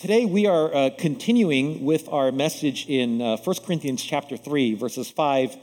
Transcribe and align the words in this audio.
Today 0.00 0.24
we 0.24 0.46
are 0.46 0.74
uh, 0.74 0.90
continuing 0.96 1.84
with 1.84 2.08
our 2.08 2.32
message 2.32 2.86
in 2.88 3.20
uh, 3.20 3.36
1 3.36 3.56
Corinthians 3.66 4.02
chapter 4.02 4.38
3, 4.38 4.72
verses 4.72 5.10
5 5.10 5.54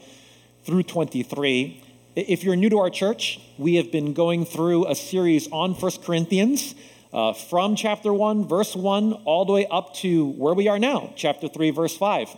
through 0.62 0.84
23. 0.84 1.82
If 2.14 2.44
you're 2.44 2.54
new 2.54 2.70
to 2.70 2.78
our 2.78 2.88
church, 2.88 3.40
we 3.58 3.74
have 3.74 3.90
been 3.90 4.12
going 4.12 4.44
through 4.44 4.86
a 4.86 4.94
series 4.94 5.48
on 5.50 5.72
1 5.72 5.92
Corinthians 6.04 6.76
uh, 7.12 7.32
from 7.32 7.74
chapter 7.74 8.12
1, 8.12 8.46
verse 8.46 8.76
1, 8.76 9.12
all 9.24 9.44
the 9.44 9.52
way 9.52 9.66
up 9.72 9.92
to 9.96 10.28
where 10.28 10.54
we 10.54 10.68
are 10.68 10.78
now, 10.78 11.12
chapter 11.16 11.48
3, 11.48 11.70
verse 11.70 11.96
5. 11.96 12.28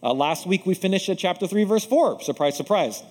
Uh, 0.00 0.14
last 0.14 0.46
week 0.46 0.64
we 0.64 0.74
finished 0.74 1.08
at 1.08 1.18
chapter 1.18 1.48
3, 1.48 1.64
verse 1.64 1.84
4. 1.84 2.20
Surprise, 2.20 2.56
surprise. 2.56 3.02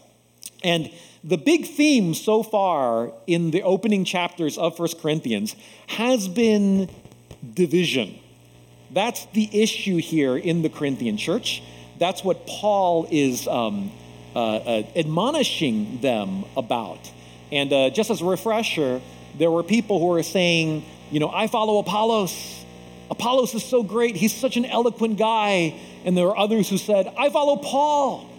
And 0.63 0.89
the 1.21 1.37
big 1.37 1.65
theme 1.65 2.13
so 2.13 2.43
far 2.43 3.11
in 3.27 3.51
the 3.51 3.63
opening 3.63 4.05
chapters 4.05 4.57
of 4.57 4.79
1 4.79 4.87
Corinthians 5.01 5.57
has 5.87 6.29
been 6.29 6.89
division. 7.53 8.19
That's 8.91 9.25
the 9.27 9.49
issue 9.53 9.97
here 9.97 10.37
in 10.37 10.61
the 10.61 10.69
Corinthian 10.69 11.17
church. 11.17 11.63
That's 11.97 12.23
what 12.23 12.45
Paul 12.47 13.07
is 13.09 13.47
um, 13.47 13.91
uh, 14.35 14.39
uh, 14.39 14.83
admonishing 14.95 16.01
them 16.01 16.45
about. 16.57 17.11
And 17.51 17.71
uh, 17.71 17.89
just 17.89 18.09
as 18.09 18.21
a 18.21 18.25
refresher, 18.25 19.01
there 19.37 19.51
were 19.51 19.63
people 19.63 19.99
who 19.99 20.07
were 20.07 20.23
saying, 20.23 20.85
you 21.09 21.19
know, 21.19 21.29
I 21.29 21.47
follow 21.47 21.79
Apollos. 21.79 22.65
Apollos 23.09 23.53
is 23.53 23.63
so 23.63 23.83
great. 23.83 24.15
He's 24.15 24.33
such 24.33 24.57
an 24.57 24.65
eloquent 24.65 25.17
guy. 25.17 25.79
And 26.05 26.17
there 26.17 26.25
were 26.25 26.37
others 26.37 26.69
who 26.69 26.77
said, 26.77 27.13
I 27.17 27.29
follow 27.29 27.57
Paul. 27.57 28.29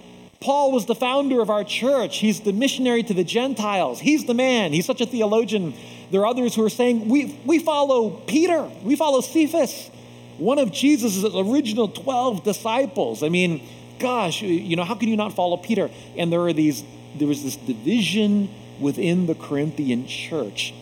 Paul 0.41 0.73
was 0.73 0.87
the 0.87 0.95
founder 0.95 1.41
of 1.41 1.51
our 1.51 1.63
church. 1.63 2.19
He's 2.19 2.41
the 2.41 2.53
missionary 2.53 3.03
to 3.05 3.15
the 3.15 3.23
Gentiles. 3.23 4.01
He's 4.01 4.25
the 4.25 4.35
man. 4.35 4.73
He's 4.73 4.87
such 4.87 5.01
a 5.01 5.07
theologian. 5.07 5.75
There 6.13 6.21
are 6.21 6.27
others 6.27 6.55
who 6.55 6.65
are 6.65 6.71
saying, 6.71 7.09
we, 7.09 7.39
we 7.45 7.59
follow 7.59 8.11
Peter. 8.11 8.71
We 8.85 8.95
follow 8.95 9.21
Cephas, 9.21 9.91
one 10.39 10.59
of 10.59 10.71
Jesus' 10.71 11.25
original 11.25 11.89
12 11.89 12.45
disciples. 12.45 13.23
I 13.23 13.29
mean, 13.29 13.67
gosh, 13.99 14.43
you 14.43 14.77
know, 14.77 14.85
how 14.85 14.95
can 14.95 15.09
you 15.09 15.17
not 15.17 15.33
follow 15.33 15.57
Peter? 15.57 15.91
And 16.17 16.33
there 16.33 16.43
are 16.43 16.53
these, 16.53 16.85
there 17.17 17.27
was 17.27 17.43
this 17.43 17.57
division 17.57 18.51
within 18.81 19.27
the 19.27 19.35
Corinthian 19.35 20.07
church. 20.07 20.73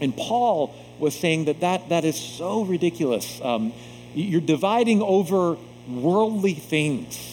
And 0.00 0.16
Paul 0.16 0.74
was 0.98 1.14
saying 1.14 1.44
that 1.44 1.60
that, 1.60 1.90
that 1.90 2.04
is 2.04 2.16
so 2.18 2.64
ridiculous. 2.64 3.40
Um, 3.42 3.72
you're 4.14 4.40
dividing 4.40 5.02
over 5.02 5.56
worldly 5.88 6.54
things 6.54 7.32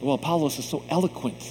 well, 0.00 0.14
Apollos 0.14 0.58
is 0.58 0.64
so 0.64 0.82
eloquent. 0.88 1.42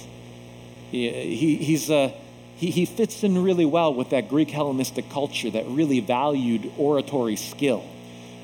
He, 0.90 1.10
he 1.10 1.56
he's, 1.56 1.90
uh, 1.90 2.12
he, 2.56 2.70
he 2.70 2.86
fits 2.86 3.22
in 3.22 3.42
really 3.42 3.66
well 3.66 3.92
with 3.92 4.10
that 4.10 4.28
Greek 4.28 4.50
Hellenistic 4.50 5.10
culture 5.10 5.50
that 5.50 5.66
really 5.68 6.00
valued 6.00 6.72
oratory 6.78 7.36
skill. 7.36 7.84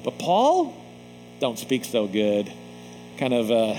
But 0.05 0.18
Paul, 0.18 0.77
don't 1.41 1.58
speak 1.58 1.84
so 1.84 2.06
good. 2.06 2.52
Kind 3.16 3.33
of 3.33 3.50
uh, 3.50 3.78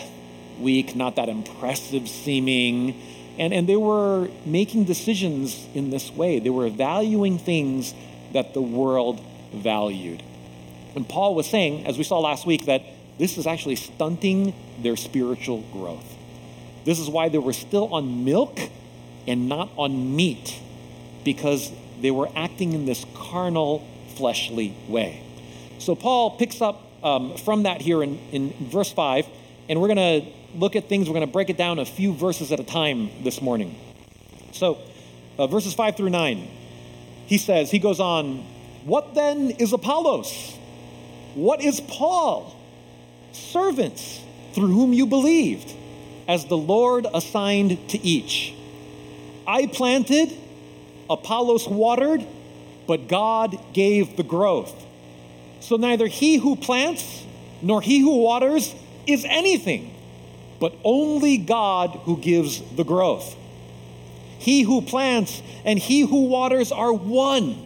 weak, 0.59 0.95
not 0.95 1.17
that 1.17 1.29
impressive 1.29 2.09
seeming. 2.09 2.99
And, 3.37 3.53
and 3.53 3.69
they 3.69 3.75
were 3.75 4.29
making 4.45 4.85
decisions 4.85 5.67
in 5.75 5.91
this 5.91 6.11
way. 6.11 6.39
They 6.39 6.49
were 6.49 6.69
valuing 6.69 7.37
things 7.37 7.93
that 8.33 8.55
the 8.55 8.61
world 8.61 9.23
valued. 9.53 10.23
And 10.95 11.07
Paul 11.07 11.35
was 11.35 11.47
saying, 11.47 11.85
as 11.85 11.97
we 11.97 12.03
saw 12.03 12.19
last 12.19 12.45
week, 12.47 12.65
that 12.65 12.83
this 13.19 13.37
is 13.37 13.45
actually 13.45 13.75
stunting 13.75 14.55
their 14.81 14.95
spiritual 14.95 15.61
growth. 15.71 16.17
This 16.85 16.99
is 16.99 17.07
why 17.07 17.29
they 17.29 17.37
were 17.37 17.53
still 17.53 17.93
on 17.93 18.25
milk 18.25 18.59
and 19.27 19.47
not 19.47 19.69
on 19.77 20.15
meat, 20.15 20.59
because 21.23 21.71
they 22.01 22.11
were 22.11 22.29
acting 22.35 22.73
in 22.73 22.85
this 22.85 23.05
carnal, 23.15 23.87
fleshly 24.15 24.75
way. 24.87 25.21
So 25.79 25.95
Paul 25.95 26.37
picks 26.37 26.61
up 26.61 26.81
um, 27.03 27.35
from 27.37 27.63
that 27.63 27.81
here 27.81 28.01
in, 28.03 28.17
in 28.31 28.53
verse 28.69 28.91
5, 28.91 29.27
and 29.69 29.81
we're 29.81 29.93
going 29.93 30.21
to 30.23 30.31
look 30.55 30.75
at 30.75 30.87
things, 30.87 31.07
we're 31.07 31.13
going 31.13 31.27
to 31.27 31.31
break 31.31 31.49
it 31.49 31.57
down 31.57 31.79
a 31.79 31.85
few 31.85 32.13
verses 32.13 32.51
at 32.51 32.59
a 32.59 32.63
time 32.63 33.09
this 33.23 33.41
morning. 33.41 33.75
So, 34.51 34.77
uh, 35.37 35.47
verses 35.47 35.73
5 35.73 35.97
through 35.97 36.11
9, 36.11 36.47
he 37.25 37.37
says, 37.37 37.71
he 37.71 37.79
goes 37.79 37.99
on, 37.99 38.45
What 38.85 39.15
then 39.15 39.51
is 39.51 39.73
Apollos? 39.73 40.55
What 41.33 41.61
is 41.61 41.81
Paul? 41.81 42.55
Servants 43.31 44.21
through 44.53 44.67
whom 44.67 44.93
you 44.93 45.07
believed 45.07 45.73
as 46.27 46.45
the 46.45 46.57
Lord 46.57 47.07
assigned 47.13 47.89
to 47.89 47.99
each. 48.05 48.53
I 49.47 49.67
planted, 49.67 50.35
Apollos 51.09 51.67
watered, 51.67 52.25
but 52.87 53.07
God 53.07 53.57
gave 53.73 54.17
the 54.17 54.23
growth. 54.23 54.73
So 55.59 55.77
neither 55.77 56.07
he 56.07 56.37
who 56.37 56.55
plants 56.55 57.25
nor 57.61 57.81
he 57.81 57.99
who 57.99 58.17
waters 58.17 58.75
is 59.07 59.25
anything, 59.25 59.93
but 60.59 60.75
only 60.83 61.37
God 61.37 62.01
who 62.03 62.17
gives 62.17 62.61
the 62.75 62.83
growth. 62.83 63.35
He 64.37 64.63
who 64.63 64.81
plants 64.81 65.41
and 65.63 65.79
he 65.79 66.01
who 66.01 66.25
waters 66.25 66.71
are 66.71 66.91
one, 66.91 67.65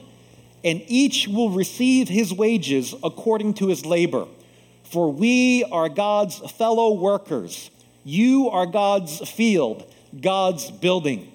and 0.64 0.84
each 0.88 1.28
will 1.28 1.50
receive 1.50 2.08
his 2.08 2.34
wages 2.34 2.94
according 3.04 3.56
to 3.56 3.68
his 3.68 3.86
labor. 3.86 4.28
For 4.84 5.12
we 5.12 5.64
are 5.66 5.90
God's 5.90 6.38
fellow 6.52 6.94
workers. 6.94 7.72
You 8.04 8.50
are 8.50 8.66
God's 8.66 9.28
field, 9.30 9.84
God's 10.22 10.72
building. 10.72 11.32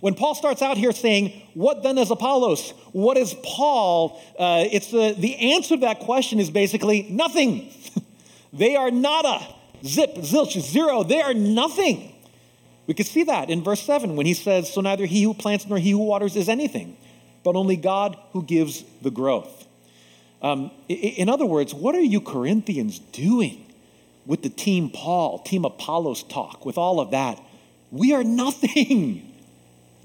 When 0.00 0.14
Paul 0.14 0.34
starts 0.34 0.62
out 0.62 0.76
here 0.76 0.92
saying, 0.92 1.42
What 1.54 1.82
then 1.82 1.98
is 1.98 2.10
Apollos? 2.10 2.70
What 2.92 3.16
is 3.16 3.34
Paul? 3.42 4.20
Uh, 4.38 4.64
it's 4.70 4.90
the, 4.90 5.14
the 5.16 5.52
answer 5.54 5.76
to 5.76 5.80
that 5.82 6.00
question 6.00 6.40
is 6.40 6.50
basically 6.50 7.06
nothing. 7.10 7.72
they 8.52 8.76
are 8.76 8.90
nada, 8.90 9.46
zip, 9.84 10.14
zilch, 10.16 10.60
zero. 10.60 11.02
They 11.02 11.20
are 11.20 11.34
nothing. 11.34 12.12
We 12.86 12.94
can 12.94 13.06
see 13.06 13.24
that 13.24 13.50
in 13.50 13.64
verse 13.64 13.82
7 13.82 14.14
when 14.16 14.26
he 14.26 14.34
says, 14.34 14.72
So 14.72 14.80
neither 14.80 15.06
he 15.06 15.22
who 15.22 15.34
plants 15.34 15.66
nor 15.66 15.78
he 15.78 15.90
who 15.90 15.98
waters 15.98 16.36
is 16.36 16.48
anything, 16.48 16.96
but 17.42 17.56
only 17.56 17.76
God 17.76 18.16
who 18.32 18.42
gives 18.42 18.84
the 19.02 19.10
growth. 19.10 19.66
Um, 20.42 20.70
in 20.88 21.28
other 21.28 21.46
words, 21.46 21.74
what 21.74 21.94
are 21.94 22.00
you 22.00 22.20
Corinthians 22.20 22.98
doing? 22.98 23.66
with 24.26 24.42
the 24.42 24.48
Team 24.48 24.90
Paul, 24.90 25.38
Team 25.40 25.64
Apollos 25.64 26.24
talk, 26.24 26.66
with 26.66 26.76
all 26.76 27.00
of 27.00 27.12
that. 27.12 27.40
We 27.90 28.12
are 28.12 28.24
nothing. 28.42 29.25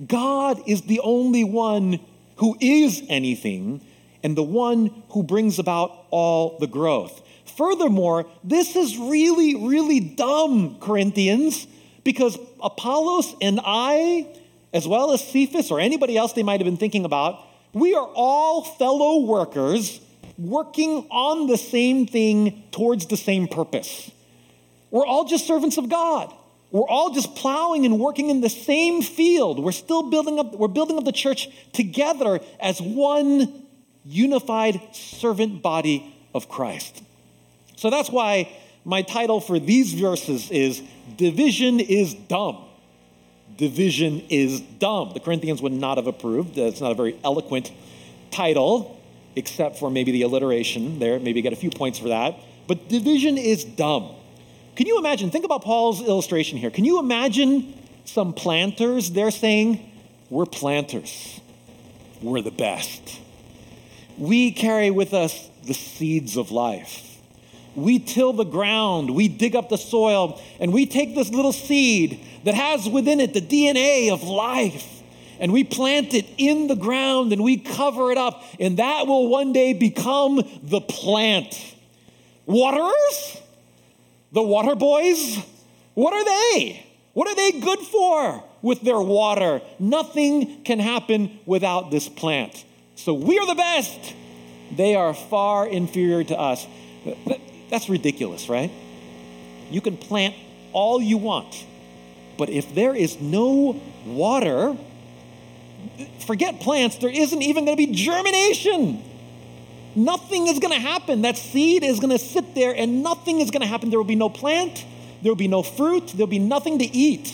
God 0.06 0.62
is 0.68 0.84
the 0.84 1.00
only 1.02 1.44
one 1.44 2.00
who 2.38 2.58
is 2.60 3.04
anything 3.08 3.82
and 4.24 4.38
the 4.38 4.44
one 4.44 5.04
who 5.10 5.24
brings 5.24 5.60
about 5.60 6.06
all 6.10 6.58
the 6.60 6.68
growth. 6.68 7.22
Furthermore, 7.58 8.26
this 8.44 8.76
is 8.76 8.98
really, 8.98 9.56
really 9.56 10.00
dumb, 10.00 10.78
Corinthians, 10.80 11.68
because 12.04 12.38
Apollos 12.62 13.36
and 13.42 13.60
I, 13.64 14.28
as 14.74 14.88
well 14.88 15.12
as 15.12 15.28
Cephas 15.28 15.72
or 15.72 15.80
anybody 15.80 16.18
else 16.18 16.34
they 16.34 16.44
might 16.44 16.60
have 16.60 16.66
been 16.66 16.78
thinking 16.78 17.06
about, 17.06 17.40
we 17.74 17.94
are 17.94 18.10
all 18.16 18.64
fellow 18.64 19.22
workers 19.22 20.02
working 20.38 21.08
on 21.12 21.48
the 21.48 21.58
same 21.58 22.08
thing 22.08 22.64
towards 22.72 23.08
the 23.08 23.18
same 23.18 23.48
purpose. 23.48 24.12
We're 24.90 25.06
all 25.06 25.26
just 25.26 25.46
servants 25.46 25.78
of 25.78 25.90
God. 25.90 26.34
We're 26.72 26.88
all 26.88 27.12
just 27.12 27.36
plowing 27.36 27.86
and 27.86 28.00
working 28.00 28.30
in 28.30 28.42
the 28.42 28.50
same 28.50 29.02
field. 29.02 29.60
We're 29.60 29.74
still 29.74 30.10
building 30.10 30.40
up, 30.40 30.56
we're 30.56 30.70
building 30.70 30.98
up 30.98 31.04
the 31.04 31.12
church 31.12 31.50
together 31.74 32.40
as 32.60 32.82
one 32.82 33.66
unified 34.06 34.82
servant 34.94 35.62
body 35.62 36.16
of 36.34 36.48
Christ. 36.48 37.04
So 37.76 37.90
that's 37.90 38.10
why 38.10 38.50
my 38.86 39.02
title 39.02 39.42
for 39.42 39.60
these 39.60 39.94
verses 39.94 40.50
is 40.50 40.82
Division 41.18 41.80
is 41.80 42.14
Dumb. 42.14 42.66
Division 43.58 44.22
is 44.30 44.62
dumb. 44.62 45.12
The 45.14 45.20
Corinthians 45.20 45.62
would 45.62 45.74
not 45.74 45.98
have 45.98 46.08
approved. 46.08 46.58
It's 46.58 46.82
not 46.82 46.92
a 46.92 46.96
very 46.96 47.20
eloquent 47.24 47.72
title 48.32 49.00
except 49.36 49.78
for 49.78 49.90
maybe 49.90 50.12
the 50.12 50.24
alliteration 50.24 51.00
there. 51.00 51.20
Maybe 51.20 51.42
get 51.42 51.54
a 51.54 51.58
few 51.58 51.70
points 51.70 52.00
for 52.00 52.10
that. 52.10 52.40
But 52.68 52.90
division 52.90 53.38
is 53.38 53.64
dumb. 53.64 54.16
Can 54.76 54.88
you 54.88 54.98
imagine? 54.98 55.32
Think 55.32 55.46
about 55.46 55.64
Paul's 55.64 56.02
illustration 56.02 56.58
here. 56.58 56.70
Can 56.70 56.86
you 56.86 57.00
imagine 57.00 57.74
some 58.06 58.34
planters? 58.34 59.12
They're 59.12 59.32
saying, 59.32 59.92
We're 60.30 60.46
planters, 60.46 61.40
we're 62.22 62.42
the 62.42 62.52
best. 62.52 63.20
We 64.18 64.52
carry 64.52 64.92
with 64.92 65.14
us 65.14 65.50
the 65.64 65.74
seeds 65.74 66.38
of 66.38 66.52
life. 66.52 67.08
We 67.76 68.00
till 68.00 68.34
the 68.34 68.44
ground, 68.44 69.16
we 69.16 69.30
dig 69.30 69.56
up 69.56 69.70
the 69.70 69.78
soil, 69.78 70.42
and 70.60 70.74
we 70.74 70.86
take 70.86 71.16
this 71.16 71.30
little 71.30 71.54
seed 71.54 72.20
that 72.44 72.54
has 72.54 72.88
within 72.88 73.20
it 73.20 73.34
the 73.34 73.42
DNA 73.42 74.12
of 74.12 74.24
life 74.24 75.02
and 75.42 75.52
we 75.52 75.64
plant 75.64 76.14
it 76.14 76.28
in 76.38 76.68
the 76.68 76.76
ground 76.76 77.34
and 77.34 77.44
we 77.44 77.58
cover 77.58 78.12
it 78.12 78.18
up, 78.18 78.44
and 78.60 78.78
that 78.78 79.08
will 79.08 79.28
one 79.28 79.52
day 79.52 79.74
become 79.74 80.40
the 80.62 80.80
plant. 80.80 81.76
Waterers? 82.46 83.42
The 84.32 84.42
water 84.42 84.76
boys? 84.76 85.38
What 85.94 86.14
are 86.14 86.24
they? 86.24 86.86
What 87.14 87.28
are 87.28 87.36
they 87.36 87.60
good 87.60 87.80
for 87.80 88.44
with 88.62 88.82
their 88.82 89.00
water? 89.00 89.62
Nothing 89.80 90.64
can 90.64 90.80
happen 90.80 91.40
without 91.46 91.92
this 91.92 92.08
plant. 92.08 92.64
So 92.96 93.14
we 93.14 93.38
are 93.38 93.46
the 93.46 93.56
best. 93.56 94.16
They 94.76 94.96
are 94.96 95.14
far 95.14 95.68
inferior 95.68 96.24
to 96.24 96.40
us. 96.40 96.66
That's 97.70 97.90
ridiculous, 97.90 98.48
right? 98.48 98.72
You 99.70 99.82
can 99.82 99.98
plant 99.98 100.36
all 100.72 101.02
you 101.02 101.18
want, 101.18 101.66
but 102.38 102.50
if 102.50 102.74
there 102.74 102.96
is 102.96 103.20
no 103.20 103.82
water, 104.06 104.78
forget 106.26 106.62
plants, 106.62 106.98
there 106.98 107.10
isn't 107.10 107.42
even 107.42 107.66
going 107.66 107.76
to 107.76 107.88
be 107.88 107.94
germination. 107.94 109.04
Nothing 109.96 110.48
is 110.48 110.60
going 110.60 110.74
to 110.74 110.80
happen. 110.80 111.24
That 111.24 111.38
seed 111.38 111.84
is 111.84 112.00
going 112.00 112.12
to 112.12 112.20
sit 112.20 112.56
there 112.56 112.74
and 112.76 113.04
nothing 113.04 113.42
is 113.42 113.52
going 113.52 113.62
to 113.62 113.68
happen. 113.68 113.90
There 113.90 114.00
will 114.00 114.06
be 114.06 114.16
no 114.16 114.30
plant, 114.30 114.86
there 115.22 115.32
will 115.32 115.38
be 115.38 115.48
no 115.48 115.64
fruit, 115.64 116.08
there 116.08 116.26
will 116.26 116.32
be 116.32 116.40
nothing 116.40 116.80
to 116.80 116.86
eat 116.86 117.34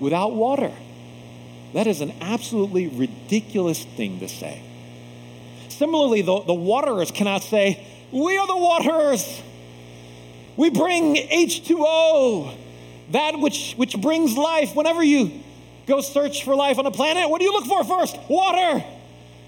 without 0.00 0.34
water. 0.34 0.72
That 1.74 1.86
is 1.86 2.00
an 2.00 2.12
absolutely 2.20 2.88
ridiculous 2.88 3.84
thing 3.84 4.20
to 4.20 4.28
say. 4.28 4.62
Similarly, 5.68 6.22
the, 6.22 6.40
the 6.40 6.54
waterers 6.54 7.10
cannot 7.10 7.42
say, 7.42 7.86
We 8.10 8.36
are 8.38 8.46
the 8.46 8.56
waterers. 8.56 9.42
We 10.56 10.70
bring 10.70 11.16
H2O, 11.16 12.56
that 13.10 13.38
which, 13.38 13.74
which 13.74 14.00
brings 14.00 14.36
life. 14.36 14.74
Whenever 14.74 15.04
you 15.04 15.30
go 15.86 16.00
search 16.00 16.44
for 16.44 16.56
life 16.56 16.78
on 16.78 16.86
a 16.86 16.90
planet, 16.90 17.28
what 17.28 17.40
do 17.40 17.44
you 17.44 17.52
look 17.52 17.66
for 17.66 17.84
first? 17.84 18.18
Water. 18.28 18.82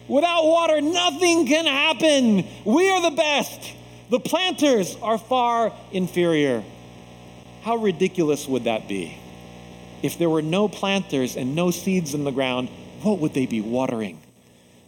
Without 0.09 0.45
water, 0.45 0.81
nothing 0.81 1.47
can 1.47 1.67
happen. 1.67 2.47
We 2.65 2.91
are 2.91 3.03
the 3.03 3.15
best. 3.15 3.75
The 4.11 4.19
planters 4.19 4.97
are 5.03 5.19
far 5.19 5.73
inferior. 5.93 6.65
How 7.63 7.77
ridiculous 7.77 8.49
would 8.49 8.65
that 8.65 8.89
be? 8.89 9.19
If 10.03 10.19
there 10.19 10.31
were 10.31 10.43
no 10.43 10.69
planters 10.69 11.37
and 11.37 11.55
no 11.55 11.71
seeds 11.71 12.15
in 12.15 12.25
the 12.25 12.31
ground, 12.31 12.71
what 13.03 13.19
would 13.19 13.35
they 13.35 13.47
be 13.47 13.61
watering? 13.61 14.19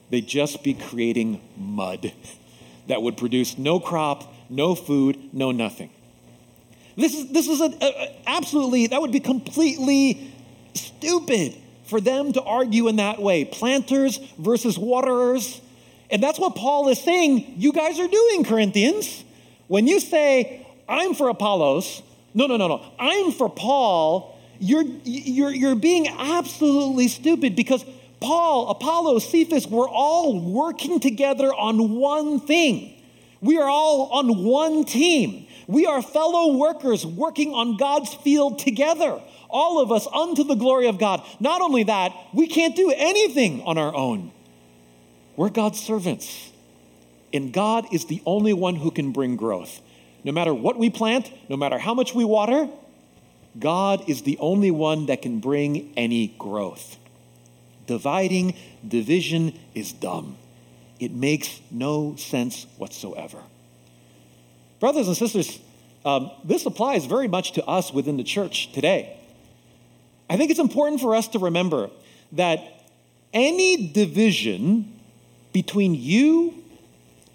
They'd 0.08 0.26
just 0.26 0.64
be 0.64 0.74
creating 0.74 1.40
mud 1.56 2.12
that 2.88 3.02
would 3.02 3.16
produce 3.16 3.58
no 3.58 3.78
crop, 3.78 4.32
no 4.48 4.74
food, 4.74 5.34
no 5.34 5.50
nothing. 5.52 5.90
This 6.96 7.14
is, 7.14 7.30
this 7.30 7.46
is 7.46 7.60
a, 7.60 7.72
a, 7.80 8.22
absolutely, 8.26 8.88
that 8.88 9.00
would 9.00 9.12
be 9.12 9.20
completely 9.20 10.32
stupid 10.74 11.56
for 11.90 12.00
them 12.00 12.32
to 12.32 12.42
argue 12.42 12.88
in 12.88 12.96
that 12.96 13.20
way 13.20 13.44
planters 13.44 14.18
versus 14.38 14.78
waterers. 14.78 15.60
And 16.08 16.22
that's 16.22 16.38
what 16.38 16.54
Paul 16.54 16.88
is 16.88 17.00
saying 17.00 17.54
you 17.58 17.72
guys 17.72 18.00
are 18.00 18.08
doing, 18.08 18.44
Corinthians. 18.44 19.24
When 19.68 19.86
you 19.86 20.00
say, 20.00 20.66
I'm 20.88 21.14
for 21.14 21.28
Apollos, 21.28 22.02
no, 22.34 22.46
no, 22.46 22.56
no, 22.56 22.68
no, 22.68 22.84
I'm 22.98 23.32
for 23.32 23.48
Paul, 23.48 24.38
you're, 24.58 24.84
you're, 25.04 25.50
you're 25.52 25.74
being 25.74 26.08
absolutely 26.08 27.08
stupid 27.08 27.54
because 27.54 27.84
Paul, 28.20 28.68
Apollos, 28.68 29.28
Cephas, 29.28 29.66
we're 29.66 29.88
all 29.88 30.38
working 30.40 31.00
together 31.00 31.48
on 31.54 31.96
one 31.96 32.40
thing. 32.40 32.94
We 33.40 33.58
are 33.58 33.68
all 33.68 34.10
on 34.12 34.44
one 34.44 34.84
team. 34.84 35.46
We 35.66 35.86
are 35.86 36.02
fellow 36.02 36.56
workers 36.56 37.06
working 37.06 37.54
on 37.54 37.76
God's 37.76 38.12
field 38.12 38.58
together 38.58 39.20
all 39.52 39.80
of 39.80 39.92
us 39.92 40.06
unto 40.12 40.44
the 40.44 40.54
glory 40.54 40.86
of 40.86 40.98
God. 40.98 41.24
Not 41.38 41.60
only 41.60 41.84
that, 41.84 42.12
we 42.32 42.46
can't 42.46 42.76
do 42.76 42.92
anything 42.96 43.62
on 43.62 43.78
our 43.78 43.94
own. 43.94 44.32
We're 45.36 45.50
God's 45.50 45.80
servants. 45.80 46.52
And 47.32 47.52
God 47.52 47.86
is 47.92 48.06
the 48.06 48.22
only 48.26 48.52
one 48.52 48.76
who 48.76 48.90
can 48.90 49.12
bring 49.12 49.36
growth. 49.36 49.80
No 50.24 50.32
matter 50.32 50.52
what 50.52 50.78
we 50.78 50.90
plant, 50.90 51.30
no 51.48 51.56
matter 51.56 51.78
how 51.78 51.94
much 51.94 52.14
we 52.14 52.24
water, 52.24 52.68
God 53.58 54.08
is 54.08 54.22
the 54.22 54.38
only 54.38 54.70
one 54.70 55.06
that 55.06 55.22
can 55.22 55.40
bring 55.40 55.92
any 55.96 56.28
growth. 56.38 56.96
Dividing, 57.86 58.54
division 58.86 59.58
is 59.74 59.92
dumb. 59.92 60.36
It 60.98 61.12
makes 61.12 61.60
no 61.70 62.14
sense 62.16 62.66
whatsoever. 62.76 63.38
Brothers 64.78 65.08
and 65.08 65.16
sisters, 65.16 65.58
um, 66.04 66.30
this 66.44 66.66
applies 66.66 67.06
very 67.06 67.28
much 67.28 67.52
to 67.52 67.64
us 67.64 67.92
within 67.92 68.16
the 68.16 68.24
church 68.24 68.72
today. 68.72 69.19
I 70.30 70.36
think 70.36 70.52
it's 70.52 70.60
important 70.60 71.00
for 71.00 71.16
us 71.16 71.26
to 71.28 71.40
remember 71.40 71.90
that 72.32 72.62
any 73.34 73.88
division 73.88 75.00
between 75.52 75.96
you 75.96 76.54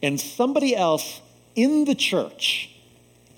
and 0.01 0.17
somebody 0.19 0.73
else 0.73 1.19
in 1.55 1.83
the 1.83 1.93
church, 1.93 2.73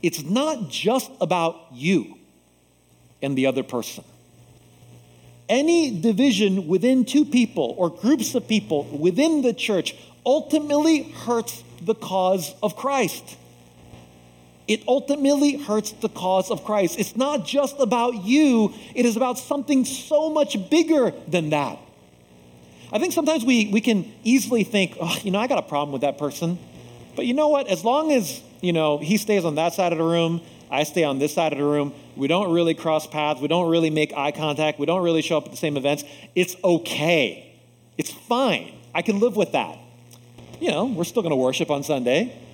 it's 0.04 0.21
not 0.21 0.69
just 0.69 1.09
about 1.19 1.56
you 1.74 2.19
and 3.24 3.36
the 3.36 3.48
other 3.48 3.63
person. 3.63 4.04
Any 5.50 6.01
division 6.01 6.68
within 6.68 7.04
two 7.04 7.25
people 7.25 7.74
or 7.80 7.89
groups 7.89 8.36
of 8.36 8.48
people 8.48 8.83
within 8.83 9.42
the 9.42 9.54
church 9.54 9.95
ultimately 10.24 11.01
hurts 11.01 11.63
the 11.81 11.95
cause 11.95 12.54
of 12.62 12.75
Christ 12.75 13.38
it 14.68 14.84
ultimately 14.88 15.58
hurts 15.58 15.92
the 15.94 16.10
cause 16.10 16.52
of 16.52 16.64
Christ. 16.64 17.00
It's 17.00 17.16
not 17.16 17.46
just 17.46 17.80
about 17.80 18.25
you, 18.25 18.74
it 18.94 19.06
is 19.06 19.16
about 19.16 19.40
something 19.40 19.86
so 19.86 20.30
much 20.30 20.69
bigger 20.69 21.14
than 21.28 21.52
that. 21.52 21.80
I 22.92 23.00
think 23.00 23.14
sometimes 23.14 23.44
we, 23.44 23.68
we 23.68 23.81
can 23.81 24.12
easily 24.24 24.64
think, 24.64 24.98
oh, 25.00 25.18
you 25.24 25.31
know, 25.31 25.40
I 25.40 25.48
got 25.48 25.58
a 25.58 25.64
problem 25.64 25.92
with 25.92 26.02
that 26.02 26.18
person. 26.18 26.58
But 27.16 27.25
you 27.25 27.34
know 27.34 27.50
what? 27.50 27.68
As 27.68 27.84
long 27.84 28.12
as, 28.12 28.42
you 28.62 28.72
know, 28.72 28.98
he 28.98 29.18
stays 29.18 29.44
on 29.44 29.56
that 29.56 29.74
side 29.74 29.92
of 29.92 29.98
the 29.98 30.04
room, 30.04 30.42
I 30.69 30.84
stay 30.84 31.04
on 31.04 31.19
this 31.19 31.34
side 31.34 31.54
of 31.54 31.60
the 31.60 31.66
room, 31.66 31.94
we 32.16 32.28
don't 32.28 32.52
really 32.54 32.74
cross 32.74 33.08
paths, 33.08 33.42
we 33.42 33.48
don't 33.48 33.69
really 33.69 33.90
make 33.90 34.14
eye 34.14 34.31
contact, 34.31 34.80
we 34.80 34.86
don't 34.86 35.04
really 35.04 35.22
show 35.22 35.38
up 35.38 35.46
at 35.46 35.52
the 35.52 35.58
same 35.58 35.78
events, 35.78 36.04
it's 36.36 36.56
okay. 36.64 37.56
It's 37.98 38.12
fine. 38.12 38.74
I 38.94 39.02
can 39.02 39.19
live 39.19 39.36
with 39.36 39.54
that. 39.54 39.78
You 40.60 40.72
know, 40.72 40.86
we're 40.86 41.04
still 41.04 41.22
going 41.22 41.31
to 41.31 41.38
worship 41.38 41.69
on 41.69 41.84
Sunday. 41.84 42.47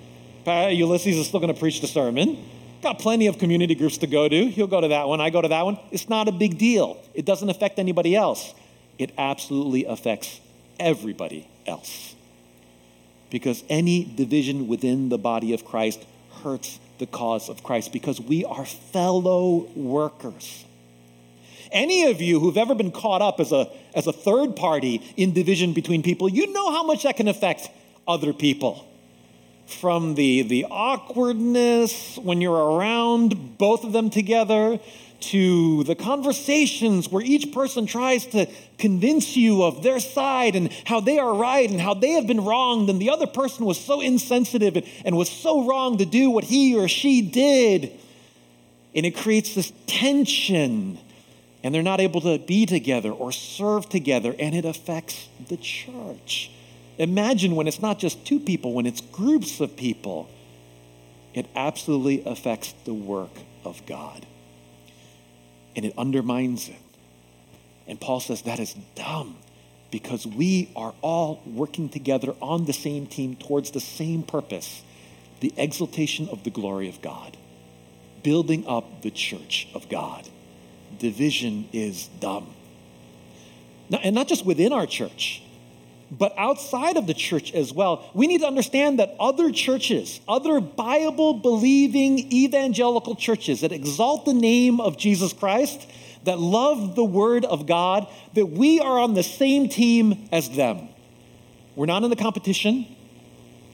Ulysses 0.46 1.16
is 1.16 1.26
still 1.26 1.40
going 1.40 1.52
to 1.52 1.58
preach 1.58 1.80
the 1.80 1.86
sermon. 1.86 2.44
Got 2.82 2.98
plenty 2.98 3.28
of 3.28 3.38
community 3.38 3.74
groups 3.74 3.98
to 3.98 4.06
go 4.06 4.28
to. 4.28 4.46
He'll 4.48 4.66
go 4.66 4.80
to 4.80 4.88
that 4.88 5.08
one. 5.08 5.20
I 5.20 5.30
go 5.30 5.40
to 5.40 5.48
that 5.48 5.64
one. 5.64 5.78
It's 5.90 6.08
not 6.08 6.28
a 6.28 6.32
big 6.32 6.58
deal. 6.58 7.02
It 7.14 7.24
doesn't 7.24 7.48
affect 7.48 7.78
anybody 7.78 8.14
else. 8.14 8.52
It 8.98 9.12
absolutely 9.16 9.86
affects 9.86 10.40
everybody 10.78 11.48
else. 11.66 12.14
Because 13.30 13.64
any 13.68 14.04
division 14.04 14.68
within 14.68 15.08
the 15.08 15.18
body 15.18 15.54
of 15.54 15.64
Christ 15.64 16.04
hurts 16.42 16.78
the 16.98 17.06
cause 17.06 17.48
of 17.48 17.62
Christ 17.62 17.92
because 17.92 18.20
we 18.20 18.44
are 18.44 18.66
fellow 18.66 19.68
workers. 19.74 20.64
Any 21.72 22.10
of 22.10 22.20
you 22.20 22.38
who've 22.38 22.58
ever 22.58 22.74
been 22.74 22.92
caught 22.92 23.22
up 23.22 23.40
as 23.40 23.50
a, 23.50 23.68
as 23.94 24.06
a 24.06 24.12
third 24.12 24.54
party 24.54 25.02
in 25.16 25.32
division 25.32 25.72
between 25.72 26.02
people, 26.02 26.28
you 26.28 26.52
know 26.52 26.70
how 26.70 26.84
much 26.84 27.02
that 27.02 27.16
can 27.16 27.28
affect 27.28 27.68
other 28.06 28.32
people 28.32 28.86
from 29.66 30.14
the, 30.14 30.42
the 30.42 30.66
awkwardness 30.70 32.16
when 32.18 32.40
you're 32.40 32.52
around 32.52 33.58
both 33.58 33.84
of 33.84 33.92
them 33.92 34.10
together 34.10 34.78
to 35.20 35.84
the 35.84 35.94
conversations 35.94 37.08
where 37.08 37.22
each 37.22 37.52
person 37.52 37.86
tries 37.86 38.26
to 38.26 38.46
convince 38.78 39.36
you 39.36 39.62
of 39.62 39.82
their 39.82 39.98
side 39.98 40.54
and 40.54 40.70
how 40.84 41.00
they 41.00 41.18
are 41.18 41.34
right 41.34 41.70
and 41.70 41.80
how 41.80 41.94
they 41.94 42.10
have 42.10 42.26
been 42.26 42.44
wronged, 42.44 42.90
and 42.90 43.00
the 43.00 43.10
other 43.10 43.26
person 43.26 43.64
was 43.64 43.80
so 43.80 44.00
insensitive 44.00 44.76
and, 44.76 44.86
and 45.04 45.16
was 45.16 45.30
so 45.30 45.66
wrong 45.66 45.96
to 45.98 46.04
do 46.04 46.30
what 46.30 46.44
he 46.44 46.76
or 46.76 46.88
she 46.88 47.22
did. 47.22 47.92
And 48.94 49.06
it 49.06 49.16
creates 49.16 49.54
this 49.54 49.72
tension, 49.86 50.98
and 51.62 51.74
they're 51.74 51.82
not 51.82 52.00
able 52.00 52.20
to 52.20 52.38
be 52.38 52.66
together 52.66 53.10
or 53.10 53.32
serve 53.32 53.88
together, 53.88 54.34
and 54.38 54.54
it 54.54 54.64
affects 54.64 55.28
the 55.48 55.56
church. 55.56 56.50
Imagine 56.98 57.56
when 57.56 57.66
it's 57.66 57.82
not 57.82 57.98
just 57.98 58.24
two 58.24 58.38
people, 58.38 58.72
when 58.72 58.86
it's 58.86 59.00
groups 59.00 59.60
of 59.60 59.76
people, 59.76 60.28
it 61.32 61.46
absolutely 61.56 62.24
affects 62.24 62.72
the 62.84 62.94
work 62.94 63.32
of 63.64 63.84
God. 63.86 64.26
And 65.74 65.84
it 65.84 65.92
undermines 65.98 66.68
it. 66.68 66.80
And 67.86 68.00
Paul 68.00 68.20
says 68.20 68.42
that 68.42 68.60
is 68.60 68.74
dumb 68.94 69.36
because 69.90 70.26
we 70.26 70.70
are 70.74 70.94
all 71.02 71.42
working 71.46 71.88
together 71.88 72.34
on 72.40 72.64
the 72.64 72.72
same 72.72 73.06
team 73.06 73.36
towards 73.36 73.72
the 73.72 73.80
same 73.80 74.22
purpose 74.22 74.82
the 75.40 75.52
exaltation 75.58 76.26
of 76.30 76.42
the 76.42 76.48
glory 76.48 76.88
of 76.88 77.02
God, 77.02 77.36
building 78.22 78.66
up 78.66 79.02
the 79.02 79.10
church 79.10 79.68
of 79.74 79.90
God. 79.90 80.26
Division 80.98 81.68
is 81.70 82.08
dumb. 82.18 82.54
and 84.02 84.14
not 84.14 84.26
just 84.26 84.46
within 84.46 84.72
our 84.72 84.86
church, 84.86 85.43
but 86.10 86.34
outside 86.36 86.96
of 86.96 87.06
the 87.06 87.14
church 87.14 87.52
as 87.52 87.72
well, 87.72 88.10
we 88.14 88.26
need 88.26 88.40
to 88.40 88.46
understand 88.46 88.98
that 88.98 89.14
other 89.18 89.50
churches, 89.50 90.20
other 90.28 90.60
Bible 90.60 91.34
believing 91.34 92.18
evangelical 92.32 93.14
churches 93.14 93.62
that 93.62 93.72
exalt 93.72 94.24
the 94.24 94.34
name 94.34 94.80
of 94.80 94.96
Jesus 94.96 95.32
Christ, 95.32 95.88
that 96.24 96.38
love 96.38 96.94
the 96.94 97.04
word 97.04 97.44
of 97.44 97.66
God, 97.66 98.06
that 98.34 98.46
we 98.46 98.80
are 98.80 98.98
on 98.98 99.14
the 99.14 99.22
same 99.22 99.68
team 99.68 100.28
as 100.30 100.50
them. 100.50 100.88
We're 101.76 101.86
not 101.86 102.04
in 102.04 102.10
the 102.10 102.16
competition. 102.16 102.86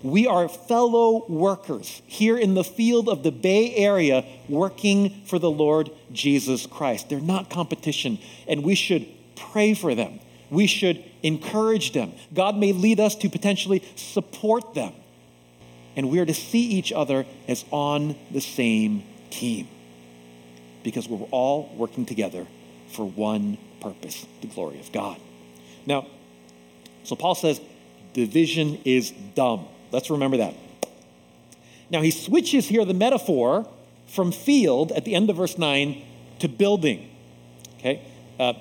We 0.02 0.26
are 0.26 0.48
fellow 0.48 1.26
workers 1.28 2.00
here 2.06 2.38
in 2.38 2.54
the 2.54 2.64
field 2.64 3.08
of 3.08 3.22
the 3.22 3.30
Bay 3.30 3.74
Area 3.74 4.24
working 4.48 5.22
for 5.26 5.38
the 5.38 5.50
Lord 5.50 5.90
Jesus 6.10 6.66
Christ. 6.66 7.10
They're 7.10 7.20
not 7.20 7.50
competition, 7.50 8.18
and 8.48 8.64
we 8.64 8.74
should 8.74 9.06
pray 9.36 9.74
for 9.74 9.94
them. 9.94 10.20
We 10.50 10.66
should 10.66 11.04
encourage 11.22 11.92
them. 11.92 12.12
God 12.34 12.56
may 12.56 12.72
lead 12.72 13.00
us 13.00 13.14
to 13.16 13.28
potentially 13.28 13.82
support 13.96 14.74
them. 14.74 14.92
and 15.96 16.08
we 16.08 16.18
are 16.20 16.24
to 16.26 16.34
see 16.34 16.62
each 16.62 16.92
other 16.92 17.26
as 17.48 17.64
on 17.70 18.16
the 18.30 18.40
same 18.40 19.02
team 19.30 19.68
because 20.82 21.08
we're 21.08 21.26
all 21.30 21.74
working 21.76 22.06
together 22.06 22.46
for 22.92 23.04
one 23.08 23.58
purpose 23.80 24.26
the 24.40 24.46
glory 24.46 24.78
of 24.80 24.92
God. 24.92 25.20
Now, 25.86 26.06
so 27.04 27.16
Paul 27.16 27.34
says, 27.34 27.60
division 28.12 28.80
is 28.84 29.10
dumb. 29.10 29.66
Let's 29.90 30.10
remember 30.10 30.36
that. 30.38 30.54
Now, 31.90 32.02
he 32.02 32.10
switches 32.10 32.68
here 32.68 32.84
the 32.84 32.94
metaphor 32.94 33.68
from 34.06 34.32
field 34.32 34.92
at 34.92 35.04
the 35.04 35.14
end 35.14 35.28
of 35.28 35.36
verse 35.36 35.58
9 35.58 36.02
to 36.38 36.48
building. 36.48 37.10
Okay? 37.78 38.02
Uh, 38.38 38.54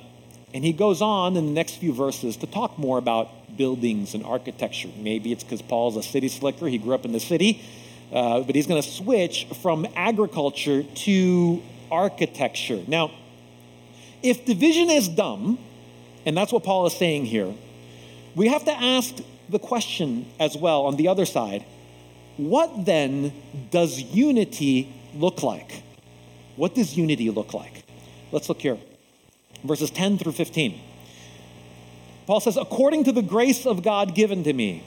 and 0.53 0.63
he 0.63 0.73
goes 0.73 1.01
on 1.01 1.37
in 1.37 1.45
the 1.45 1.51
next 1.51 1.75
few 1.75 1.93
verses 1.93 2.37
to 2.37 2.47
talk 2.47 2.77
more 2.77 2.97
about 2.97 3.57
buildings 3.57 4.13
and 4.13 4.23
architecture. 4.25 4.89
Maybe 4.97 5.31
it's 5.31 5.43
because 5.43 5.61
Paul's 5.61 5.95
a 5.97 6.03
city 6.03 6.27
slicker, 6.27 6.67
he 6.67 6.77
grew 6.77 6.95
up 6.95 7.05
in 7.05 7.11
the 7.11 7.19
city, 7.19 7.61
uh, 8.11 8.41
but 8.41 8.55
he's 8.55 8.67
going 8.67 8.81
to 8.81 8.89
switch 8.89 9.45
from 9.61 9.87
agriculture 9.95 10.83
to 10.83 11.61
architecture. 11.91 12.83
Now, 12.87 13.11
if 14.23 14.45
division 14.45 14.89
is 14.89 15.07
dumb, 15.07 15.59
and 16.25 16.35
that's 16.35 16.51
what 16.51 16.63
Paul 16.63 16.85
is 16.87 16.93
saying 16.93 17.25
here, 17.25 17.53
we 18.35 18.47
have 18.47 18.65
to 18.65 18.73
ask 18.73 19.15
the 19.49 19.59
question 19.59 20.25
as 20.39 20.55
well 20.55 20.85
on 20.85 20.95
the 20.95 21.07
other 21.07 21.25
side 21.25 21.65
what 22.37 22.85
then 22.85 23.33
does 23.69 23.99
unity 23.99 24.93
look 25.13 25.43
like? 25.43 25.83
What 26.55 26.73
does 26.73 26.95
unity 26.95 27.29
look 27.31 27.53
like? 27.53 27.83
Let's 28.31 28.47
look 28.47 28.61
here. 28.61 28.77
Verses 29.63 29.91
10 29.91 30.17
through 30.17 30.31
15. 30.33 30.79
Paul 32.25 32.39
says, 32.39 32.57
According 32.57 33.05
to 33.05 33.11
the 33.11 33.21
grace 33.21 33.65
of 33.65 33.83
God 33.83 34.15
given 34.15 34.43
to 34.43 34.53
me, 34.53 34.83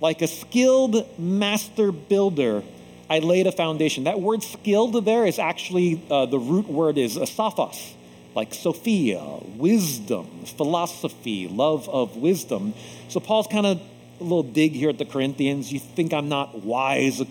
like 0.00 0.22
a 0.22 0.26
skilled 0.26 1.18
master 1.18 1.92
builder, 1.92 2.62
I 3.08 3.20
laid 3.20 3.46
a 3.46 3.52
foundation. 3.52 4.04
That 4.04 4.20
word 4.20 4.42
skilled 4.42 5.04
there 5.04 5.24
is 5.24 5.38
actually, 5.38 6.02
uh, 6.10 6.26
the 6.26 6.38
root 6.38 6.66
word 6.66 6.98
is 6.98 7.16
sophos, 7.16 7.92
like 8.34 8.52
Sophia, 8.52 9.22
wisdom, 9.56 10.44
philosophy, 10.44 11.46
love 11.46 11.88
of 11.88 12.16
wisdom. 12.16 12.74
So 13.08 13.20
Paul's 13.20 13.46
kind 13.46 13.66
of 13.66 13.80
a 14.20 14.22
little 14.22 14.42
dig 14.42 14.72
here 14.72 14.88
at 14.88 14.98
the 14.98 15.04
Corinthians. 15.04 15.72
You 15.72 15.78
think 15.78 16.12
I'm 16.12 16.28
not 16.28 16.64
wise, 16.64 17.22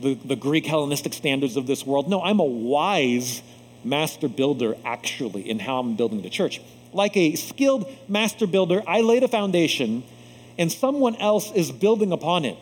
the, 0.00 0.14
the 0.14 0.36
Greek 0.36 0.66
Hellenistic 0.66 1.14
standards 1.14 1.56
of 1.56 1.66
this 1.66 1.86
world. 1.86 2.08
No, 2.08 2.22
I'm 2.22 2.40
a 2.40 2.44
wise 2.44 3.42
master 3.84 4.28
builder, 4.28 4.76
actually, 4.84 5.48
in 5.48 5.58
how 5.58 5.78
I'm 5.78 5.96
building 5.96 6.22
the 6.22 6.30
church. 6.30 6.60
Like 6.92 7.16
a 7.16 7.36
skilled 7.36 7.90
master 8.08 8.46
builder, 8.46 8.82
I 8.86 9.00
laid 9.00 9.22
a 9.22 9.28
foundation 9.28 10.04
and 10.58 10.70
someone 10.70 11.16
else 11.16 11.50
is 11.52 11.72
building 11.72 12.12
upon 12.12 12.44
it. 12.44 12.58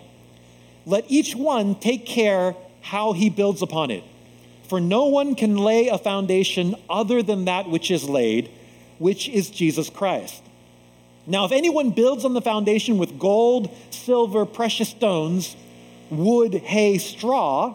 Let 0.86 1.04
each 1.08 1.34
one 1.34 1.74
take 1.74 2.06
care 2.06 2.54
how 2.82 3.12
he 3.12 3.30
builds 3.30 3.62
upon 3.62 3.90
it. 3.90 4.04
For 4.68 4.80
no 4.80 5.06
one 5.06 5.34
can 5.34 5.56
lay 5.56 5.88
a 5.88 5.98
foundation 5.98 6.76
other 6.88 7.22
than 7.22 7.46
that 7.46 7.68
which 7.68 7.90
is 7.90 8.08
laid, 8.08 8.50
which 8.98 9.28
is 9.28 9.50
Jesus 9.50 9.90
Christ. 9.90 10.42
Now, 11.26 11.44
if 11.44 11.52
anyone 11.52 11.90
builds 11.90 12.24
on 12.24 12.34
the 12.34 12.40
foundation 12.40 12.96
with 12.96 13.18
gold, 13.18 13.74
silver, 13.90 14.46
precious 14.46 14.88
stones, 14.88 15.56
wood, 16.08 16.54
hay, 16.54 16.98
straw, 16.98 17.74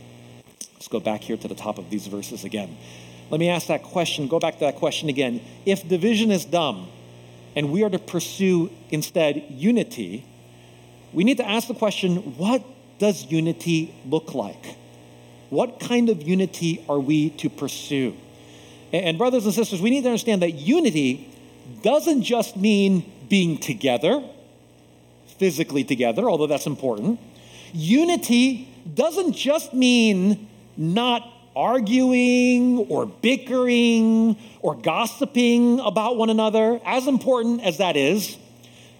Let's 0.81 0.87
go 0.87 0.99
back 0.99 1.21
here 1.21 1.37
to 1.37 1.47
the 1.47 1.53
top 1.53 1.77
of 1.77 1.91
these 1.91 2.07
verses 2.07 2.43
again. 2.43 2.75
Let 3.29 3.39
me 3.39 3.49
ask 3.49 3.67
that 3.67 3.83
question, 3.83 4.27
go 4.27 4.39
back 4.39 4.55
to 4.55 4.59
that 4.61 4.77
question 4.77 5.09
again. 5.09 5.39
If 5.63 5.87
division 5.87 6.31
is 6.31 6.43
dumb, 6.43 6.87
and 7.55 7.71
we 7.71 7.83
are 7.83 7.89
to 7.91 7.99
pursue 7.99 8.71
instead 8.89 9.45
unity, 9.47 10.25
we 11.13 11.23
need 11.23 11.37
to 11.37 11.47
ask 11.47 11.67
the 11.67 11.75
question 11.75 12.35
what 12.35 12.65
does 12.97 13.25
unity 13.25 13.93
look 14.07 14.33
like? 14.33 14.75
What 15.51 15.79
kind 15.79 16.09
of 16.09 16.23
unity 16.23 16.83
are 16.89 16.99
we 16.99 17.29
to 17.29 17.47
pursue? 17.47 18.17
And, 18.91 19.19
brothers 19.19 19.45
and 19.45 19.53
sisters, 19.53 19.83
we 19.83 19.91
need 19.91 20.01
to 20.01 20.09
understand 20.09 20.41
that 20.41 20.55
unity 20.55 21.31
doesn't 21.83 22.23
just 22.23 22.57
mean 22.57 23.05
being 23.29 23.59
together, 23.59 24.27
physically 25.37 25.83
together, 25.83 26.27
although 26.27 26.47
that's 26.47 26.65
important. 26.65 27.19
Unity 27.71 28.67
doesn't 28.95 29.33
just 29.33 29.75
mean 29.75 30.47
not 30.77 31.27
arguing 31.55 32.79
or 32.89 33.05
bickering 33.05 34.37
or 34.61 34.75
gossiping 34.75 35.79
about 35.79 36.17
one 36.17 36.29
another, 36.29 36.79
as 36.85 37.07
important 37.07 37.61
as 37.61 37.77
that 37.77 37.97
is, 37.97 38.37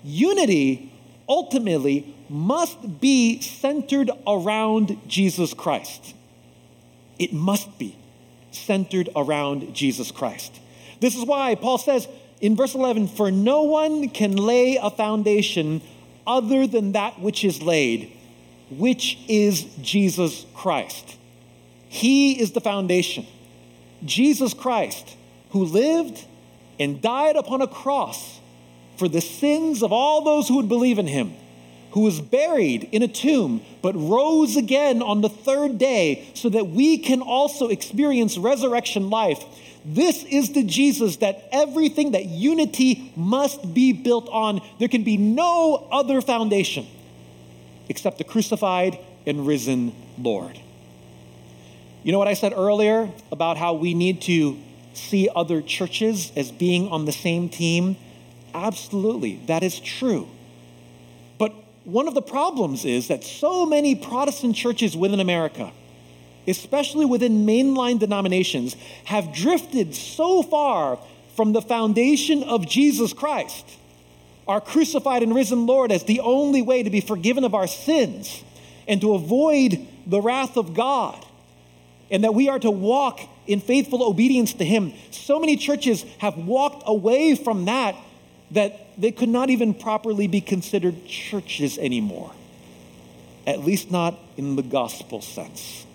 unity 0.04 0.92
ultimately 1.30 2.14
must 2.30 3.00
be 3.00 3.42
centered 3.42 4.12
around 4.28 4.98
Jesus 5.08 5.54
Christ. 5.54 6.14
It 7.20 7.34
must 7.34 7.78
be 7.78 7.96
centered 8.52 9.10
around 9.16 9.74
Jesus 9.74 10.12
Christ. 10.12 10.60
This 11.00 11.16
is 11.16 11.26
why 11.26 11.56
Paul 11.56 11.78
says 11.78 12.08
in 12.42 12.56
verse 12.56 12.76
11, 12.76 13.08
For 13.10 13.32
no 13.32 13.64
one 13.64 14.10
can 14.10 14.36
lay 14.36 14.78
a 14.78 14.90
foundation 14.90 15.82
other 16.26 16.68
than 16.68 16.92
that 16.94 17.20
which 17.20 17.44
is 17.44 17.62
laid, 17.62 18.12
which 18.70 19.18
is 19.28 19.64
Jesus 19.82 20.46
Christ. 20.54 21.18
He 21.92 22.40
is 22.40 22.54
the 22.54 22.62
foundation. 22.62 23.28
Jesus 24.06 24.54
Christ, 24.54 25.18
who 25.50 25.66
lived 25.66 26.26
and 26.80 27.02
died 27.02 27.36
upon 27.36 27.62
a 27.62 27.68
cross 27.68 28.40
for 28.96 29.10
the 29.10 29.20
sins 29.20 29.84
of 29.84 29.92
all 29.92 30.24
those 30.24 30.48
who 30.48 30.56
would 30.56 30.70
believe 30.70 31.00
in 31.00 31.08
him, 31.08 31.34
who 31.92 32.00
was 32.00 32.22
buried 32.22 32.86
in 32.94 33.04
a 33.04 33.10
tomb, 33.10 33.62
but 33.82 33.94
rose 33.94 34.56
again 34.56 35.02
on 35.02 35.20
the 35.20 35.28
third 35.28 35.78
day 35.78 36.30
so 36.34 36.48
that 36.48 36.70
we 36.70 36.98
can 36.98 37.22
also 37.22 37.68
experience 37.68 38.38
resurrection 38.38 39.10
life. 39.10 39.44
This 39.84 40.24
is 40.24 40.54
the 40.54 40.64
Jesus 40.64 41.18
that 41.18 41.50
everything 41.52 42.12
that 42.12 42.24
unity 42.24 43.12
must 43.18 43.74
be 43.74 43.92
built 43.92 44.30
on. 44.30 44.62
There 44.80 44.88
can 44.88 45.04
be 45.04 45.18
no 45.18 45.90
other 45.92 46.22
foundation 46.22 46.88
except 47.90 48.18
the 48.18 48.24
crucified 48.24 48.98
and 49.28 49.46
risen 49.46 49.94
Lord. 50.18 50.58
You 52.04 52.12
know 52.12 52.18
what 52.18 52.28
I 52.28 52.34
said 52.34 52.54
earlier 52.54 53.12
about 53.32 53.58
how 53.58 53.76
we 53.76 53.94
need 53.94 54.22
to 54.24 54.58
see 54.94 55.30
other 55.36 55.62
churches 55.62 56.32
as 56.36 56.52
being 56.52 56.90
on 56.90 57.06
the 57.06 57.12
same 57.12 57.48
team? 57.48 57.96
Absolutely, 58.56 59.40
that 59.46 59.62
is 59.62 59.80
true. 59.80 60.28
But 61.38 61.54
one 61.84 62.08
of 62.08 62.16
the 62.16 62.22
problems 62.24 62.86
is 62.86 63.08
that 63.10 63.24
so 63.24 63.68
many 63.68 63.94
Protestant 63.94 64.56
churches 64.56 64.98
within 64.98 65.20
America, 65.20 65.72
especially 66.48 67.06
within 67.06 67.46
mainline 67.46 68.00
denominations, 68.00 68.76
have 69.06 69.32
drifted 69.32 69.94
so 69.94 70.42
far 70.42 70.98
from 71.36 71.54
the 71.54 71.62
foundation 71.62 72.42
of 72.42 72.68
Jesus 72.68 73.14
Christ, 73.14 73.78
our 74.48 74.60
crucified 74.60 75.22
and 75.22 75.36
risen 75.36 75.68
Lord, 75.68 75.92
as 75.92 76.06
the 76.06 76.22
only 76.22 76.64
way 76.64 76.82
to 76.82 76.90
be 76.90 77.00
forgiven 77.00 77.44
of 77.44 77.54
our 77.54 77.68
sins 77.68 78.44
and 78.88 79.00
to 79.02 79.14
avoid 79.14 79.88
the 80.08 80.20
wrath 80.20 80.58
of 80.58 80.74
God 80.74 81.24
and 82.12 82.24
that 82.24 82.36
we 82.36 82.50
are 82.50 82.60
to 82.60 82.70
walk 82.70 83.22
in 83.48 83.62
faithful 83.62 84.04
obedience 84.04 84.54
to 84.56 84.66
Him. 84.66 84.94
So 85.10 85.40
many 85.40 85.56
churches 85.56 86.04
have 86.20 86.38
walked 86.38 86.84
away 86.86 87.36
from 87.36 87.66
that 87.66 87.96
that 88.52 89.00
they 89.00 89.12
could 89.12 89.30
not 89.30 89.50
even 89.50 89.74
properly 89.74 90.28
be 90.28 90.42
considered 90.42 91.06
churches 91.08 91.78
anymore, 91.78 92.32
at 93.48 93.62
least 93.62 93.90
not 93.90 94.20
in 94.36 94.58
the 94.58 94.62
gospel 94.62 95.22
sense. 95.22 95.86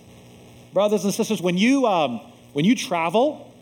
Brothers 0.72 1.04
and 1.04 1.12
sisters, 1.12 1.40
when 1.40 1.58
you, 1.58 1.86
um, 1.86 2.20
when 2.54 2.64
you 2.64 2.74
travel 2.74 3.52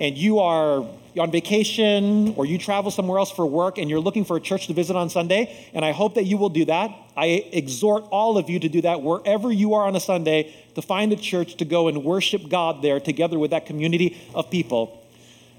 and 0.00 0.16
you 0.16 0.38
are 0.38 0.86
on 1.18 1.30
vacation 1.30 2.34
or 2.36 2.46
you 2.46 2.58
travel 2.58 2.90
somewhere 2.90 3.18
else 3.18 3.30
for 3.30 3.44
work 3.44 3.78
and 3.78 3.90
you're 3.90 4.00
looking 4.00 4.24
for 4.24 4.36
a 4.36 4.40
church 4.40 4.66
to 4.68 4.72
visit 4.72 4.96
on 4.96 5.10
Sunday, 5.10 5.68
and 5.74 5.84
I 5.84 5.92
hope 5.92 6.14
that 6.14 6.24
you 6.24 6.36
will 6.36 6.48
do 6.48 6.64
that. 6.64 6.90
I 7.16 7.26
exhort 7.52 8.04
all 8.10 8.38
of 8.38 8.48
you 8.48 8.58
to 8.60 8.68
do 8.68 8.80
that 8.82 9.02
wherever 9.02 9.52
you 9.52 9.74
are 9.74 9.86
on 9.86 9.94
a 9.94 10.00
Sunday 10.00 10.54
to 10.74 10.82
find 10.82 11.12
a 11.12 11.16
church 11.16 11.56
to 11.56 11.64
go 11.64 11.88
and 11.88 12.04
worship 12.04 12.48
God 12.48 12.82
there 12.82 13.00
together 13.00 13.38
with 13.38 13.50
that 13.50 13.66
community 13.66 14.16
of 14.34 14.50
people. 14.50 14.98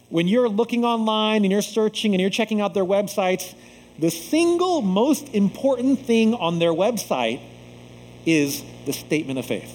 When 0.09 0.27
you're 0.27 0.49
looking 0.49 0.85
online 0.85 1.43
and 1.43 1.51
you're 1.51 1.61
searching 1.61 2.13
and 2.13 2.21
you're 2.21 2.29
checking 2.29 2.61
out 2.61 2.73
their 2.73 2.85
websites, 2.85 3.53
the 3.99 4.09
single 4.09 4.81
most 4.81 5.29
important 5.33 5.99
thing 5.99 6.33
on 6.33 6.59
their 6.59 6.71
website 6.71 7.41
is 8.25 8.63
the 8.85 8.93
statement 8.93 9.39
of 9.39 9.45
faith. 9.45 9.71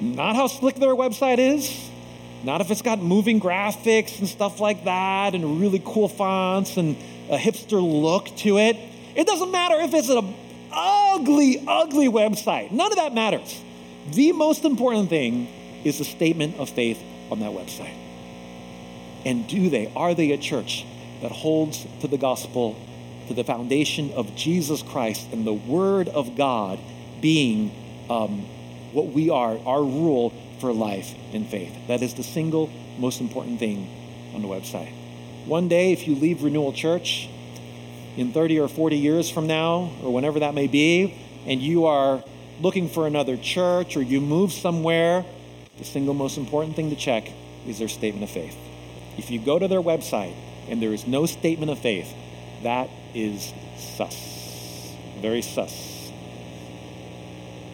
Not 0.00 0.36
how 0.36 0.46
slick 0.48 0.76
their 0.76 0.94
website 0.94 1.38
is, 1.38 1.90
not 2.46 2.60
if 2.60 2.70
it's 2.70 2.82
got 2.82 3.00
moving 3.00 3.40
graphics 3.40 4.20
and 4.20 4.28
stuff 4.28 4.60
like 4.60 4.84
that 4.84 5.34
and 5.34 5.60
really 5.60 5.82
cool 5.84 6.08
fonts 6.08 6.76
and 6.76 6.96
a 7.28 7.36
hipster 7.36 7.82
look 7.82 8.28
to 8.36 8.58
it. 8.58 8.76
It 9.16 9.26
doesn't 9.26 9.50
matter 9.50 9.80
if 9.80 9.92
it's 9.92 10.08
an 10.08 10.32
ugly, 10.70 11.64
ugly 11.66 12.08
website. 12.08 12.70
None 12.70 12.92
of 12.92 12.98
that 12.98 13.12
matters. 13.12 13.60
The 14.12 14.30
most 14.30 14.64
important 14.64 15.08
thing 15.08 15.48
is 15.84 15.98
the 15.98 16.04
statement 16.04 16.56
of 16.58 16.70
faith 16.70 17.02
on 17.32 17.40
that 17.40 17.50
website. 17.50 17.94
And 19.24 19.48
do 19.48 19.68
they, 19.68 19.92
are 19.96 20.14
they 20.14 20.30
a 20.30 20.38
church 20.38 20.86
that 21.22 21.32
holds 21.32 21.84
to 22.00 22.06
the 22.06 22.16
gospel, 22.16 22.76
to 23.26 23.34
the 23.34 23.42
foundation 23.42 24.12
of 24.12 24.36
Jesus 24.36 24.82
Christ 24.82 25.32
and 25.32 25.44
the 25.44 25.52
Word 25.52 26.08
of 26.08 26.36
God 26.36 26.78
being 27.20 27.72
um, 28.08 28.42
what 28.92 29.08
we 29.08 29.30
are, 29.30 29.58
our 29.66 29.82
rule 29.82 30.32
for 30.60 30.72
life 30.72 31.14
and 31.32 31.46
faith? 31.46 31.74
That 31.88 32.02
is 32.02 32.14
the 32.14 32.22
single 32.22 32.70
most 32.98 33.20
important 33.20 33.58
thing 33.58 33.88
on 34.34 34.42
the 34.42 34.48
website. 34.48 34.92
One 35.46 35.68
day, 35.68 35.92
if 35.92 36.08
you 36.08 36.14
leave 36.14 36.42
Renewal 36.42 36.72
Church 36.72 37.28
in 38.16 38.32
30 38.32 38.58
or 38.60 38.68
40 38.68 38.96
years 38.96 39.30
from 39.30 39.46
now, 39.46 39.92
or 40.02 40.12
whenever 40.12 40.40
that 40.40 40.54
may 40.54 40.66
be, 40.66 41.14
and 41.46 41.60
you 41.60 41.86
are 41.86 42.24
looking 42.60 42.88
for 42.88 43.06
another 43.06 43.36
church 43.36 43.96
or 43.96 44.02
you 44.02 44.20
move 44.20 44.52
somewhere, 44.52 45.24
the 45.78 45.84
single 45.84 46.14
most 46.14 46.38
important 46.38 46.74
thing 46.74 46.90
to 46.90 46.96
check 46.96 47.30
is 47.66 47.78
their 47.78 47.88
statement 47.88 48.24
of 48.24 48.30
faith. 48.30 48.56
If 49.18 49.30
you 49.30 49.38
go 49.38 49.58
to 49.58 49.68
their 49.68 49.82
website 49.82 50.34
and 50.68 50.80
there 50.82 50.92
is 50.92 51.06
no 51.06 51.26
statement 51.26 51.70
of 51.70 51.78
faith, 51.78 52.12
that 52.62 52.88
is 53.14 53.52
sus. 53.76 54.94
Very 55.20 55.42
sus. 55.42 56.10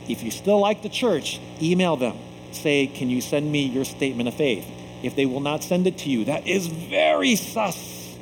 If 0.09 0.23
you 0.23 0.31
still 0.31 0.59
like 0.59 0.83
the 0.83 0.89
church, 0.89 1.41
email 1.61 1.97
them. 1.97 2.19
Say, 2.54 2.87
Can 2.87 3.11
you 3.11 3.21
send 3.21 3.50
me 3.50 3.66
your 3.66 3.85
statement 3.85 4.28
of 4.28 4.35
faith? 4.35 4.66
If 5.02 5.16
they 5.16 5.26
will 5.26 5.40
not 5.40 5.64
send 5.64 5.87
it 5.87 5.99
to 5.99 6.11
you, 6.11 6.25
that 6.26 6.47
is 6.47 6.66
very 6.66 7.37
sus. 7.37 8.16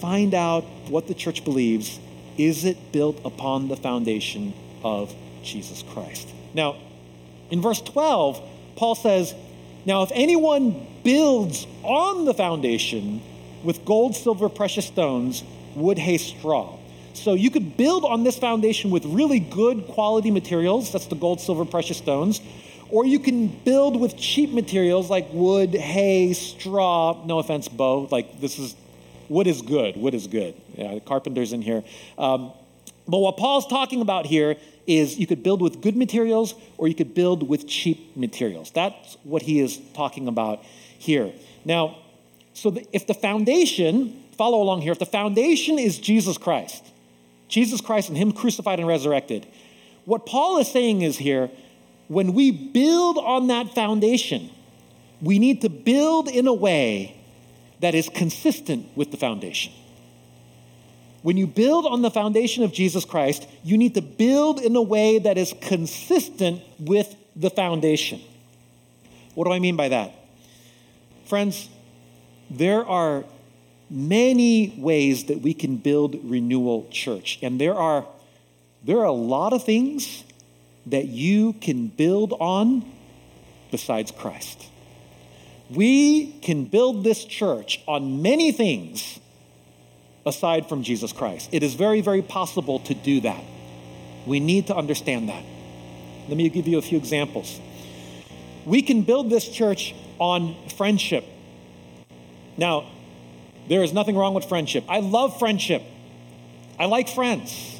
Find 0.00 0.34
out 0.34 0.64
what 0.88 1.06
the 1.06 1.14
church 1.14 1.44
believes. 1.44 2.00
Is 2.36 2.64
it 2.64 2.92
built 2.92 3.20
upon 3.24 3.68
the 3.68 3.76
foundation 3.76 4.54
of 4.82 5.14
Jesus 5.42 5.82
Christ? 5.82 6.28
Now, 6.54 6.76
in 7.50 7.60
verse 7.60 7.80
12, 7.80 8.40
Paul 8.76 8.94
says, 8.94 9.34
Now, 9.84 10.02
if 10.02 10.10
anyone 10.14 10.86
builds 11.04 11.66
on 11.82 12.24
the 12.24 12.34
foundation 12.34 13.22
with 13.62 13.84
gold, 13.84 14.16
silver, 14.16 14.48
precious 14.48 14.86
stones, 14.86 15.44
wood, 15.74 15.98
hay, 15.98 16.18
straw. 16.18 16.78
So 17.12 17.34
you 17.34 17.50
could 17.50 17.76
build 17.76 18.04
on 18.04 18.24
this 18.24 18.38
foundation 18.38 18.90
with 18.90 19.04
really 19.04 19.40
good 19.40 19.86
quality 19.88 20.30
materials, 20.30 20.92
that's 20.92 21.06
the 21.06 21.16
gold, 21.16 21.40
silver, 21.40 21.64
precious 21.64 21.98
stones, 21.98 22.40
or 22.90 23.04
you 23.06 23.18
can 23.18 23.48
build 23.48 24.00
with 24.00 24.16
cheap 24.16 24.50
materials 24.50 25.10
like 25.10 25.28
wood, 25.32 25.74
hay, 25.74 26.32
straw. 26.32 27.24
No 27.24 27.38
offense, 27.38 27.68
Bo, 27.68 28.08
like 28.10 28.40
this 28.40 28.58
is, 28.58 28.74
wood 29.28 29.46
is 29.46 29.62
good, 29.62 29.96
wood 29.96 30.14
is 30.14 30.26
good. 30.26 30.54
Yeah, 30.76 30.94
the 30.94 31.00
carpenter's 31.00 31.52
in 31.52 31.62
here. 31.62 31.82
Um, 32.18 32.52
but 33.08 33.18
what 33.18 33.36
Paul's 33.36 33.66
talking 33.66 34.00
about 34.00 34.26
here 34.26 34.56
is 34.86 35.18
you 35.18 35.26
could 35.26 35.42
build 35.42 35.62
with 35.62 35.80
good 35.80 35.96
materials 35.96 36.54
or 36.78 36.88
you 36.88 36.94
could 36.94 37.14
build 37.14 37.48
with 37.48 37.66
cheap 37.66 38.16
materials. 38.16 38.70
That's 38.70 39.16
what 39.24 39.42
he 39.42 39.60
is 39.60 39.80
talking 39.94 40.28
about 40.28 40.62
here. 40.98 41.32
Now, 41.64 41.98
so 42.54 42.70
the, 42.70 42.86
if 42.92 43.06
the 43.06 43.14
foundation, 43.14 44.22
follow 44.36 44.60
along 44.62 44.82
here, 44.82 44.92
if 44.92 44.98
the 44.98 45.06
foundation 45.06 45.78
is 45.78 45.98
Jesus 45.98 46.38
Christ, 46.38 46.84
Jesus 47.48 47.80
Christ 47.80 48.08
and 48.08 48.18
Him 48.18 48.32
crucified 48.32 48.78
and 48.78 48.88
resurrected, 48.88 49.46
what 50.04 50.26
Paul 50.26 50.58
is 50.58 50.70
saying 50.70 51.02
is 51.02 51.18
here, 51.18 51.50
when 52.10 52.34
we 52.34 52.50
build 52.50 53.18
on 53.18 53.46
that 53.46 53.72
foundation, 53.72 54.50
we 55.22 55.38
need 55.38 55.60
to 55.60 55.68
build 55.68 56.26
in 56.26 56.48
a 56.48 56.52
way 56.52 57.16
that 57.78 57.94
is 57.94 58.08
consistent 58.08 58.88
with 58.96 59.12
the 59.12 59.16
foundation. 59.16 59.72
When 61.22 61.36
you 61.36 61.46
build 61.46 61.86
on 61.86 62.02
the 62.02 62.10
foundation 62.10 62.64
of 62.64 62.72
Jesus 62.72 63.04
Christ, 63.04 63.46
you 63.62 63.78
need 63.78 63.94
to 63.94 64.02
build 64.02 64.58
in 64.58 64.74
a 64.74 64.82
way 64.82 65.20
that 65.20 65.38
is 65.38 65.54
consistent 65.60 66.62
with 66.80 67.14
the 67.36 67.48
foundation. 67.48 68.20
What 69.36 69.44
do 69.44 69.52
I 69.52 69.60
mean 69.60 69.76
by 69.76 69.90
that? 69.90 70.12
Friends, 71.26 71.68
there 72.50 72.84
are 72.84 73.22
many 73.88 74.74
ways 74.76 75.26
that 75.26 75.42
we 75.42 75.54
can 75.54 75.76
build 75.76 76.16
renewal 76.24 76.88
church 76.90 77.38
and 77.40 77.60
there 77.60 77.74
are 77.74 78.04
there 78.82 78.98
are 78.98 79.04
a 79.04 79.12
lot 79.12 79.52
of 79.52 79.62
things 79.62 80.24
that 80.86 81.06
you 81.06 81.52
can 81.54 81.88
build 81.88 82.32
on 82.40 82.90
besides 83.70 84.10
Christ. 84.10 84.66
We 85.70 86.32
can 86.40 86.64
build 86.64 87.04
this 87.04 87.24
church 87.24 87.80
on 87.86 88.22
many 88.22 88.50
things 88.50 89.20
aside 90.26 90.68
from 90.68 90.82
Jesus 90.82 91.12
Christ. 91.12 91.48
It 91.52 91.62
is 91.62 91.74
very, 91.74 92.00
very 92.00 92.22
possible 92.22 92.80
to 92.80 92.94
do 92.94 93.20
that. 93.20 93.42
We 94.26 94.40
need 94.40 94.66
to 94.66 94.76
understand 94.76 95.28
that. 95.28 95.44
Let 96.28 96.36
me 96.36 96.48
give 96.48 96.68
you 96.68 96.78
a 96.78 96.82
few 96.82 96.98
examples. 96.98 97.60
We 98.64 98.82
can 98.82 99.02
build 99.02 99.30
this 99.30 99.48
church 99.48 99.94
on 100.18 100.56
friendship. 100.76 101.24
Now, 102.56 102.90
there 103.68 103.82
is 103.82 103.92
nothing 103.92 104.16
wrong 104.16 104.34
with 104.34 104.44
friendship. 104.44 104.84
I 104.88 105.00
love 105.00 105.38
friendship. 105.38 105.82
I 106.78 106.86
like 106.86 107.08
friends. 107.08 107.79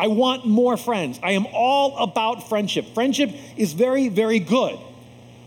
I 0.00 0.06
want 0.06 0.46
more 0.46 0.78
friends. 0.78 1.20
I 1.22 1.32
am 1.32 1.46
all 1.52 1.98
about 1.98 2.48
friendship. 2.48 2.94
Friendship 2.94 3.34
is 3.58 3.74
very, 3.74 4.08
very 4.08 4.38
good. 4.38 4.78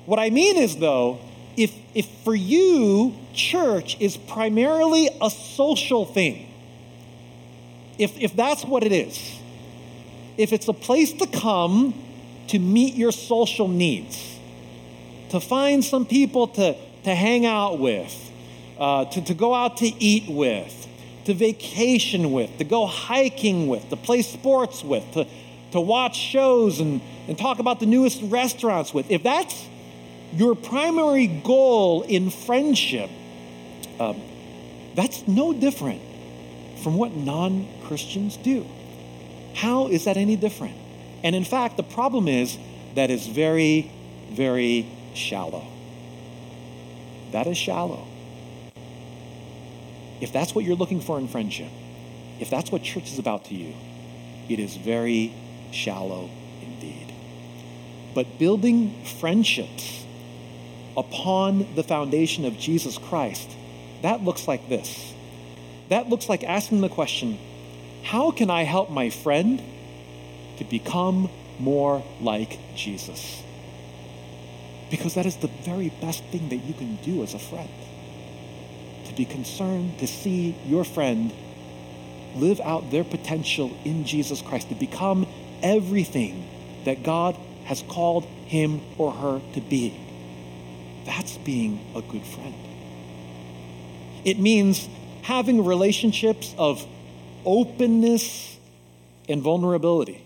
What 0.05 0.19
I 0.19 0.29
mean 0.29 0.57
is, 0.57 0.77
though, 0.77 1.19
if, 1.57 1.75
if 1.95 2.07
for 2.23 2.35
you, 2.35 3.15
church 3.33 3.97
is 3.99 4.15
primarily 4.15 5.09
a 5.19 5.31
social 5.31 6.05
thing, 6.05 6.53
if, 7.97 8.15
if 8.19 8.35
that's 8.35 8.63
what 8.63 8.83
it 8.83 8.91
is, 8.91 9.39
if 10.37 10.53
it's 10.53 10.67
a 10.67 10.73
place 10.73 11.13
to 11.13 11.25
come 11.25 11.95
to 12.49 12.59
meet 12.59 12.93
your 12.93 13.11
social 13.11 13.67
needs, 13.67 14.37
to 15.29 15.39
find 15.39 15.83
some 15.83 16.05
people 16.05 16.47
to, 16.49 16.75
to 17.05 17.15
hang 17.15 17.47
out 17.47 17.79
with, 17.79 18.31
uh, 18.77 19.05
to, 19.05 19.21
to 19.23 19.33
go 19.33 19.55
out 19.55 19.77
to 19.77 19.87
eat 19.87 20.29
with, 20.29 20.87
to 21.25 21.33
vacation 21.33 22.31
with, 22.31 22.57
to 22.57 22.63
go 22.63 22.86
hiking 22.86 23.67
with, 23.67 23.89
to 23.89 23.95
play 23.95 24.21
sports 24.21 24.83
with, 24.83 25.09
to, 25.13 25.27
to 25.71 25.79
watch 25.81 26.15
shows 26.15 26.79
and, 26.79 27.01
and 27.27 27.38
talk 27.38 27.59
about 27.59 27.79
the 27.79 27.86
newest 27.86 28.21
restaurants 28.23 28.93
with. 28.93 29.09
If 29.09 29.23
that's 29.23 29.67
your 30.33 30.55
primary 30.55 31.27
goal 31.27 32.03
in 32.03 32.29
friendship, 32.29 33.09
um, 33.99 34.21
that's 34.95 35.27
no 35.27 35.53
different 35.53 36.01
from 36.83 36.97
what 36.97 37.15
non 37.15 37.67
Christians 37.86 38.38
do. 38.38 38.65
How 39.55 39.88
is 39.88 40.05
that 40.05 40.17
any 40.17 40.36
different? 40.36 40.75
And 41.23 41.36
in 41.36 41.45
fact, 41.45 41.77
the 41.77 41.83
problem 41.83 42.27
is 42.27 42.57
that 42.95 43.09
is 43.09 43.27
very, 43.27 43.91
very 44.29 44.88
shallow. 45.13 45.65
That 47.31 47.47
is 47.47 47.57
shallow. 47.57 48.07
If 50.23 50.31
that's 50.31 50.55
what 50.55 50.63
you're 50.63 50.77
looking 50.77 51.01
for 51.01 51.19
in 51.19 51.27
friendship, 51.27 51.67
if 52.39 52.49
that's 52.49 52.71
what 52.71 52.81
church 52.81 53.12
is 53.12 53.19
about 53.19 53.43
to 53.45 53.55
you, 53.55 53.73
it 54.47 54.57
is 54.57 54.77
very 54.77 55.33
shallow 55.71 56.29
indeed. 56.62 57.13
But 58.15 58.39
building 58.39 59.03
friendships 59.03 60.05
upon 60.95 61.75
the 61.75 61.83
foundation 61.83 62.45
of 62.45 62.57
Jesus 62.57 62.97
Christ, 62.97 63.51
that 64.01 64.23
looks 64.23 64.47
like 64.47 64.69
this. 64.69 65.13
That 65.89 66.07
looks 66.07 66.29
like 66.29 66.45
asking 66.45 66.79
the 66.79 66.88
question 66.88 67.38
how 68.03 68.31
can 68.31 68.49
I 68.49 68.63
help 68.63 68.89
my 68.89 69.09
friend 69.09 69.62
to 70.57 70.63
become 70.63 71.31
more 71.59 72.01
like 72.21 72.59
Jesus? 72.77 73.43
Because 74.89 75.15
that 75.15 75.25
is 75.25 75.36
the 75.36 75.49
very 75.65 75.89
best 75.99 76.23
thing 76.25 76.47
that 76.47 76.63
you 76.63 76.73
can 76.73 76.95
do 77.03 77.23
as 77.23 77.33
a 77.33 77.39
friend 77.39 77.69
to 79.05 79.13
be 79.13 79.25
concerned 79.25 79.99
to 79.99 80.07
see 80.07 80.55
your 80.65 80.83
friend 80.83 81.33
live 82.35 82.59
out 82.61 82.91
their 82.91 83.03
potential 83.03 83.75
in 83.83 84.05
Jesus 84.05 84.41
Christ, 84.41 84.69
to 84.69 84.75
become 84.75 85.27
everything 85.61 86.47
that 86.85 87.03
God 87.03 87.37
has 87.65 87.83
called 87.83 88.25
him 88.25 88.81
or 88.97 89.11
her 89.11 89.41
to 89.53 89.61
be. 89.61 89.99
That's 91.05 91.37
being 91.37 91.79
a 91.95 92.01
good 92.01 92.25
friend. 92.25 92.55
It 94.25 94.39
means 94.39 94.87
having 95.21 95.63
relationships 95.63 96.53
of 96.57 96.85
openness 97.45 98.57
and 99.29 99.41
vulnerability, 99.41 100.23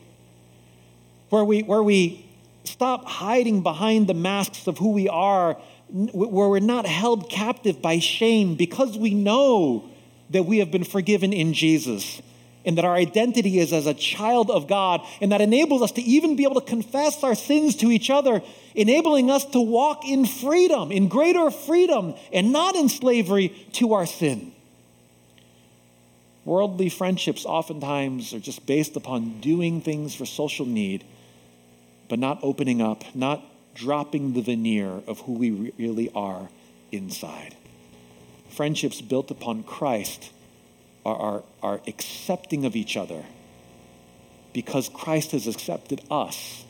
where 1.30 1.44
we, 1.44 1.64
where 1.64 1.84
we 1.84 2.26
stop 2.64 3.06
hiding 3.06 3.62
behind 3.62 4.08
the 4.08 4.14
masks 4.14 4.68
of 4.68 4.78
who 4.78 4.92
we 4.92 5.10
are 5.10 5.58
where 5.90 6.50
we're 6.50 6.60
not 6.60 6.86
held 6.86 7.30
captive 7.30 7.82
by 7.82 8.00
shame 8.00 8.56
because 8.56 8.98
we 8.98 9.14
know 9.14 9.90
that 10.30 10.44
we 10.44 10.58
have 10.60 10.72
been 10.72 10.84
forgiven 10.84 11.32
in 11.32 11.54
Jesus 11.54 12.22
and 12.68 12.78
that 12.78 12.84
our 12.84 12.96
identity 12.96 13.60
is 13.60 13.72
as 13.72 13.88
a 13.88 13.94
child 13.94 14.52
of 14.52 14.68
God, 14.68 15.00
and 15.22 15.32
that 15.32 15.40
enables 15.40 15.82
us 15.82 15.94
to 15.94 16.02
even 16.02 16.36
be 16.36 16.44
able 16.44 16.60
to 16.60 16.68
confess 16.68 17.24
our 17.24 17.34
sins 17.34 17.78
to 17.78 17.90
each 17.90 18.10
other, 18.10 18.44
enabling 18.76 19.32
us 19.32 19.46
to 19.46 19.62
walk 19.62 20.06
in 20.06 20.26
freedom, 20.26 20.92
in 20.92 21.08
greater 21.08 21.50
freedom, 21.50 22.14
and 22.34 22.52
not 22.52 22.76
in 22.76 22.90
slavery 22.90 23.50
to 23.72 23.94
our 23.94 24.06
sin. 24.06 24.52
Worldly 26.44 26.90
friendships 26.90 27.46
oftentimes 27.46 28.34
are 28.34 28.40
just 28.40 28.66
based 28.66 28.98
upon 28.98 29.40
doing 29.40 29.80
things 29.80 30.14
for 30.14 30.26
social 30.26 30.66
need, 30.66 31.06
but 32.10 32.20
not 32.20 32.40
opening 32.44 32.82
up, 32.82 33.04
not 33.16 33.46
dropping 33.78 34.34
the 34.34 34.42
veneer 34.42 35.02
of 35.08 35.22
who 35.22 35.34
we 35.34 35.72
really 35.78 36.10
are 36.16 36.50
inside. 36.92 37.56
Friendships 38.50 39.02
built 39.02 39.30
upon 39.30 39.64
Christ 39.64 40.32
are, 41.06 41.16
are, 41.16 41.44
are 41.62 41.82
accepting 41.88 42.66
of 42.66 42.76
each 42.76 42.98
other 42.98 43.24
because 44.52 44.90
Christ 44.90 45.32
has 45.32 45.46
accepted 45.46 46.02
us 46.10 46.66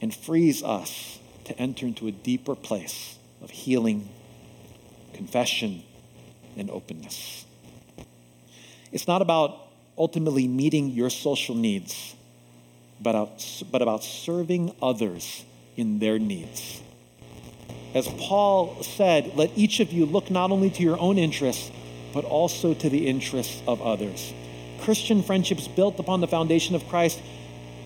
and 0.00 0.12
frees 0.12 0.62
us 0.64 1.20
to 1.44 1.56
enter 1.56 1.86
into 1.86 2.08
a 2.08 2.10
deeper 2.10 2.56
place 2.56 3.16
of 3.40 3.50
healing, 3.50 4.08
confession, 5.14 5.84
and 6.56 6.68
openness. 6.68 7.44
It's 8.90 9.06
not 9.06 9.22
about 9.22 9.68
ultimately 9.96 10.48
meeting 10.48 10.90
your 10.90 11.10
social 11.10 11.54
needs, 11.54 12.16
but 13.00 13.10
about, 13.10 13.62
but 13.70 13.82
about 13.82 14.02
serving 14.02 14.74
others 14.82 15.44
in 15.76 15.98
their 15.98 16.18
needs. 16.18 16.80
As 17.94 18.08
Paul 18.08 18.82
said, 18.82 19.36
let 19.36 19.50
each 19.56 19.80
of 19.80 19.92
you 19.92 20.06
look 20.06 20.30
not 20.30 20.50
only 20.50 20.70
to 20.70 20.82
your 20.82 20.98
own 20.98 21.18
interests, 21.18 21.70
but 22.12 22.24
also 22.24 22.74
to 22.74 22.88
the 22.88 23.06
interests 23.06 23.62
of 23.66 23.82
others. 23.82 24.32
Christian 24.80 25.22
friendships 25.22 25.68
built 25.68 25.98
upon 25.98 26.20
the 26.20 26.26
foundation 26.26 26.74
of 26.74 26.86
Christ. 26.88 27.20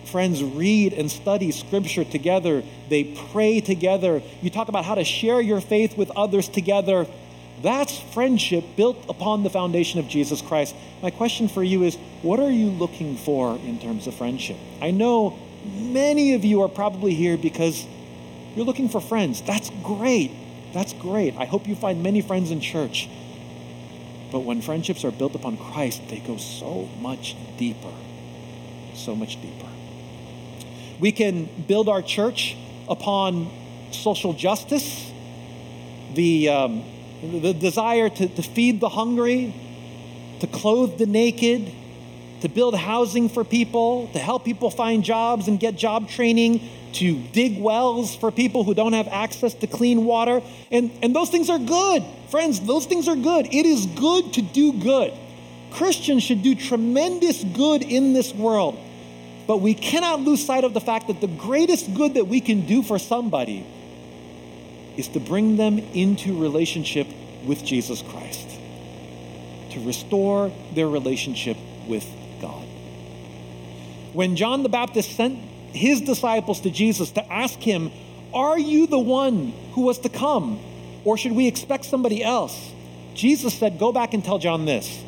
Friends 0.05 0.43
read 0.43 0.93
and 0.93 1.11
study 1.11 1.51
scripture 1.51 2.03
together. 2.03 2.63
They 2.89 3.03
pray 3.31 3.59
together. 3.59 4.21
You 4.41 4.49
talk 4.49 4.69
about 4.69 4.85
how 4.85 4.95
to 4.95 5.03
share 5.03 5.41
your 5.41 5.61
faith 5.61 5.97
with 5.97 6.09
others 6.11 6.47
together. 6.47 7.07
That's 7.61 7.97
friendship 7.99 8.63
built 8.75 9.03
upon 9.09 9.43
the 9.43 9.49
foundation 9.49 9.99
of 9.99 10.07
Jesus 10.07 10.41
Christ. 10.41 10.75
My 11.01 11.09
question 11.09 11.47
for 11.49 11.63
you 11.63 11.83
is 11.83 11.95
what 12.21 12.39
are 12.39 12.51
you 12.51 12.67
looking 12.67 13.17
for 13.17 13.57
in 13.57 13.79
terms 13.79 14.07
of 14.07 14.15
friendship? 14.15 14.57
I 14.81 14.91
know 14.91 15.37
many 15.67 16.33
of 16.33 16.45
you 16.45 16.61
are 16.63 16.69
probably 16.69 17.13
here 17.13 17.37
because 17.37 17.85
you're 18.55 18.65
looking 18.65 18.89
for 18.89 19.01
friends. 19.01 19.41
That's 19.41 19.69
great. 19.83 20.31
That's 20.73 20.93
great. 20.93 21.35
I 21.37 21.45
hope 21.45 21.67
you 21.67 21.75
find 21.75 22.03
many 22.03 22.21
friends 22.21 22.51
in 22.51 22.59
church. 22.59 23.09
But 24.31 24.39
when 24.39 24.61
friendships 24.61 25.05
are 25.05 25.11
built 25.11 25.35
upon 25.35 25.57
Christ, 25.57 26.01
they 26.09 26.19
go 26.19 26.37
so 26.37 26.89
much 26.99 27.35
deeper. 27.57 27.93
So 28.93 29.15
much 29.15 29.41
deeper. 29.41 29.67
We 30.99 31.11
can 31.11 31.49
build 31.67 31.87
our 31.87 32.01
church 32.01 32.57
upon 32.89 33.49
social 33.91 34.33
justice, 34.33 35.11
the, 36.13 36.49
um, 36.49 36.83
the 37.21 37.53
desire 37.53 38.09
to, 38.09 38.27
to 38.27 38.41
feed 38.41 38.79
the 38.79 38.89
hungry, 38.89 39.53
to 40.39 40.47
clothe 40.47 40.97
the 40.97 41.05
naked, 41.05 41.71
to 42.41 42.49
build 42.49 42.75
housing 42.75 43.29
for 43.29 43.43
people, 43.43 44.07
to 44.13 44.19
help 44.19 44.45
people 44.45 44.69
find 44.69 45.03
jobs 45.03 45.47
and 45.47 45.59
get 45.59 45.75
job 45.75 46.09
training, 46.09 46.61
to 46.93 47.19
dig 47.31 47.59
wells 47.59 48.15
for 48.15 48.31
people 48.31 48.63
who 48.63 48.73
don't 48.73 48.93
have 48.93 49.07
access 49.07 49.53
to 49.55 49.67
clean 49.67 50.05
water. 50.05 50.41
And, 50.71 50.91
and 51.01 51.15
those 51.15 51.29
things 51.29 51.49
are 51.49 51.59
good. 51.59 52.03
Friends, 52.29 52.59
those 52.61 52.85
things 52.85 53.07
are 53.07 53.15
good. 53.15 53.47
It 53.47 53.65
is 53.65 53.85
good 53.85 54.33
to 54.33 54.41
do 54.41 54.73
good. 54.73 55.13
Christians 55.71 56.23
should 56.23 56.43
do 56.43 56.55
tremendous 56.55 57.43
good 57.43 57.83
in 57.83 58.13
this 58.13 58.33
world. 58.33 58.77
But 59.47 59.57
we 59.57 59.73
cannot 59.73 60.21
lose 60.21 60.45
sight 60.45 60.63
of 60.63 60.73
the 60.73 60.81
fact 60.81 61.07
that 61.07 61.21
the 61.21 61.27
greatest 61.27 61.93
good 61.93 62.15
that 62.15 62.27
we 62.27 62.41
can 62.41 62.65
do 62.65 62.83
for 62.83 62.99
somebody 62.99 63.65
is 64.97 65.07
to 65.09 65.19
bring 65.19 65.55
them 65.55 65.77
into 65.77 66.37
relationship 66.39 67.07
with 67.45 67.63
Jesus 67.63 68.01
Christ, 68.01 68.49
to 69.71 69.79
restore 69.85 70.51
their 70.73 70.87
relationship 70.87 71.57
with. 71.87 72.05
When 74.13 74.35
John 74.35 74.63
the 74.63 74.69
Baptist 74.69 75.15
sent 75.15 75.37
his 75.71 76.01
disciples 76.01 76.61
to 76.61 76.69
Jesus 76.69 77.11
to 77.11 77.31
ask 77.31 77.59
him, 77.59 77.91
Are 78.33 78.57
you 78.57 78.87
the 78.87 78.99
one 78.99 79.53
who 79.73 79.81
was 79.81 79.99
to 79.99 80.09
come? 80.09 80.59
Or 81.03 81.17
should 81.17 81.33
we 81.33 81.47
expect 81.47 81.85
somebody 81.85 82.23
else? 82.23 82.71
Jesus 83.13 83.53
said, 83.53 83.79
Go 83.79 83.91
back 83.91 84.13
and 84.13 84.23
tell 84.23 84.39
John 84.39 84.65
this 84.65 85.03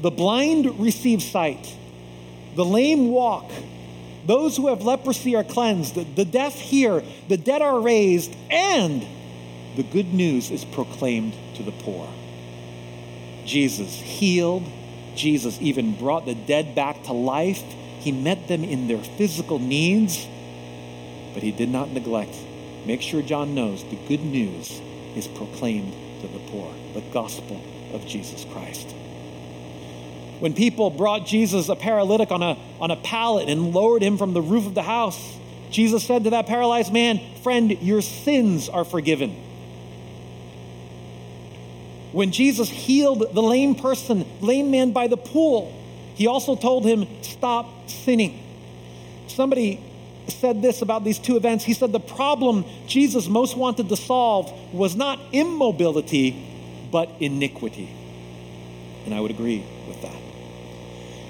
the 0.00 0.10
blind 0.10 0.78
receive 0.78 1.22
sight, 1.22 1.74
the 2.54 2.64
lame 2.64 3.08
walk, 3.08 3.50
those 4.26 4.56
who 4.56 4.68
have 4.68 4.82
leprosy 4.82 5.34
are 5.34 5.44
cleansed, 5.44 5.94
the 6.16 6.24
deaf 6.24 6.54
hear, 6.54 7.02
the 7.28 7.36
dead 7.36 7.62
are 7.62 7.80
raised, 7.80 8.34
and 8.50 9.04
the 9.76 9.82
good 9.82 10.12
news 10.12 10.50
is 10.50 10.64
proclaimed 10.64 11.34
to 11.54 11.62
the 11.62 11.72
poor. 11.72 12.08
Jesus 13.44 13.94
healed, 13.94 14.64
Jesus 15.16 15.58
even 15.60 15.96
brought 15.96 16.26
the 16.26 16.34
dead 16.34 16.74
back 16.74 17.02
to 17.04 17.12
life. 17.12 17.62
He 18.08 18.12
met 18.12 18.48
them 18.48 18.64
in 18.64 18.88
their 18.88 19.02
physical 19.02 19.58
needs, 19.58 20.26
but 21.34 21.42
he 21.42 21.52
did 21.52 21.68
not 21.68 21.90
neglect. 21.90 22.34
Make 22.86 23.02
sure 23.02 23.20
John 23.20 23.54
knows 23.54 23.84
the 23.84 23.98
good 24.08 24.24
news 24.24 24.80
is 25.14 25.28
proclaimed 25.28 25.92
to 26.22 26.26
the 26.26 26.38
poor, 26.50 26.72
the 26.94 27.02
gospel 27.12 27.60
of 27.92 28.06
Jesus 28.06 28.46
Christ. 28.50 28.92
When 30.40 30.54
people 30.54 30.88
brought 30.88 31.26
Jesus 31.26 31.68
a 31.68 31.76
paralytic 31.76 32.30
on 32.30 32.40
a, 32.40 32.56
on 32.80 32.90
a 32.90 32.96
pallet 32.96 33.50
and 33.50 33.74
lowered 33.74 34.00
him 34.00 34.16
from 34.16 34.32
the 34.32 34.40
roof 34.40 34.64
of 34.64 34.74
the 34.74 34.82
house, 34.82 35.22
Jesus 35.70 36.02
said 36.02 36.24
to 36.24 36.30
that 36.30 36.46
paralyzed 36.46 36.90
man, 36.90 37.20
Friend, 37.42 37.70
your 37.82 38.00
sins 38.00 38.70
are 38.70 38.86
forgiven. 38.86 39.32
When 42.12 42.32
Jesus 42.32 42.70
healed 42.70 43.34
the 43.34 43.42
lame 43.42 43.74
person, 43.74 44.24
lame 44.40 44.70
man 44.70 44.92
by 44.92 45.08
the 45.08 45.18
pool, 45.18 45.77
he 46.18 46.26
also 46.26 46.56
told 46.56 46.84
him, 46.84 47.06
Stop 47.22 47.88
sinning. 47.88 48.42
Somebody 49.28 49.80
said 50.26 50.60
this 50.60 50.82
about 50.82 51.04
these 51.04 51.20
two 51.20 51.36
events. 51.36 51.64
He 51.64 51.74
said 51.74 51.92
the 51.92 52.00
problem 52.00 52.64
Jesus 52.88 53.28
most 53.28 53.56
wanted 53.56 53.88
to 53.88 53.96
solve 53.96 54.52
was 54.74 54.96
not 54.96 55.20
immobility, 55.30 56.44
but 56.90 57.08
iniquity. 57.20 57.88
And 59.04 59.14
I 59.14 59.20
would 59.20 59.30
agree 59.30 59.64
with 59.86 60.02
that. 60.02 60.16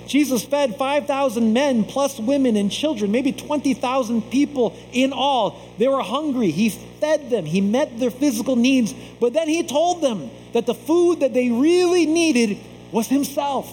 Jesus 0.06 0.42
fed 0.42 0.76
5,000 0.76 1.52
men 1.52 1.84
plus 1.84 2.18
women 2.18 2.56
and 2.56 2.72
children, 2.72 3.12
maybe 3.12 3.32
20,000 3.32 4.22
people 4.30 4.74
in 4.90 5.12
all. 5.12 5.60
They 5.76 5.86
were 5.86 6.00
hungry. 6.00 6.50
He 6.50 6.70
fed 6.70 7.28
them, 7.28 7.44
He 7.44 7.60
met 7.60 7.98
their 7.98 8.10
physical 8.10 8.56
needs, 8.56 8.94
but 9.20 9.34
then 9.34 9.50
He 9.50 9.64
told 9.64 10.00
them 10.00 10.30
that 10.54 10.64
the 10.64 10.74
food 10.74 11.20
that 11.20 11.34
they 11.34 11.50
really 11.50 12.06
needed 12.06 12.56
was 12.90 13.06
Himself, 13.08 13.70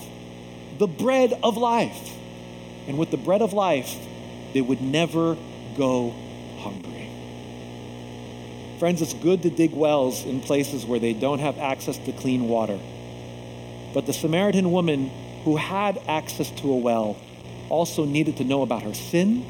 the 0.77 0.87
bread 0.87 1.37
of 1.43 1.57
life. 1.57 2.11
And 2.87 2.97
with 2.97 3.11
the 3.11 3.17
bread 3.17 3.41
of 3.41 3.53
life, 3.53 3.95
they 4.53 4.61
would 4.61 4.81
never 4.81 5.37
go 5.77 6.13
hungry. 6.59 7.09
Friends, 8.79 9.01
it's 9.01 9.13
good 9.13 9.41
to 9.43 9.49
dig 9.49 9.73
wells 9.73 10.25
in 10.25 10.41
places 10.41 10.85
where 10.85 10.99
they 10.99 11.13
don't 11.13 11.39
have 11.39 11.57
access 11.57 11.97
to 11.99 12.11
clean 12.11 12.47
water. 12.47 12.79
But 13.93 14.05
the 14.05 14.13
Samaritan 14.13 14.71
woman 14.71 15.09
who 15.43 15.55
had 15.55 16.01
access 16.07 16.51
to 16.51 16.71
a 16.71 16.77
well 16.77 17.17
also 17.69 18.05
needed 18.05 18.37
to 18.37 18.43
know 18.43 18.61
about 18.61 18.83
her 18.83 18.93
sin 18.93 19.45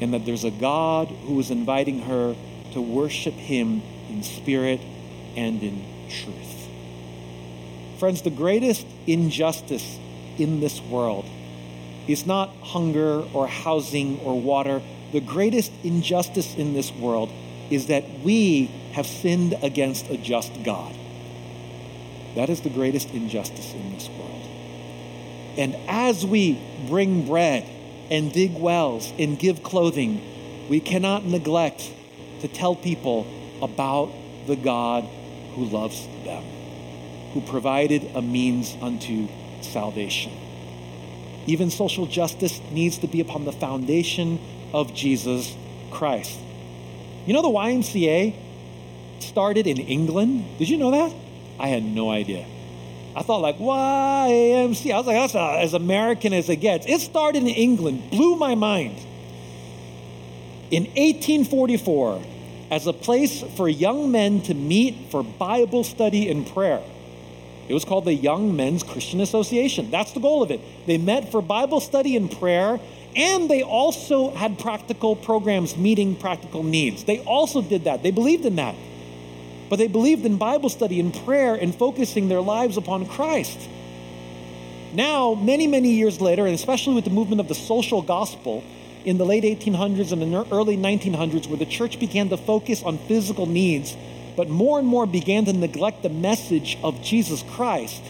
and 0.00 0.12
that 0.12 0.26
there's 0.26 0.44
a 0.44 0.50
God 0.50 1.08
who 1.08 1.40
is 1.40 1.50
inviting 1.50 2.00
her 2.02 2.36
to 2.72 2.80
worship 2.80 3.34
him 3.34 3.82
in 4.08 4.22
spirit 4.22 4.80
and 5.36 5.62
in 5.62 5.84
truth. 6.08 6.68
Friends, 7.98 8.22
the 8.22 8.30
greatest 8.30 8.86
injustice 9.06 9.98
in 10.38 10.60
this 10.60 10.80
world 10.80 11.26
is 12.06 12.26
not 12.26 12.50
hunger 12.62 13.24
or 13.32 13.46
housing 13.48 14.20
or 14.20 14.40
water. 14.40 14.82
The 15.12 15.20
greatest 15.20 15.72
injustice 15.82 16.54
in 16.54 16.74
this 16.74 16.92
world 16.92 17.32
is 17.70 17.86
that 17.86 18.04
we 18.20 18.66
have 18.92 19.06
sinned 19.06 19.54
against 19.62 20.08
a 20.08 20.16
just 20.16 20.62
God. 20.62 20.94
That 22.36 22.48
is 22.50 22.60
the 22.60 22.70
greatest 22.70 23.10
injustice 23.10 23.72
in 23.72 23.92
this 23.92 24.08
world. 24.08 24.42
And 25.56 25.76
as 25.88 26.24
we 26.24 26.60
bring 26.86 27.26
bread 27.26 27.66
and 28.10 28.32
dig 28.32 28.58
wells 28.58 29.12
and 29.18 29.38
give 29.38 29.62
clothing, 29.62 30.20
we 30.68 30.80
cannot 30.80 31.24
neglect 31.24 31.90
to 32.40 32.48
tell 32.48 32.76
people 32.76 33.26
about 33.62 34.12
the 34.46 34.56
God 34.56 35.04
who 35.54 35.64
loves 35.64 36.06
them, 36.24 36.44
who 37.32 37.40
provided 37.40 38.10
a 38.14 38.22
means 38.22 38.76
unto 38.82 39.28
salvation. 39.64 40.32
Even 41.46 41.70
social 41.70 42.06
justice 42.06 42.60
needs 42.70 42.98
to 42.98 43.06
be 43.06 43.20
upon 43.20 43.44
the 43.44 43.52
foundation 43.52 44.40
of 44.72 44.92
Jesus 44.94 45.54
Christ. 45.90 46.38
You 47.24 47.32
know, 47.32 47.42
the 47.42 47.48
YMCA 47.48 48.34
started 49.20 49.66
in 49.66 49.78
England. 49.78 50.58
Did 50.58 50.68
you 50.68 50.76
know 50.76 50.90
that? 50.90 51.14
I 51.58 51.68
had 51.68 51.82
no 51.82 52.10
idea. 52.10 52.46
I 53.14 53.22
thought 53.22 53.40
like 53.40 53.58
YMCA. 53.58 54.92
I 54.92 54.98
was 54.98 55.06
like, 55.06 55.32
that's 55.32 55.34
as 55.34 55.72
American 55.72 56.32
as 56.32 56.48
it 56.48 56.56
gets. 56.56 56.86
It 56.86 57.00
started 57.00 57.42
in 57.42 57.48
England, 57.48 58.10
blew 58.10 58.36
my 58.36 58.54
mind. 58.54 58.98
In 60.70 60.84
1844, 60.84 62.22
as 62.70 62.86
a 62.86 62.92
place 62.92 63.42
for 63.56 63.68
young 63.68 64.10
men 64.10 64.42
to 64.42 64.54
meet 64.54 65.10
for 65.10 65.22
Bible 65.22 65.84
study 65.84 66.28
and 66.28 66.46
prayer. 66.46 66.82
It 67.68 67.74
was 67.74 67.84
called 67.84 68.04
the 68.04 68.14
Young 68.14 68.54
Men's 68.54 68.82
Christian 68.82 69.20
Association. 69.20 69.90
That's 69.90 70.12
the 70.12 70.20
goal 70.20 70.42
of 70.42 70.50
it. 70.50 70.60
They 70.86 70.98
met 70.98 71.32
for 71.32 71.42
Bible 71.42 71.80
study 71.80 72.16
and 72.16 72.30
prayer, 72.30 72.78
and 73.16 73.50
they 73.50 73.62
also 73.62 74.30
had 74.30 74.58
practical 74.58 75.16
programs 75.16 75.76
meeting 75.76 76.14
practical 76.14 76.62
needs. 76.62 77.04
They 77.04 77.20
also 77.20 77.62
did 77.62 77.84
that. 77.84 78.02
They 78.02 78.12
believed 78.12 78.44
in 78.44 78.56
that. 78.56 78.76
But 79.68 79.76
they 79.76 79.88
believed 79.88 80.24
in 80.24 80.36
Bible 80.36 80.68
study 80.68 81.00
and 81.00 81.12
prayer 81.12 81.54
and 81.54 81.74
focusing 81.74 82.28
their 82.28 82.40
lives 82.40 82.76
upon 82.76 83.06
Christ. 83.06 83.58
Now, 84.92 85.34
many, 85.34 85.66
many 85.66 85.90
years 85.90 86.20
later, 86.20 86.46
and 86.46 86.54
especially 86.54 86.94
with 86.94 87.04
the 87.04 87.10
movement 87.10 87.40
of 87.40 87.48
the 87.48 87.54
social 87.54 88.00
gospel 88.00 88.62
in 89.04 89.18
the 89.18 89.26
late 89.26 89.44
1800s 89.44 90.12
and 90.12 90.22
the 90.22 90.54
early 90.54 90.76
1900s, 90.76 91.48
where 91.48 91.58
the 91.58 91.66
church 91.66 91.98
began 91.98 92.28
to 92.28 92.36
focus 92.36 92.82
on 92.82 92.98
physical 92.98 93.46
needs 93.46 93.96
but 94.36 94.48
more 94.48 94.78
and 94.78 94.86
more 94.86 95.06
began 95.06 95.46
to 95.46 95.52
neglect 95.52 96.02
the 96.02 96.08
message 96.08 96.78
of 96.82 97.02
Jesus 97.02 97.42
Christ, 97.42 98.02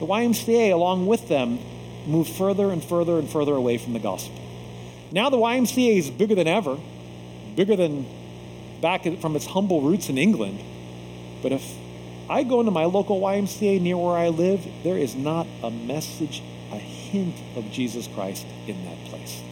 the 0.00 0.06
YMCA, 0.06 0.72
along 0.72 1.06
with 1.06 1.28
them, 1.28 1.58
moved 2.06 2.30
further 2.30 2.70
and 2.70 2.82
further 2.82 3.18
and 3.18 3.28
further 3.28 3.54
away 3.54 3.78
from 3.78 3.92
the 3.92 3.98
gospel. 3.98 4.40
Now 5.12 5.30
the 5.30 5.36
YMCA 5.36 5.98
is 5.98 6.10
bigger 6.10 6.34
than 6.34 6.48
ever, 6.48 6.78
bigger 7.54 7.76
than 7.76 8.06
back 8.80 9.04
from 9.20 9.36
its 9.36 9.46
humble 9.46 9.82
roots 9.82 10.08
in 10.08 10.16
England. 10.16 10.60
But 11.42 11.52
if 11.52 11.64
I 12.30 12.42
go 12.42 12.60
into 12.60 12.72
my 12.72 12.84
local 12.84 13.20
YMCA 13.20 13.80
near 13.80 13.96
where 13.96 14.16
I 14.16 14.28
live, 14.28 14.66
there 14.82 14.98
is 14.98 15.14
not 15.14 15.46
a 15.62 15.70
message, 15.70 16.42
a 16.70 16.76
hint 16.76 17.34
of 17.56 17.70
Jesus 17.70 18.06
Christ 18.08 18.46
in 18.66 18.84
that 18.84 19.04
place. 19.06 19.42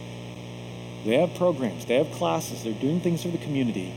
They 1.05 1.17
have 1.17 1.35
programs, 1.35 1.85
they 1.85 1.95
have 1.95 2.11
classes, 2.11 2.63
they're 2.63 2.73
doing 2.73 2.99
things 2.99 3.23
for 3.23 3.29
the 3.29 3.37
community, 3.37 3.93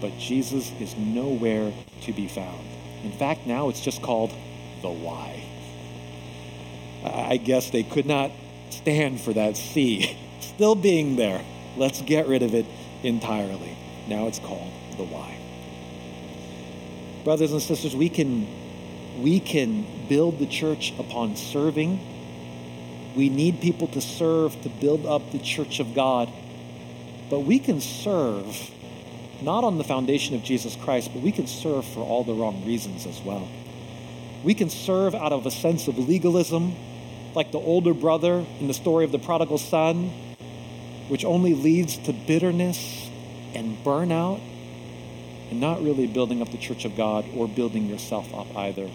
but 0.00 0.16
Jesus 0.18 0.72
is 0.80 0.96
nowhere 0.96 1.72
to 2.02 2.12
be 2.12 2.28
found. 2.28 2.66
In 3.04 3.12
fact, 3.12 3.46
now 3.46 3.68
it's 3.68 3.80
just 3.80 4.02
called 4.02 4.32
the 4.82 4.90
Y. 4.90 5.44
I 7.04 7.36
guess 7.36 7.70
they 7.70 7.82
could 7.82 8.06
not 8.06 8.30
stand 8.70 9.20
for 9.20 9.32
that 9.32 9.56
C 9.56 10.16
still 10.40 10.74
being 10.74 11.16
there. 11.16 11.44
Let's 11.76 12.02
get 12.02 12.26
rid 12.26 12.42
of 12.42 12.54
it 12.54 12.66
entirely. 13.02 13.76
Now 14.08 14.26
it's 14.26 14.38
called 14.38 14.72
the 14.96 15.04
Y. 15.04 15.38
Brothers 17.24 17.52
and 17.52 17.62
sisters, 17.62 17.94
we 17.94 18.08
can 18.08 18.46
we 19.22 19.40
can 19.40 19.84
build 20.08 20.38
the 20.38 20.46
church 20.46 20.92
upon 20.98 21.36
serving. 21.36 22.00
We 23.16 23.28
need 23.28 23.60
people 23.60 23.88
to 23.88 24.00
serve 24.00 24.60
to 24.62 24.68
build 24.68 25.06
up 25.06 25.32
the 25.32 25.38
church 25.38 25.80
of 25.80 25.94
God. 25.94 26.32
But 27.28 27.40
we 27.40 27.58
can 27.58 27.80
serve 27.80 28.70
not 29.42 29.64
on 29.64 29.78
the 29.78 29.84
foundation 29.84 30.34
of 30.34 30.42
Jesus 30.42 30.76
Christ, 30.76 31.10
but 31.12 31.22
we 31.22 31.32
can 31.32 31.46
serve 31.46 31.84
for 31.86 32.00
all 32.00 32.24
the 32.24 32.34
wrong 32.34 32.64
reasons 32.66 33.06
as 33.06 33.20
well. 33.20 33.48
We 34.42 34.54
can 34.54 34.70
serve 34.70 35.14
out 35.14 35.32
of 35.32 35.46
a 35.46 35.50
sense 35.50 35.88
of 35.88 35.98
legalism, 35.98 36.74
like 37.34 37.52
the 37.52 37.58
older 37.58 37.94
brother 37.94 38.44
in 38.60 38.68
the 38.68 38.74
story 38.74 39.04
of 39.04 39.12
the 39.12 39.18
prodigal 39.18 39.58
son, 39.58 40.10
which 41.08 41.24
only 41.24 41.54
leads 41.54 41.96
to 41.98 42.12
bitterness 42.12 43.08
and 43.54 43.82
burnout, 43.84 44.40
and 45.50 45.60
not 45.60 45.82
really 45.82 46.06
building 46.06 46.42
up 46.42 46.50
the 46.50 46.58
church 46.58 46.84
of 46.84 46.96
God 46.96 47.24
or 47.34 47.48
building 47.48 47.86
yourself 47.86 48.32
up 48.34 48.54
either. 48.56 48.90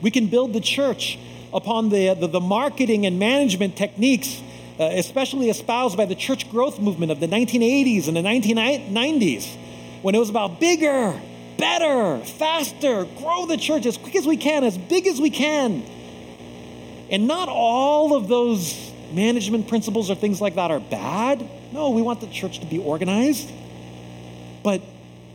We 0.00 0.10
can 0.10 0.28
build 0.28 0.52
the 0.52 0.60
church 0.60 1.18
upon 1.52 1.90
the, 1.90 2.14
the, 2.14 2.26
the 2.26 2.40
marketing 2.40 3.06
and 3.06 3.18
management 3.18 3.76
techniques 3.76 4.40
uh, 4.78 4.84
especially 4.84 5.50
espoused 5.50 5.96
by 5.96 6.06
the 6.06 6.14
church 6.14 6.50
growth 6.50 6.80
movement 6.80 7.12
of 7.12 7.20
the 7.20 7.28
1980s 7.28 8.08
and 8.08 8.16
the 8.16 8.22
1990s, 8.22 9.56
when 10.02 10.14
it 10.14 10.18
was 10.18 10.30
about 10.30 10.60
bigger, 10.60 11.20
better, 11.58 12.18
faster, 12.24 13.04
grow 13.18 13.46
the 13.46 13.56
church 13.56 13.86
as 13.86 13.96
quick 13.96 14.16
as 14.16 14.26
we 14.26 14.36
can, 14.36 14.64
as 14.64 14.78
big 14.78 15.06
as 15.06 15.20
we 15.20 15.30
can. 15.30 15.82
And 17.10 17.28
not 17.28 17.48
all 17.48 18.16
of 18.16 18.28
those 18.28 18.92
management 19.12 19.68
principles 19.68 20.10
or 20.10 20.14
things 20.14 20.40
like 20.40 20.54
that 20.54 20.70
are 20.70 20.80
bad. 20.80 21.46
No, 21.72 21.90
we 21.90 22.02
want 22.02 22.20
the 22.20 22.26
church 22.26 22.60
to 22.60 22.66
be 22.66 22.78
organized. 22.78 23.50
But 24.62 24.80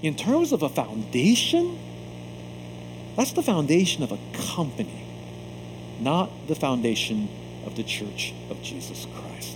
in 0.02 0.16
terms 0.16 0.52
of 0.52 0.64
a 0.64 0.70
foundation, 0.70 1.78
that's 3.16 3.34
the 3.34 3.44
foundation 3.44 4.04
of 4.04 4.12
a 4.12 4.20
company, 4.34 5.06
not 6.00 6.30
the 6.48 6.56
foundation 6.56 7.30
of 7.68 7.76
the 7.76 7.84
church 7.84 8.34
of 8.50 8.62
Jesus 8.64 9.06
Christ. 9.14 9.56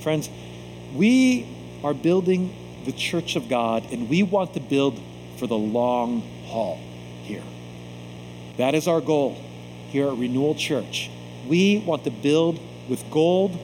Friends, 0.00 0.30
we 0.94 1.46
are 1.84 1.92
building 1.92 2.54
the 2.86 2.92
church 2.92 3.36
of 3.36 3.48
God 3.48 3.84
and 3.92 4.08
we 4.08 4.22
want 4.22 4.54
to 4.54 4.60
build 4.60 5.00
for 5.36 5.46
the 5.46 5.58
long 5.58 6.22
haul 6.46 6.78
here. 7.24 7.42
That 8.56 8.74
is 8.74 8.86
our 8.86 9.00
goal 9.00 9.36
here 9.88 10.08
at 10.08 10.16
Renewal 10.16 10.54
Church. 10.54 11.10
We 11.46 11.78
want 11.78 12.04
to 12.04 12.10
build 12.10 12.60
with 12.88 13.10
gold, 13.10 13.58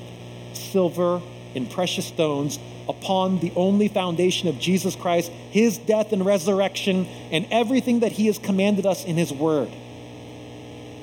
silver, 0.52 1.22
and 1.54 1.70
precious 1.70 2.06
stones 2.06 2.58
upon 2.88 3.38
the 3.40 3.52
only 3.54 3.88
foundation 3.88 4.48
of 4.48 4.58
Jesus 4.58 4.96
Christ, 4.96 5.30
his 5.50 5.78
death 5.78 6.12
and 6.12 6.24
resurrection, 6.24 7.06
and 7.30 7.46
everything 7.50 8.00
that 8.00 8.12
he 8.12 8.26
has 8.26 8.38
commanded 8.38 8.86
us 8.86 9.04
in 9.04 9.16
his 9.16 9.32
word. 9.32 9.70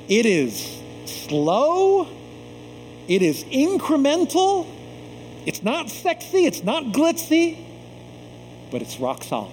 It 0.08 0.26
is 0.26 0.80
slow 1.06 2.08
it 3.08 3.22
is 3.22 3.44
incremental. 3.44 4.66
It's 5.46 5.62
not 5.62 5.90
sexy, 5.90 6.44
it's 6.44 6.62
not 6.64 6.84
glitzy, 6.86 7.58
but 8.70 8.82
it's 8.82 8.98
rock 8.98 9.22
solid. 9.22 9.52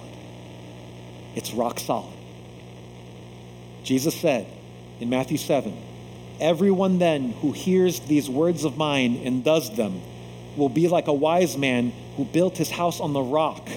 It's 1.36 1.54
rock 1.54 1.80
solid. 1.80 2.14
Jesus 3.84 4.20
said 4.20 4.48
in 5.00 5.10
Matthew 5.10 5.38
7 5.38 5.78
Everyone 6.40 6.98
then 6.98 7.32
who 7.42 7.52
hears 7.52 8.00
these 8.02 8.30
words 8.30 8.64
of 8.66 8.76
mine 8.76 9.22
and 9.24 9.44
does 9.44 9.76
them 9.76 10.02
will 10.58 10.70
be 10.70 10.88
like 10.88 11.08
a 11.08 11.14
wise 11.14 11.58
man 11.58 11.94
who 12.18 12.26
built 12.26 12.58
his 12.58 12.72
house 12.72 13.00
on 13.00 13.14
the 13.14 13.22
rock. 13.22 13.68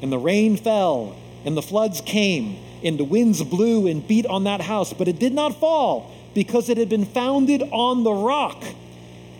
And 0.00 0.12
the 0.12 0.18
rain 0.18 0.56
fell, 0.56 1.16
and 1.44 1.56
the 1.56 1.62
floods 1.62 2.00
came, 2.00 2.56
and 2.84 2.98
the 2.98 3.04
winds 3.04 3.42
blew 3.42 3.88
and 3.88 4.06
beat 4.06 4.26
on 4.26 4.44
that 4.44 4.60
house, 4.60 4.92
but 4.92 5.08
it 5.08 5.18
did 5.18 5.32
not 5.32 5.58
fall 5.58 6.12
because 6.34 6.68
it 6.68 6.76
had 6.76 6.88
been 6.88 7.04
founded 7.04 7.62
on 7.70 8.04
the 8.04 8.12
rock. 8.12 8.62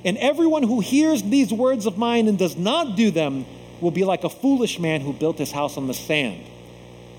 And 0.04 0.16
everyone 0.18 0.62
who 0.62 0.80
hears 0.80 1.22
these 1.22 1.52
words 1.52 1.86
of 1.86 1.98
mine 1.98 2.28
and 2.28 2.38
does 2.38 2.56
not 2.56 2.96
do 2.96 3.10
them 3.10 3.44
will 3.80 3.90
be 3.90 4.04
like 4.04 4.24
a 4.24 4.30
foolish 4.30 4.78
man 4.78 5.00
who 5.00 5.12
built 5.12 5.38
his 5.38 5.52
house 5.52 5.76
on 5.76 5.86
the 5.86 5.94
sand. 5.94 6.44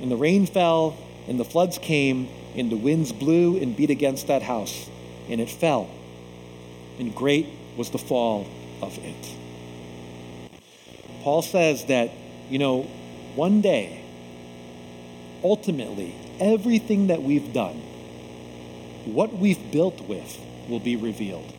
And 0.01 0.09
the 0.09 0.17
rain 0.17 0.45
fell, 0.45 0.97
and 1.27 1.39
the 1.39 1.45
floods 1.45 1.77
came, 1.77 2.27
and 2.55 2.71
the 2.71 2.77
winds 2.77 3.11
blew 3.11 3.57
and 3.57 3.75
beat 3.75 3.89
against 3.89 4.27
that 4.27 4.41
house, 4.41 4.89
and 5.29 5.39
it 5.39 5.49
fell. 5.49 5.89
And 6.97 7.13
great 7.13 7.47
was 7.77 7.89
the 7.91 7.97
fall 7.97 8.47
of 8.81 8.97
it. 8.97 9.35
Paul 11.21 11.41
says 11.41 11.85
that, 11.85 12.11
you 12.49 12.59
know, 12.59 12.83
one 13.35 13.61
day, 13.61 14.01
ultimately, 15.43 16.15
everything 16.39 17.07
that 17.07 17.21
we've 17.21 17.53
done, 17.53 17.81
what 19.05 19.33
we've 19.33 19.71
built 19.71 20.01
with 20.01 20.39
will 20.67 20.79
be 20.79 20.95
revealed. 20.95 21.53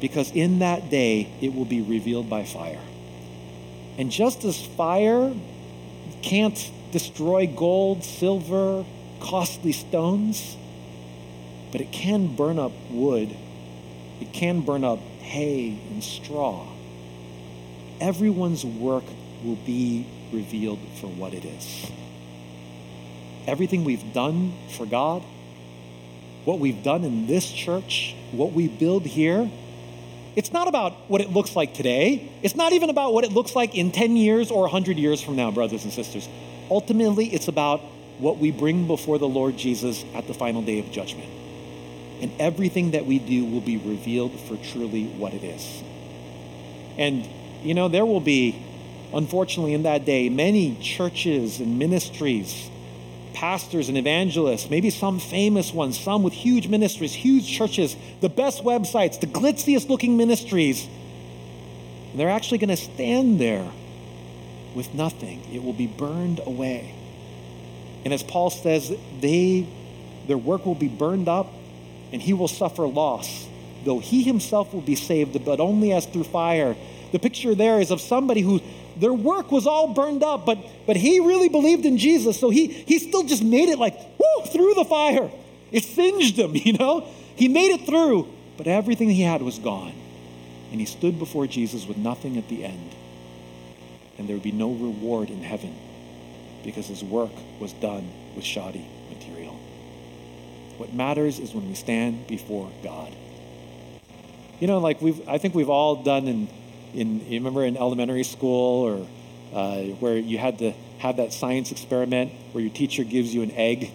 Because 0.00 0.30
in 0.32 0.60
that 0.60 0.90
day, 0.90 1.30
it 1.40 1.54
will 1.54 1.64
be 1.64 1.82
revealed 1.82 2.30
by 2.30 2.44
fire. 2.44 2.80
And 3.98 4.10
just 4.10 4.44
as 4.44 4.64
fire 4.64 5.34
can't 6.22 6.70
destroy 6.90 7.46
gold, 7.46 8.02
silver, 8.02 8.84
costly 9.20 9.72
stones, 9.72 10.56
but 11.70 11.80
it 11.80 11.92
can 11.92 12.34
burn 12.34 12.58
up 12.58 12.72
wood, 12.90 13.36
it 14.20 14.32
can 14.32 14.62
burn 14.62 14.84
up 14.84 14.98
hay 15.20 15.78
and 15.90 16.02
straw. 16.02 16.66
Everyone's 18.00 18.64
work 18.64 19.04
will 19.44 19.56
be 19.56 20.06
revealed 20.32 20.80
for 21.00 21.06
what 21.06 21.34
it 21.34 21.44
is. 21.44 21.90
Everything 23.46 23.84
we've 23.84 24.12
done 24.12 24.54
for 24.70 24.86
God, 24.86 25.22
what 26.44 26.58
we've 26.58 26.82
done 26.82 27.04
in 27.04 27.26
this 27.26 27.50
church, 27.50 28.14
what 28.32 28.52
we 28.52 28.68
build 28.68 29.04
here, 29.04 29.50
it's 30.36 30.52
not 30.52 30.68
about 30.68 30.92
what 31.08 31.20
it 31.20 31.30
looks 31.30 31.56
like 31.56 31.74
today. 31.74 32.30
It's 32.42 32.54
not 32.54 32.72
even 32.72 32.88
about 32.88 33.12
what 33.12 33.24
it 33.24 33.32
looks 33.32 33.56
like 33.56 33.74
in 33.74 33.90
10 33.90 34.16
years 34.16 34.50
or 34.50 34.62
100 34.62 34.96
years 34.96 35.20
from 35.20 35.36
now, 35.36 35.50
brothers 35.50 35.84
and 35.84 35.92
sisters. 35.92 36.28
Ultimately, 36.70 37.26
it's 37.26 37.48
about 37.48 37.80
what 38.18 38.38
we 38.38 38.50
bring 38.52 38.86
before 38.86 39.18
the 39.18 39.28
Lord 39.28 39.56
Jesus 39.56 40.04
at 40.14 40.28
the 40.28 40.34
final 40.34 40.62
day 40.62 40.78
of 40.78 40.90
judgment. 40.92 41.28
And 42.20 42.30
everything 42.38 42.92
that 42.92 43.06
we 43.06 43.18
do 43.18 43.44
will 43.44 43.60
be 43.60 43.76
revealed 43.76 44.38
for 44.40 44.56
truly 44.56 45.06
what 45.06 45.34
it 45.34 45.42
is. 45.42 45.82
And, 46.96 47.26
you 47.62 47.74
know, 47.74 47.88
there 47.88 48.06
will 48.06 48.20
be, 48.20 48.62
unfortunately, 49.12 49.74
in 49.74 49.82
that 49.82 50.04
day, 50.04 50.28
many 50.28 50.76
churches 50.80 51.60
and 51.60 51.78
ministries 51.78 52.69
pastors 53.40 53.88
and 53.88 53.96
evangelists, 53.96 54.68
maybe 54.68 54.90
some 54.90 55.18
famous 55.18 55.72
ones, 55.72 55.98
some 55.98 56.22
with 56.22 56.34
huge 56.34 56.68
ministries, 56.68 57.14
huge 57.14 57.48
churches, 57.50 57.96
the 58.20 58.28
best 58.28 58.62
websites, 58.62 59.18
the 59.18 59.26
glitziest 59.26 59.88
looking 59.88 60.18
ministries. 60.18 60.86
And 62.10 62.20
they're 62.20 62.28
actually 62.28 62.58
going 62.58 62.68
to 62.68 62.76
stand 62.76 63.40
there 63.40 63.66
with 64.74 64.92
nothing. 64.92 65.42
It 65.54 65.64
will 65.64 65.72
be 65.72 65.86
burned 65.86 66.42
away. 66.44 66.94
And 68.04 68.12
as 68.12 68.22
Paul 68.22 68.50
says, 68.50 68.94
they 69.20 69.66
their 70.26 70.36
work 70.36 70.66
will 70.66 70.74
be 70.74 70.88
burned 70.88 71.26
up 71.26 71.50
and 72.12 72.20
he 72.20 72.34
will 72.34 72.46
suffer 72.46 72.86
loss, 72.86 73.48
though 73.84 74.00
he 74.00 74.22
himself 74.22 74.74
will 74.74 74.82
be 74.82 74.96
saved, 74.96 75.42
but 75.46 75.60
only 75.60 75.92
as 75.92 76.04
through 76.04 76.24
fire. 76.24 76.76
The 77.12 77.18
picture 77.18 77.54
there 77.54 77.80
is 77.80 77.90
of 77.90 78.02
somebody 78.02 78.42
who 78.42 78.60
their 79.00 79.14
work 79.14 79.50
was 79.50 79.66
all 79.66 79.94
burned 79.94 80.22
up, 80.22 80.44
but, 80.44 80.58
but 80.86 80.96
he 80.96 81.20
really 81.20 81.48
believed 81.48 81.86
in 81.86 81.96
Jesus, 81.96 82.38
so 82.38 82.50
he, 82.50 82.68
he 82.68 82.98
still 82.98 83.24
just 83.24 83.42
made 83.42 83.68
it 83.68 83.78
like, 83.78 83.98
whoo, 84.18 84.44
through 84.46 84.74
the 84.74 84.84
fire. 84.84 85.30
It 85.72 85.84
singed 85.84 86.38
him, 86.38 86.52
you 86.54 86.74
know? 86.74 87.08
He 87.34 87.48
made 87.48 87.72
it 87.72 87.86
through, 87.86 88.28
but 88.56 88.66
everything 88.66 89.08
he 89.08 89.22
had 89.22 89.42
was 89.42 89.58
gone. 89.58 89.94
And 90.70 90.78
he 90.78 90.86
stood 90.86 91.18
before 91.18 91.46
Jesus 91.46 91.86
with 91.86 91.96
nothing 91.96 92.36
at 92.36 92.48
the 92.48 92.64
end. 92.64 92.94
And 94.18 94.28
there 94.28 94.36
would 94.36 94.42
be 94.42 94.52
no 94.52 94.70
reward 94.70 95.30
in 95.30 95.42
heaven 95.42 95.74
because 96.62 96.86
his 96.86 97.02
work 97.02 97.32
was 97.58 97.72
done 97.72 98.10
with 98.36 98.44
shoddy 98.44 98.86
material. 99.08 99.58
What 100.76 100.92
matters 100.92 101.38
is 101.38 101.54
when 101.54 101.68
we 101.68 101.74
stand 101.74 102.26
before 102.26 102.70
God. 102.82 103.14
You 104.60 104.66
know, 104.66 104.78
like 104.78 105.00
we've, 105.00 105.26
I 105.26 105.38
think 105.38 105.54
we've 105.54 105.70
all 105.70 106.02
done 106.02 106.28
in 106.28 106.48
in 106.94 107.20
you 107.26 107.38
remember 107.38 107.64
in 107.64 107.76
elementary 107.76 108.24
school 108.24 108.84
or 108.84 109.06
uh, 109.56 109.82
where 110.00 110.16
you 110.16 110.38
had 110.38 110.58
to 110.58 110.72
have 110.98 111.16
that 111.16 111.32
science 111.32 111.70
experiment 111.70 112.32
where 112.52 112.62
your 112.62 112.72
teacher 112.72 113.04
gives 113.04 113.34
you 113.34 113.42
an 113.42 113.50
egg 113.52 113.90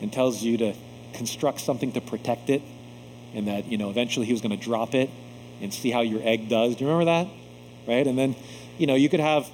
and 0.00 0.12
tells 0.12 0.42
you 0.42 0.56
to 0.56 0.74
construct 1.12 1.60
something 1.60 1.92
to 1.92 2.00
protect 2.00 2.50
it 2.50 2.62
and 3.34 3.48
that 3.48 3.66
you 3.66 3.78
know 3.78 3.90
eventually 3.90 4.26
he 4.26 4.32
was 4.32 4.40
going 4.40 4.56
to 4.56 4.62
drop 4.62 4.94
it 4.94 5.10
and 5.60 5.72
see 5.72 5.90
how 5.90 6.00
your 6.00 6.20
egg 6.22 6.48
does. 6.48 6.76
Do 6.76 6.84
you 6.84 6.90
remember 6.90 7.06
that? 7.06 7.28
Right? 7.86 8.06
And 8.06 8.18
then 8.18 8.36
you 8.78 8.86
know 8.86 8.94
you 8.94 9.08
could 9.08 9.20
have 9.20 9.50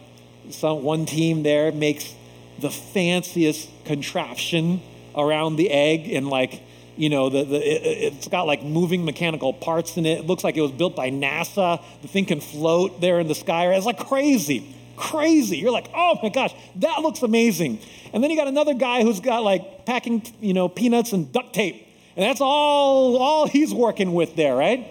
some 0.51 0.83
one 0.83 1.07
team 1.07 1.43
there 1.43 1.73
makes 1.73 2.15
the 2.59 2.71
fanciest 2.71 3.69
contraption 3.85 4.83
around 5.17 5.57
the 5.57 5.71
egg 5.71 6.11
and 6.11 6.29
like 6.29 6.63
you 7.01 7.09
know, 7.09 7.31
the, 7.31 7.45
the, 7.45 7.57
it, 7.57 8.13
has 8.13 8.29
got 8.29 8.47
like 8.47 8.63
moving 8.63 9.07
mechanical 9.07 9.55
parts 9.55 9.97
in 9.97 10.05
it. 10.05 10.19
It 10.19 10.27
looks 10.27 10.45
like 10.45 10.59
it 10.59 10.61
was 10.61 10.71
built 10.71 10.95
by 10.95 11.11
NASA. 11.11 11.83
The 12.03 12.09
thing 12.09 12.27
can 12.27 12.43
float 12.43 13.01
there 13.01 13.19
in 13.19 13.27
the 13.27 13.35
sky. 13.35 13.73
It's 13.73 13.87
like 13.87 13.99
crazy, 13.99 14.77
crazy. 14.97 15.57
You're 15.57 15.71
like, 15.71 15.89
oh 15.95 16.19
my 16.23 16.29
gosh, 16.29 16.55
that 16.77 17.01
looks 17.01 17.23
amazing. 17.23 17.81
And 18.13 18.23
then 18.23 18.31
you 18.31 18.37
got 18.37 18.49
another 18.49 18.75
guy 18.75 19.03
who's 19.03 19.19
got 19.19 19.43
like 19.43 19.87
packing, 19.87 20.23
you 20.43 20.53
know, 20.53 20.69
peanuts 20.69 21.15
and 21.15 21.33
duct 21.33 21.55
tape. 21.55 21.87
And 22.17 22.25
that's 22.27 22.43
all, 22.43 23.17
all 23.17 23.49
he's 23.49 23.73
working 23.73 24.13
with 24.13 24.37
there, 24.37 24.55
right? 24.55 24.87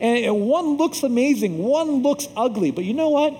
And 0.00 0.40
one 0.40 0.78
looks 0.78 1.02
amazing, 1.02 1.58
one 1.58 2.02
looks 2.02 2.26
ugly. 2.38 2.70
But 2.70 2.84
you 2.84 2.94
know 2.94 3.10
what? 3.10 3.36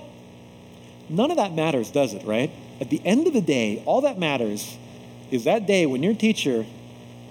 None 1.09 1.31
of 1.31 1.39
that 1.39 1.55
matters, 1.55 1.91
does 1.91 2.13
it, 2.13 2.27
right? 2.27 2.51
At 2.83 2.91
the 2.91 3.01
end 3.03 3.27
of 3.27 3.33
the 3.33 3.41
day, 3.41 3.83
all 3.87 4.03
that 4.03 4.19
matters 4.19 4.77
is 5.31 5.45
that 5.45 5.67
day 5.67 5.87
when 5.87 6.03
your 6.03 6.15
teacher 6.15 6.67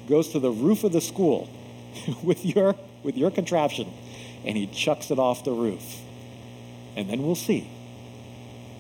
goes 0.10 0.30
to 0.30 0.40
the 0.40 0.52
roof 0.52 0.84
of 0.84 0.92
the 0.92 1.02
school 1.02 1.50
with 2.24 2.44
your, 2.44 2.76
with 3.04 3.16
your 3.16 3.32
contraption 3.32 3.94
and 4.44 4.58
he 4.58 4.68
chucks 4.68 5.12
it 5.12 5.20
off 5.20 5.44
the 5.44 5.52
roof. 5.52 6.02
And 6.96 7.10
then 7.10 7.24
we'll 7.24 7.36
see 7.36 7.70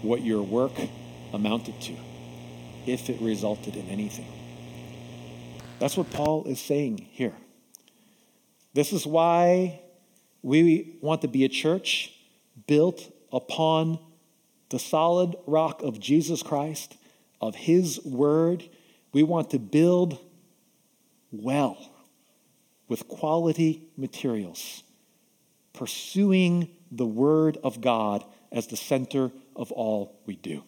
what 0.01 0.21
your 0.23 0.41
work 0.41 0.73
amounted 1.33 1.79
to, 1.81 1.95
if 2.85 3.09
it 3.09 3.21
resulted 3.21 3.75
in 3.75 3.87
anything. 3.87 4.27
That's 5.79 5.95
what 5.95 6.09
Paul 6.11 6.45
is 6.45 6.59
saying 6.59 7.07
here. 7.11 7.33
This 8.73 8.91
is 8.91 9.05
why 9.05 9.81
we 10.41 10.97
want 11.01 11.21
to 11.21 11.27
be 11.27 11.45
a 11.45 11.49
church 11.49 12.13
built 12.67 13.11
upon 13.31 13.99
the 14.69 14.79
solid 14.79 15.35
rock 15.45 15.81
of 15.81 15.99
Jesus 15.99 16.43
Christ, 16.43 16.97
of 17.41 17.55
His 17.55 18.03
Word. 18.03 18.63
We 19.13 19.23
want 19.23 19.49
to 19.51 19.59
build 19.59 20.19
well 21.31 21.77
with 22.87 23.07
quality 23.07 23.83
materials, 23.97 24.83
pursuing 25.73 26.69
the 26.91 27.05
Word 27.05 27.57
of 27.63 27.81
God 27.81 28.23
as 28.51 28.67
the 28.67 28.77
center 28.77 29.31
of 29.55 29.71
all 29.71 30.19
we 30.25 30.35
do. 30.35 30.63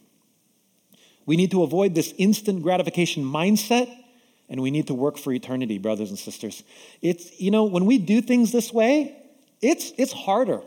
We 1.26 1.36
need 1.36 1.52
to 1.52 1.63
avoid 1.63 1.95
this 1.95 2.13
instant 2.17 2.62
gratification 2.62 3.24
mindset 3.24 3.89
and 4.50 4.62
we 4.62 4.69
need 4.69 4.88
to 4.88 4.93
work 4.93 5.17
for 5.17 5.32
eternity, 5.32 5.78
brothers 5.78 6.10
and 6.10 6.19
sisters. 6.19 6.63
It's, 7.02 7.39
you 7.39 7.52
know, 7.52 7.63
when 7.63 7.86
we 7.86 7.97
do 7.97 8.21
things 8.21 8.52
this 8.52 8.74
way, 8.74 9.15
it's, 9.62 9.93
it's 9.97 10.12
harder. 10.12 10.62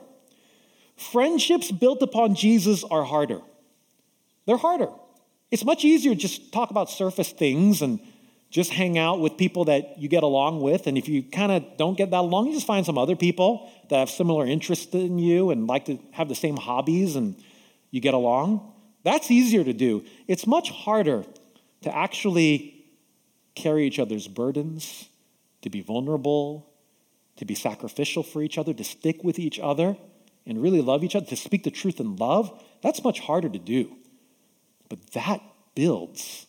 Friendships 0.97 1.71
built 1.71 2.03
upon 2.03 2.35
Jesus 2.35 2.83
are 2.85 3.05
harder. 3.05 3.41
They're 4.47 4.57
harder. 4.57 4.89
It's 5.51 5.65
much 5.65 5.85
easier 5.85 6.15
just 6.15 6.51
talk 6.51 6.71
about 6.71 6.89
surface 6.89 7.31
things 7.31 7.83
and 7.83 8.01
just 8.55 8.71
hang 8.71 8.97
out 8.97 9.19
with 9.19 9.37
people 9.37 9.65
that 9.65 9.99
you 9.99 10.09
get 10.09 10.23
along 10.23 10.61
with. 10.61 10.87
And 10.87 10.97
if 10.97 11.09
you 11.09 11.25
kind 11.25 11.51
of 11.51 11.77
don't 11.77 11.99
get 11.99 12.13
that 12.13 12.21
along, 12.21 12.47
you 12.47 12.53
just 12.53 12.69
find 12.69 12.87
some 12.87 12.97
other 12.97 13.17
people 13.17 13.69
that 13.89 13.99
have 13.99 14.09
similar 14.09 14.47
interests 14.47 14.95
in 14.95 15.19
you 15.19 15.51
and 15.51 15.67
like 15.67 15.87
to 15.87 15.99
have 16.13 16.29
the 16.29 16.37
same 16.37 16.57
hobbies 16.57 17.17
and 17.17 17.35
you 17.91 18.01
get 18.01 18.15
along. 18.15 18.73
That's 19.03 19.29
easier 19.29 19.65
to 19.65 19.73
do. 19.73 20.05
It's 20.29 20.47
much 20.47 20.71
harder 20.71 21.25
to 21.83 21.97
actually 21.97 22.87
carry 23.57 23.89
each 23.89 23.99
other's 23.99 24.29
burdens, 24.29 25.09
to 25.63 25.69
be 25.69 25.81
vulnerable, 25.81 26.71
to 27.39 27.45
be 27.45 27.57
sacrificial 27.57 28.23
for 28.23 28.41
each 28.41 28.57
other, 28.57 28.73
to 28.73 28.85
stick 28.85 29.25
with 29.25 29.41
each 29.41 29.59
other 29.59 29.97
and 30.47 30.63
really 30.63 30.81
love 30.81 31.03
each 31.03 31.17
other, 31.17 31.27
to 31.27 31.37
speak 31.37 31.65
the 31.65 31.73
truth 31.73 31.99
in 31.99 32.15
love. 32.15 32.63
That's 32.85 33.03
much 33.03 33.19
harder 33.19 33.49
to 33.49 33.59
do. 33.59 33.97
But 34.89 35.11
that 35.11 35.43
builds 35.75 36.47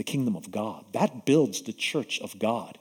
the 0.00 0.04
kingdom 0.04 0.34
of 0.34 0.50
God. 0.50 0.82
That 0.94 1.26
builds 1.26 1.60
the 1.60 1.74
church 1.74 2.20
of 2.22 2.38
God. 2.38 2.78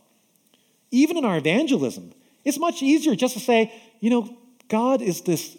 Even 0.90 1.18
in 1.18 1.26
our 1.26 1.36
evangelism, 1.36 2.14
it's 2.46 2.58
much 2.58 2.82
easier 2.82 3.14
just 3.14 3.34
to 3.34 3.42
say, 3.42 3.74
you 4.00 4.10
know, 4.10 4.38
God 4.70 5.02
is 5.02 5.20
this 5.24 5.58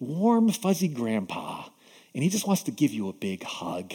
warm, 0.00 0.50
fuzzy 0.50 0.88
grandpa, 0.88 1.68
and 2.12 2.24
he 2.24 2.28
just 2.28 2.44
wants 2.44 2.64
to 2.64 2.72
give 2.72 2.90
you 2.90 3.08
a 3.08 3.12
big 3.12 3.44
hug. 3.44 3.92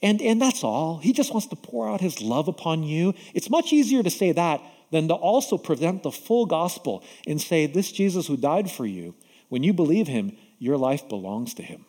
And, 0.00 0.22
and 0.22 0.40
that's 0.40 0.62
all. 0.62 0.98
He 0.98 1.12
just 1.12 1.32
wants 1.32 1.48
to 1.48 1.56
pour 1.56 1.88
out 1.88 2.00
his 2.00 2.22
love 2.22 2.46
upon 2.46 2.84
you. 2.84 3.14
It's 3.34 3.50
much 3.50 3.72
easier 3.72 4.04
to 4.04 4.10
say 4.10 4.30
that 4.30 4.60
than 4.92 5.08
to 5.08 5.14
also 5.14 5.58
present 5.58 6.04
the 6.04 6.12
full 6.12 6.46
gospel 6.46 7.02
and 7.26 7.42
say, 7.42 7.66
This 7.66 7.90
Jesus 7.90 8.28
who 8.28 8.36
died 8.36 8.70
for 8.70 8.86
you, 8.86 9.16
when 9.48 9.64
you 9.64 9.72
believe 9.72 10.06
him, 10.06 10.36
your 10.60 10.76
life 10.76 11.08
belongs 11.08 11.52
to 11.54 11.64
him. 11.64 11.84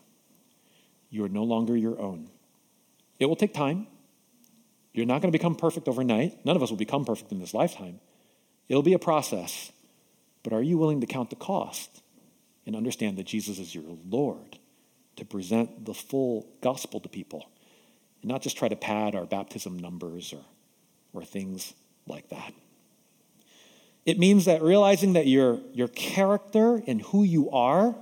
You 1.11 1.23
are 1.23 1.29
no 1.29 1.43
longer 1.43 1.77
your 1.77 1.99
own. 2.01 2.29
It 3.19 3.27
will 3.27 3.35
take 3.35 3.53
time. 3.53 3.85
You're 4.95 5.05
not 5.05 5.21
going 5.21 5.31
to 5.31 5.37
become 5.37 5.55
perfect 5.55 5.89
overnight. 5.89 6.45
None 6.45 6.55
of 6.55 6.63
us 6.63 6.69
will 6.69 6.77
become 6.77 7.03
perfect 7.03 7.29
in 7.33 7.39
this 7.39 7.53
lifetime. 7.53 7.99
It'll 8.69 8.81
be 8.81 8.93
a 8.93 8.99
process. 8.99 9.73
But 10.41 10.53
are 10.53 10.61
you 10.61 10.77
willing 10.77 11.01
to 11.01 11.07
count 11.07 11.29
the 11.29 11.35
cost 11.35 12.01
and 12.65 12.77
understand 12.77 13.17
that 13.17 13.25
Jesus 13.25 13.59
is 13.59 13.75
your 13.75 13.83
Lord 14.07 14.57
to 15.17 15.25
present 15.25 15.83
the 15.85 15.93
full 15.93 16.47
gospel 16.61 17.01
to 17.01 17.09
people 17.09 17.49
and 18.21 18.31
not 18.31 18.41
just 18.41 18.57
try 18.57 18.69
to 18.69 18.75
pad 18.77 19.15
our 19.15 19.25
baptism 19.25 19.77
numbers 19.77 20.31
or, 20.31 20.45
or 21.11 21.25
things 21.25 21.73
like 22.07 22.29
that? 22.29 22.53
It 24.05 24.17
means 24.17 24.45
that 24.45 24.61
realizing 24.61 25.13
that 25.13 25.27
your, 25.27 25.59
your 25.73 25.89
character 25.89 26.81
and 26.87 27.01
who 27.01 27.23
you 27.23 27.51
are 27.51 27.95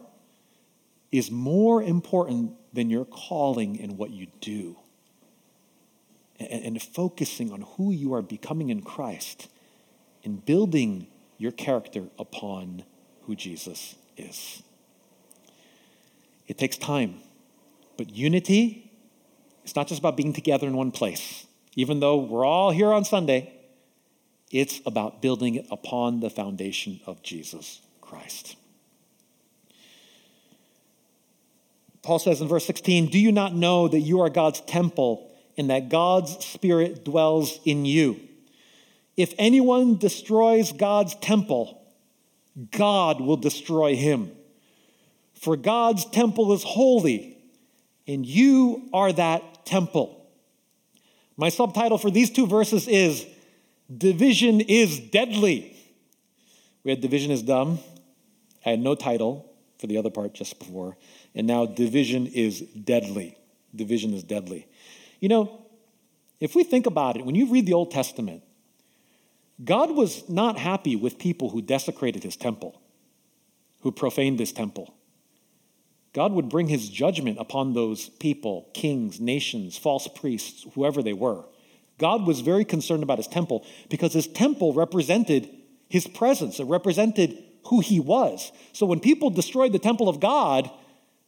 is 1.12 1.32
more 1.32 1.82
important 1.82 2.52
than 2.72 2.92
your 2.92 3.06
calling 3.06 3.82
and 3.82 3.98
what 3.98 4.12
you 4.12 4.28
do 4.42 4.76
and, 6.40 6.50
and 6.50 6.82
focusing 6.82 7.52
on 7.52 7.62
who 7.62 7.92
you 7.92 8.14
are 8.14 8.22
becoming 8.22 8.70
in 8.70 8.82
Christ 8.82 9.50
and 10.24 10.46
building 10.46 11.08
your 11.38 11.52
character 11.52 12.06
upon 12.18 12.84
who 13.24 13.36
Jesus 13.36 13.96
is. 14.18 14.64
It 16.48 16.58
takes 16.58 16.78
time, 16.78 17.16
but 17.98 18.10
unity, 18.10 18.92
it's 19.64 19.76
not 19.76 19.88
just 19.88 20.00
about 20.00 20.18
being 20.18 20.34
together 20.34 20.68
in 20.68 20.76
one 20.76 20.92
place. 20.92 21.46
Even 21.76 22.00
though 22.00 22.18
we're 22.18 22.46
all 22.46 22.72
here 22.72 22.92
on 22.92 23.06
Sunday, 23.06 23.54
it's 24.52 24.82
about 24.86 25.22
building 25.22 25.56
it 25.56 25.66
upon 25.72 26.20
the 26.20 26.30
foundation 26.30 27.00
of 27.08 27.24
Jesus 27.24 27.82
Christ. 28.02 28.56
Paul 32.04 32.20
says 32.20 32.42
in 32.42 32.48
verse 32.48 32.66
16, 32.66 33.08
Do 33.08 33.18
you 33.18 33.32
not 33.32 33.56
know 33.56 33.88
that 33.88 34.02
you 34.02 34.22
are 34.22 34.30
God's 34.30 34.62
temple 34.62 35.33
and 35.58 35.70
that 35.70 35.90
God's 35.90 36.44
Spirit 36.46 37.06
dwells 37.06 37.60
in 37.66 37.86
you. 37.86 38.20
If 39.16 39.34
anyone 39.38 39.98
destroys 39.98 40.72
God's 40.72 41.16
temple, 41.16 41.82
God 42.72 43.22
will 43.22 43.38
destroy 43.38 43.96
him. 43.96 44.32
For 45.36 45.56
God's 45.56 46.06
temple 46.06 46.54
is 46.54 46.64
holy, 46.64 47.38
and 48.08 48.26
you 48.26 48.90
are 48.94 49.12
that 49.14 49.66
temple. 49.66 50.26
My 51.38 51.50
subtitle 51.50 51.98
for 51.98 52.10
these 52.10 52.30
two 52.30 52.48
verses 52.48 52.88
is 52.88 53.26
Division 53.96 54.62
is 54.62 55.00
Deadly. 55.00 55.76
We 56.84 56.92
had 56.92 57.02
Division 57.02 57.32
is 57.32 57.44
Dumb. 57.44 57.80
I 58.66 58.72
had 58.72 58.80
no 58.80 58.96
title 58.96 59.52
for 59.80 59.88
the 59.88 59.98
other 59.98 60.10
part 60.10 60.34
just 60.34 60.60
before. 60.60 60.98
And 61.36 61.46
now 61.46 61.66
Division 61.66 62.28
is 62.28 62.62
Deadly. 62.62 63.38
Division 63.76 64.14
is 64.14 64.24
deadly. 64.24 64.68
You 65.24 65.30
know, 65.30 65.62
if 66.42 66.54
we 66.54 66.66
think 66.66 66.86
about 66.86 67.16
it, 67.16 67.26
when 67.26 67.34
you 67.34 67.46
read 67.46 67.66
the 67.66 67.72
Old 67.72 67.92
Testament, 67.92 68.44
God 69.64 69.92
was 69.92 70.28
not 70.28 70.58
happy 70.58 70.98
with 70.98 71.18
people 71.18 71.52
who 71.52 71.62
desecrated 71.62 72.24
his 72.24 72.36
temple, 72.36 72.82
who 73.84 73.92
profaned 73.94 74.40
his 74.40 74.52
temple. 74.52 74.94
God 76.12 76.34
would 76.34 76.50
bring 76.50 76.68
his 76.68 76.90
judgment 76.90 77.38
upon 77.40 77.72
those 77.72 78.10
people, 78.10 78.68
kings, 78.74 79.22
nations, 79.22 79.78
false 79.78 80.10
priests, 80.10 80.66
whoever 80.76 81.02
they 81.02 81.14
were. 81.14 81.46
God 82.00 82.28
was 82.28 82.42
very 82.42 82.66
concerned 82.66 83.02
about 83.02 83.18
his 83.18 83.30
temple 83.30 83.66
because 83.90 84.12
his 84.12 84.28
temple 84.28 84.74
represented 84.74 85.50
his 85.88 86.06
presence, 86.06 86.60
it 86.60 86.66
represented 86.66 87.42
who 87.68 87.80
he 87.80 88.02
was. 88.02 88.52
So 88.74 88.86
when 88.86 89.00
people 89.00 89.30
destroyed 89.30 89.72
the 89.72 89.80
temple 89.80 90.10
of 90.10 90.20
God, 90.20 90.70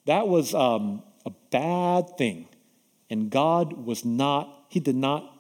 that 0.06 0.28
was 0.28 0.54
um, 0.54 1.02
a 1.26 1.32
bad 1.50 2.18
thing. 2.18 2.50
And 3.10 3.30
God 3.30 3.74
was 3.74 4.04
not, 4.04 4.66
he 4.70 4.80
did 4.80 4.96
not 4.96 5.32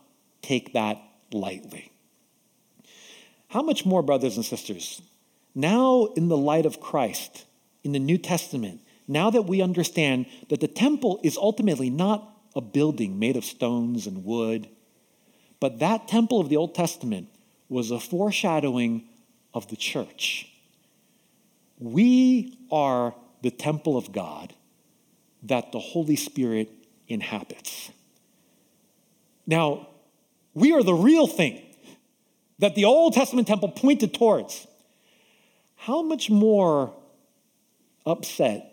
take 0.41 0.73
that 0.73 1.01
lightly. 1.31 1.91
How 3.47 3.61
much 3.61 3.85
more, 3.85 4.03
brothers 4.03 4.35
and 4.35 4.45
sisters, 4.45 5.01
now 5.53 6.07
in 6.15 6.27
the 6.27 6.37
light 6.37 6.65
of 6.65 6.79
Christ, 6.79 7.45
in 7.83 7.91
the 7.93 7.99
New 7.99 8.17
Testament, 8.17 8.81
now 9.07 9.29
that 9.29 9.43
we 9.43 9.61
understand 9.61 10.25
that 10.49 10.59
the 10.59 10.67
temple 10.67 11.19
is 11.23 11.37
ultimately 11.37 11.89
not 11.89 12.29
a 12.55 12.61
building 12.61 13.19
made 13.19 13.37
of 13.37 13.45
stones 13.45 14.07
and 14.07 14.25
wood, 14.25 14.67
but 15.59 15.79
that 15.79 16.07
temple 16.07 16.39
of 16.39 16.49
the 16.49 16.57
Old 16.57 16.75
Testament 16.75 17.29
was 17.69 17.91
a 17.91 17.99
foreshadowing 17.99 19.07
of 19.53 19.67
the 19.69 19.75
church. 19.75 20.51
We 21.79 22.57
are 22.71 23.15
the 23.41 23.51
temple 23.51 23.97
of 23.97 24.11
God 24.11 24.53
that 25.43 25.71
the 25.71 25.79
Holy 25.79 26.15
Spirit 26.15 26.69
inhabits. 27.07 27.91
Now, 29.47 29.87
we 30.53 30.73
are 30.73 30.83
the 30.83 30.93
real 30.93 31.27
thing 31.27 31.61
that 32.59 32.75
the 32.75 32.85
Old 32.85 33.13
Testament 33.13 33.47
temple 33.47 33.69
pointed 33.69 34.13
towards. 34.13 34.67
How 35.75 36.01
much 36.01 36.29
more 36.29 36.93
upset 38.05 38.71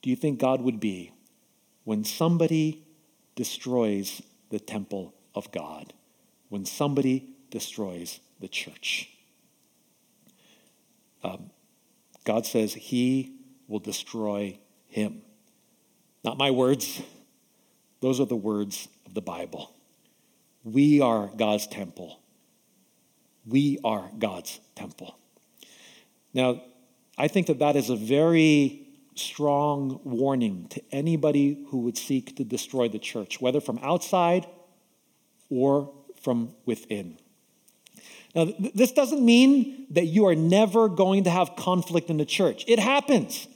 do 0.00 0.10
you 0.10 0.16
think 0.16 0.40
God 0.40 0.60
would 0.62 0.80
be 0.80 1.12
when 1.84 2.04
somebody 2.04 2.82
destroys 3.36 4.22
the 4.50 4.58
temple 4.58 5.14
of 5.34 5.52
God? 5.52 5.92
When 6.48 6.64
somebody 6.64 7.28
destroys 7.50 8.20
the 8.40 8.48
church? 8.48 9.08
Um, 11.22 11.50
God 12.24 12.46
says 12.46 12.74
he 12.74 13.34
will 13.68 13.78
destroy 13.78 14.58
him. 14.88 15.22
Not 16.24 16.38
my 16.38 16.50
words, 16.50 17.02
those 18.02 18.20
are 18.20 18.26
the 18.26 18.36
words 18.36 18.88
of 19.06 19.14
the 19.14 19.22
Bible. 19.22 19.72
We 20.64 21.00
are 21.00 21.30
God's 21.36 21.66
temple. 21.66 22.20
We 23.46 23.78
are 23.82 24.10
God's 24.18 24.60
temple. 24.74 25.16
Now, 26.34 26.62
I 27.16 27.28
think 27.28 27.46
that 27.46 27.60
that 27.60 27.76
is 27.76 27.90
a 27.90 27.96
very 27.96 28.86
strong 29.14 30.00
warning 30.04 30.66
to 30.70 30.82
anybody 30.90 31.64
who 31.68 31.80
would 31.80 31.96
seek 31.96 32.36
to 32.36 32.44
destroy 32.44 32.88
the 32.88 32.98
church, 32.98 33.40
whether 33.40 33.60
from 33.60 33.78
outside 33.82 34.46
or 35.48 35.92
from 36.20 36.54
within. 36.66 37.18
Now, 38.34 38.46
th- 38.46 38.72
this 38.74 38.92
doesn't 38.92 39.24
mean 39.24 39.86
that 39.90 40.06
you 40.06 40.26
are 40.26 40.34
never 40.34 40.88
going 40.88 41.24
to 41.24 41.30
have 41.30 41.54
conflict 41.56 42.10
in 42.10 42.16
the 42.16 42.24
church. 42.24 42.64
It 42.66 42.78
happens. 42.78 43.46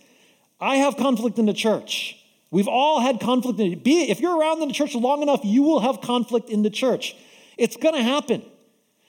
I 0.60 0.76
have 0.76 0.96
conflict 0.96 1.38
in 1.38 1.46
the 1.46 1.54
church. 1.54 2.22
We've 2.56 2.68
all 2.68 3.00
had 3.00 3.20
conflict. 3.20 3.60
In, 3.60 3.78
be, 3.80 4.10
if 4.10 4.18
you're 4.18 4.34
around 4.34 4.62
in 4.62 4.68
the 4.68 4.72
church 4.72 4.94
long 4.94 5.20
enough, 5.20 5.40
you 5.44 5.62
will 5.62 5.80
have 5.80 6.00
conflict 6.00 6.48
in 6.48 6.62
the 6.62 6.70
church. 6.70 7.14
It's 7.58 7.76
going 7.76 7.94
to 7.94 8.02
happen. 8.02 8.42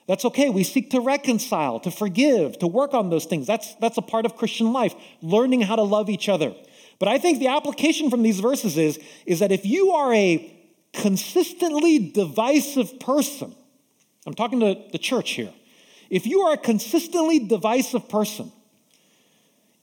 That's 0.06 0.26
okay. 0.26 0.50
We 0.50 0.66
seek 0.66 0.90
to 0.90 1.00
reconcile, 1.00 1.80
to 1.80 1.90
forgive, 1.90 2.60
to 2.60 2.68
work 2.68 2.94
on 2.94 3.10
those 3.10 3.24
things. 3.24 3.48
That's, 3.48 3.74
that's 3.76 3.98
a 3.98 4.02
part 4.02 4.26
of 4.26 4.36
Christian 4.36 4.74
life, 4.74 4.94
learning 5.22 5.62
how 5.62 5.78
to 5.78 5.84
love 5.84 6.10
each 6.10 6.28
other. 6.28 6.54
But 7.00 7.08
I 7.08 7.20
think 7.20 7.40
the 7.40 7.48
application 7.48 8.10
from 8.10 8.22
these 8.22 8.42
verses 8.42 8.78
is, 8.78 9.00
is 9.26 9.40
that 9.40 9.54
if 9.54 9.66
you 9.66 9.92
are 9.92 10.14
a 10.14 10.54
consistently 10.92 12.00
divisive 12.00 13.00
person, 13.00 13.56
I'm 14.26 14.34
talking 14.34 14.60
to 14.60 14.78
the 14.92 14.98
church 14.98 15.32
here. 15.32 15.54
If 16.10 16.28
you 16.28 16.42
are 16.42 16.56
a 16.56 16.58
consistently 16.58 17.40
divisive 17.40 18.10
person, 18.10 18.52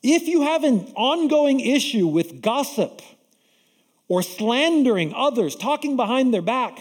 if 0.02 0.28
you 0.28 0.42
have 0.42 0.64
an 0.64 0.92
ongoing 0.96 1.60
issue 1.60 2.06
with 2.06 2.42
gossip 2.42 3.00
or 4.14 4.22
slandering 4.22 5.12
others, 5.12 5.56
talking 5.56 5.96
behind 5.96 6.32
their 6.32 6.40
back, 6.40 6.78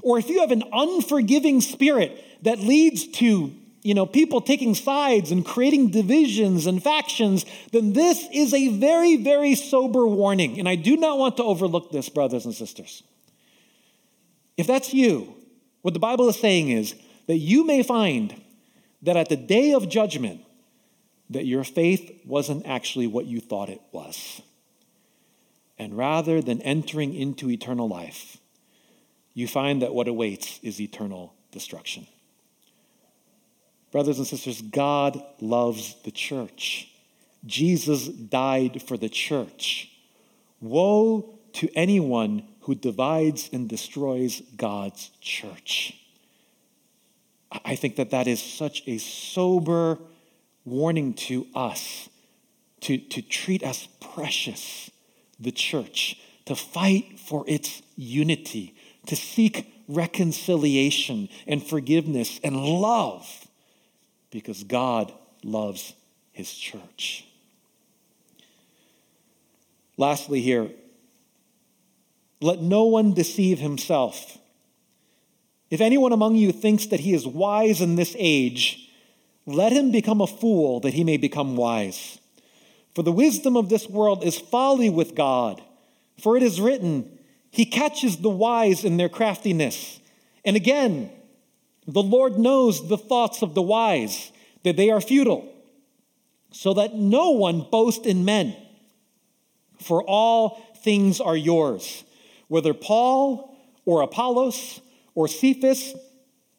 or 0.00 0.16
if 0.16 0.28
you 0.28 0.38
have 0.38 0.52
an 0.52 0.62
unforgiving 0.72 1.60
spirit 1.60 2.24
that 2.42 2.60
leads 2.60 3.08
to 3.08 3.52
you 3.82 3.94
know, 3.94 4.06
people 4.06 4.40
taking 4.40 4.76
sides 4.76 5.32
and 5.32 5.44
creating 5.44 5.90
divisions 5.90 6.66
and 6.66 6.82
factions, 6.82 7.44
then 7.72 7.94
this 7.94 8.26
is 8.32 8.54
a 8.54 8.68
very, 8.68 9.16
very 9.16 9.56
sober 9.56 10.06
warning. 10.06 10.58
And 10.60 10.68
I 10.68 10.76
do 10.76 10.96
not 10.96 11.18
want 11.18 11.36
to 11.36 11.42
overlook 11.42 11.90
this, 11.90 12.08
brothers 12.08 12.44
and 12.44 12.54
sisters. 12.54 13.02
If 14.56 14.68
that's 14.68 14.94
you, 14.94 15.34
what 15.82 15.94
the 15.94 16.00
Bible 16.00 16.28
is 16.28 16.40
saying 16.40 16.70
is 16.70 16.94
that 17.26 17.38
you 17.38 17.66
may 17.66 17.82
find 17.82 18.40
that 19.02 19.16
at 19.16 19.28
the 19.28 19.36
day 19.36 19.72
of 19.72 19.88
judgment, 19.90 20.40
that 21.30 21.44
your 21.44 21.64
faith 21.64 22.22
wasn't 22.24 22.64
actually 22.66 23.08
what 23.08 23.26
you 23.26 23.40
thought 23.40 23.68
it 23.68 23.82
was. 23.90 24.40
And 25.78 25.96
rather 25.96 26.40
than 26.40 26.62
entering 26.62 27.14
into 27.14 27.50
eternal 27.50 27.88
life, 27.88 28.38
you 29.32 29.48
find 29.48 29.82
that 29.82 29.94
what 29.94 30.08
awaits 30.08 30.60
is 30.62 30.80
eternal 30.80 31.34
destruction. 31.50 32.06
Brothers 33.90 34.18
and 34.18 34.26
sisters, 34.26 34.62
God 34.62 35.20
loves 35.40 35.96
the 36.02 36.10
church. 36.10 36.90
Jesus 37.44 38.08
died 38.08 38.82
for 38.82 38.96
the 38.96 39.08
church. 39.08 39.90
Woe 40.60 41.38
to 41.54 41.68
anyone 41.74 42.44
who 42.62 42.74
divides 42.74 43.50
and 43.52 43.68
destroys 43.68 44.40
God's 44.56 45.10
church. 45.20 45.96
I 47.64 47.76
think 47.76 47.96
that 47.96 48.10
that 48.10 48.26
is 48.26 48.42
such 48.42 48.82
a 48.86 48.98
sober 48.98 49.98
warning 50.64 51.14
to 51.14 51.46
us 51.54 52.08
to, 52.80 52.98
to 52.98 53.22
treat 53.22 53.62
us 53.62 53.86
precious 54.00 54.90
the 55.38 55.52
church, 55.52 56.18
to 56.46 56.54
fight 56.54 57.18
for 57.18 57.44
its 57.46 57.82
unity, 57.96 58.74
to 59.06 59.16
seek 59.16 59.72
reconciliation 59.88 61.28
and 61.46 61.62
forgiveness 61.62 62.40
and 62.42 62.56
love 62.56 63.46
because 64.30 64.64
God 64.64 65.12
loves 65.42 65.94
his 66.32 66.52
church. 66.52 67.24
Lastly, 69.96 70.40
here, 70.40 70.70
let 72.40 72.60
no 72.60 72.84
one 72.84 73.14
deceive 73.14 73.58
himself. 73.58 74.38
If 75.70 75.80
anyone 75.80 76.12
among 76.12 76.36
you 76.36 76.52
thinks 76.52 76.86
that 76.86 77.00
he 77.00 77.14
is 77.14 77.26
wise 77.26 77.80
in 77.80 77.96
this 77.96 78.14
age, 78.18 78.90
let 79.46 79.72
him 79.72 79.90
become 79.90 80.20
a 80.20 80.26
fool 80.26 80.80
that 80.80 80.94
he 80.94 81.04
may 81.04 81.16
become 81.16 81.56
wise. 81.56 82.18
For 82.94 83.02
the 83.02 83.12
wisdom 83.12 83.56
of 83.56 83.68
this 83.68 83.88
world 83.88 84.24
is 84.24 84.38
folly 84.38 84.88
with 84.88 85.14
God. 85.14 85.60
For 86.20 86.36
it 86.36 86.42
is 86.42 86.60
written, 86.60 87.18
he 87.50 87.64
catches 87.64 88.18
the 88.18 88.30
wise 88.30 88.84
in 88.84 88.96
their 88.96 89.08
craftiness. 89.08 90.00
And 90.44 90.56
again, 90.56 91.10
the 91.86 92.02
Lord 92.02 92.38
knows 92.38 92.88
the 92.88 92.98
thoughts 92.98 93.42
of 93.42 93.54
the 93.54 93.62
wise, 93.62 94.32
that 94.62 94.76
they 94.76 94.90
are 94.90 95.00
futile, 95.00 95.52
so 96.50 96.74
that 96.74 96.94
no 96.94 97.30
one 97.30 97.66
boast 97.70 98.06
in 98.06 98.24
men. 98.24 98.56
For 99.80 100.02
all 100.02 100.62
things 100.78 101.20
are 101.20 101.36
yours, 101.36 102.04
whether 102.48 102.72
Paul 102.72 103.56
or 103.84 104.02
Apollos 104.02 104.80
or 105.14 105.28
Cephas 105.28 105.94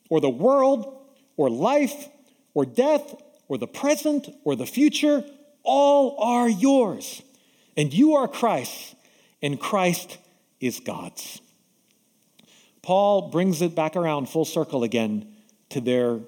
or 0.10 0.22
the 0.22 0.30
world 0.30 1.02
or 1.38 1.50
life 1.50 2.10
or 2.54 2.66
death 2.66 3.16
or 3.48 3.58
the 3.58 3.68
present 3.68 4.28
or 4.44 4.56
the 4.56 4.66
future, 4.66 5.24
all 5.66 6.18
are 6.20 6.50
yours. 6.50 7.22
And 7.78 7.94
you 7.94 8.16
are 8.16 8.28
Christ, 8.28 8.96
and 9.42 9.60
Christ 9.60 10.18
is 10.62 10.80
God's. 10.80 11.42
Paul 12.82 13.30
brings 13.30 13.62
it 13.62 13.76
back 13.76 13.96
around 13.96 14.30
full 14.30 14.46
circle 14.46 14.84
again 14.84 15.28
to 15.70 15.82
their, 15.82 16.20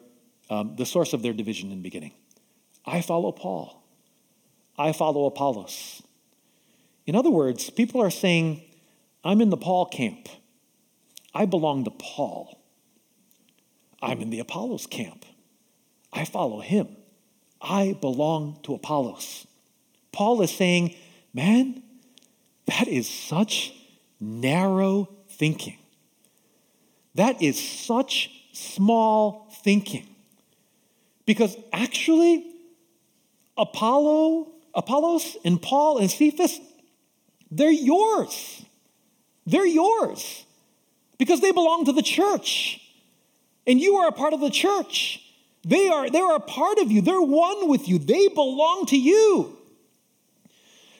um, 0.49 0.75
the 0.75 0.85
source 0.85 1.13
of 1.13 1.21
their 1.21 1.33
division 1.33 1.71
in 1.71 1.77
the 1.77 1.83
beginning. 1.83 2.11
I 2.85 3.01
follow 3.01 3.31
Paul. 3.31 3.83
I 4.77 4.91
follow 4.91 5.25
Apollos. 5.25 6.01
In 7.05 7.15
other 7.15 7.29
words, 7.29 7.69
people 7.69 8.01
are 8.01 8.09
saying, 8.09 8.61
I'm 9.23 9.41
in 9.41 9.49
the 9.49 9.57
Paul 9.57 9.85
camp. 9.85 10.27
I 11.33 11.45
belong 11.45 11.85
to 11.85 11.91
Paul. 11.91 12.59
I'm 14.01 14.21
in 14.21 14.29
the 14.29 14.39
Apollos 14.39 14.87
camp. 14.87 15.25
I 16.11 16.25
follow 16.25 16.59
him. 16.59 16.87
I 17.61 17.93
belong 17.99 18.59
to 18.63 18.73
Apollos. 18.73 19.47
Paul 20.11 20.41
is 20.41 20.51
saying, 20.51 20.95
man, 21.33 21.83
that 22.65 22.87
is 22.87 23.09
such 23.09 23.73
narrow 24.19 25.09
thinking. 25.29 25.77
That 27.15 27.41
is 27.41 27.59
such 27.59 28.29
small 28.53 29.47
thinking. 29.63 30.07
Because 31.25 31.55
actually, 31.73 32.45
Apollo, 33.57 34.51
Apollos 34.73 35.35
and 35.43 35.61
Paul 35.61 35.97
and 35.97 36.09
Cephas, 36.09 36.59
they're 37.49 37.71
yours. 37.71 38.63
They're 39.45 39.65
yours 39.65 40.45
because 41.17 41.41
they 41.41 41.51
belong 41.51 41.85
to 41.85 41.91
the 41.91 42.01
church. 42.01 42.81
And 43.65 43.79
you 43.79 43.95
are 43.97 44.07
a 44.07 44.11
part 44.11 44.33
of 44.33 44.39
the 44.39 44.49
church. 44.49 45.21
They 45.67 45.89
are, 45.89 46.09
they 46.09 46.21
are 46.21 46.35
a 46.35 46.39
part 46.39 46.77
of 46.77 46.93
you. 46.93 47.01
They're 47.01 47.21
one 47.21 47.67
with 47.67 47.89
you. 47.89 47.99
They 47.99 48.29
belong 48.29 48.85
to 48.87 48.97
you. 48.97 49.57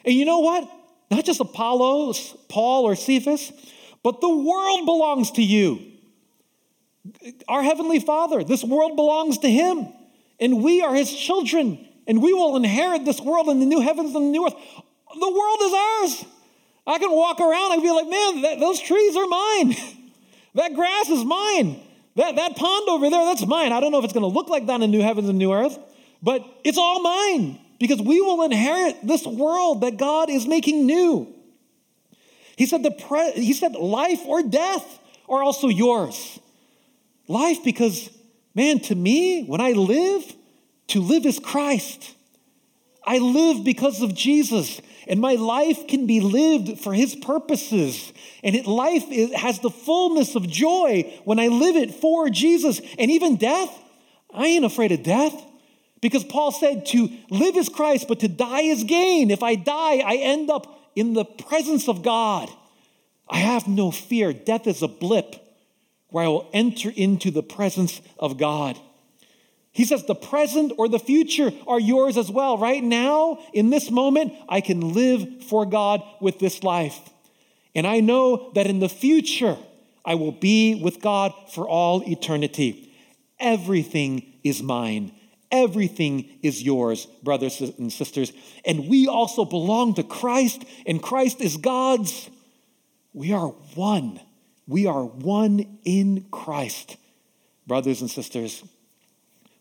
And 0.03 0.13
you 0.13 0.25
know 0.25 0.39
what? 0.39 0.69
Not 1.09 1.23
just 1.23 1.39
Apollos, 1.39 2.35
Paul, 2.49 2.83
or 2.83 2.97
Cephas, 2.97 3.53
but 4.03 4.19
the 4.19 4.29
world 4.29 4.85
belongs 4.85 5.31
to 5.31 5.41
you. 5.41 5.79
Our 7.47 7.63
Heavenly 7.63 8.01
Father, 8.01 8.43
this 8.43 8.61
world 8.61 8.97
belongs 8.97 9.37
to 9.39 9.49
Him. 9.49 9.87
And 10.37 10.61
we 10.61 10.81
are 10.81 10.93
His 10.93 11.15
children. 11.15 11.87
And 12.05 12.21
we 12.21 12.33
will 12.33 12.57
inherit 12.57 13.05
this 13.05 13.21
world 13.21 13.47
in 13.47 13.61
the 13.61 13.65
new 13.65 13.79
heavens 13.79 14.13
and 14.15 14.25
the 14.25 14.31
new 14.31 14.45
earth. 14.45 14.53
The 14.53 15.31
world 15.31 15.59
is 15.61 15.73
ours. 15.73 16.25
I 16.85 16.99
can 16.99 17.11
walk 17.11 17.39
around 17.39 17.71
and 17.71 17.81
be 17.81 17.91
like, 17.91 18.09
man, 18.09 18.41
that, 18.41 18.59
those 18.59 18.81
trees 18.81 19.15
are 19.15 19.27
mine. 19.27 19.75
that 20.55 20.73
grass 20.73 21.09
is 21.09 21.23
mine. 21.23 21.86
That, 22.17 22.35
that 22.35 22.55
pond 22.55 22.89
over 22.89 23.11
there, 23.11 23.25
that's 23.25 23.45
mine. 23.45 23.71
I 23.71 23.79
don't 23.79 23.91
know 23.91 23.99
if 23.99 24.03
it's 24.03 24.13
going 24.13 24.23
to 24.23 24.35
look 24.35 24.49
like 24.49 24.65
that 24.65 24.81
in 24.81 24.89
new 24.89 25.01
heavens 25.01 25.29
and 25.29 25.37
new 25.37 25.53
earth, 25.53 25.77
but 26.21 26.43
it's 26.63 26.77
all 26.77 26.99
mine 27.01 27.59
because 27.79 28.01
we 28.01 28.19
will 28.21 28.41
inherit 28.41 28.97
this 29.03 29.23
world 29.25 29.81
that 29.81 29.97
God 29.97 30.31
is 30.31 30.47
making 30.47 30.87
new. 30.87 31.31
He 32.55 32.65
said, 32.65 32.81
the 32.81 32.89
pre- 32.89 33.33
he 33.33 33.53
said, 33.53 33.73
life 33.75 34.25
or 34.25 34.41
death 34.41 34.99
are 35.29 35.43
also 35.43 35.67
yours. 35.67 36.39
Life, 37.27 37.63
because, 37.63 38.09
man, 38.55 38.79
to 38.79 38.95
me, 38.95 39.43
when 39.43 39.61
I 39.61 39.73
live, 39.73 40.23
to 40.87 41.01
live 41.01 41.23
is 41.27 41.37
Christ. 41.37 42.15
I 43.05 43.19
live 43.19 43.63
because 43.63 44.01
of 44.01 44.15
Jesus, 44.15 44.81
and 45.09 45.19
my 45.19 45.35
life 45.35 45.87
can 45.87 46.05
be 46.05 46.19
lived 46.19 46.79
for 46.79 46.93
his 46.93 47.15
purposes. 47.15 48.13
And 48.43 48.55
it, 48.55 48.67
life 48.67 49.05
is, 49.11 49.33
has 49.33 49.59
the 49.59 49.69
fullness 49.69 50.35
of 50.35 50.47
joy 50.47 51.19
when 51.23 51.39
I 51.39 51.47
live 51.47 51.75
it 51.75 51.93
for 51.93 52.29
Jesus. 52.29 52.81
And 52.99 53.11
even 53.11 53.37
death, 53.37 53.71
I 54.33 54.47
ain't 54.47 54.65
afraid 54.65 54.91
of 54.91 55.03
death. 55.03 55.33
Because 55.99 56.23
Paul 56.23 56.51
said 56.51 56.85
to 56.87 57.09
live 57.29 57.57
is 57.57 57.69
Christ, 57.69 58.07
but 58.07 58.19
to 58.19 58.27
die 58.27 58.61
is 58.61 58.83
gain. 58.83 59.31
If 59.31 59.41
I 59.41 59.55
die, 59.55 59.97
I 59.97 60.17
end 60.21 60.49
up 60.49 60.91
in 60.95 61.13
the 61.13 61.25
presence 61.25 61.87
of 61.87 62.03
God. 62.03 62.49
I 63.27 63.37
have 63.37 63.67
no 63.67 63.91
fear. 63.91 64.31
Death 64.31 64.67
is 64.67 64.81
a 64.81 64.87
blip 64.87 65.35
where 66.09 66.25
I 66.25 66.27
will 66.27 66.49
enter 66.53 66.91
into 66.95 67.31
the 67.31 67.43
presence 67.43 68.01
of 68.19 68.37
God. 68.37 68.79
He 69.77 69.85
says 69.85 70.05
the 70.05 70.15
present 70.15 70.73
or 70.79 70.89
the 70.89 70.97
future 70.97 71.51
are 71.67 71.79
yours 71.79 72.17
as 72.17 72.31
well. 72.31 72.57
Right 72.57 72.83
now, 72.83 73.37
in 73.53 73.69
this 73.69 73.91
moment, 73.91 74.33
I 74.49 74.59
can 74.59 74.95
live 74.95 75.43
for 75.43 75.67
God 75.67 76.01
with 76.19 76.39
this 76.39 76.63
life. 76.63 76.99
And 77.75 77.85
I 77.85 77.99
know 77.99 78.51
that 78.55 78.65
in 78.65 78.79
the 78.79 78.89
future, 78.89 79.55
I 80.03 80.15
will 80.15 80.31
be 80.31 80.81
with 80.81 80.99
God 80.99 81.31
for 81.53 81.69
all 81.69 82.01
eternity. 82.09 82.91
Everything 83.39 84.25
is 84.43 84.63
mine. 84.63 85.11
Everything 85.51 86.27
is 86.41 86.63
yours, 86.63 87.05
brothers 87.21 87.61
and 87.61 87.93
sisters. 87.93 88.33
And 88.65 88.87
we 88.87 89.05
also 89.05 89.45
belong 89.45 89.93
to 89.93 90.03
Christ, 90.03 90.65
and 90.87 91.03
Christ 91.03 91.39
is 91.39 91.55
God's. 91.55 92.31
We 93.13 93.31
are 93.31 93.49
one. 93.75 94.21
We 94.65 94.87
are 94.87 95.03
one 95.03 95.77
in 95.85 96.25
Christ, 96.31 96.97
brothers 97.67 98.01
and 98.01 98.09
sisters. 98.09 98.63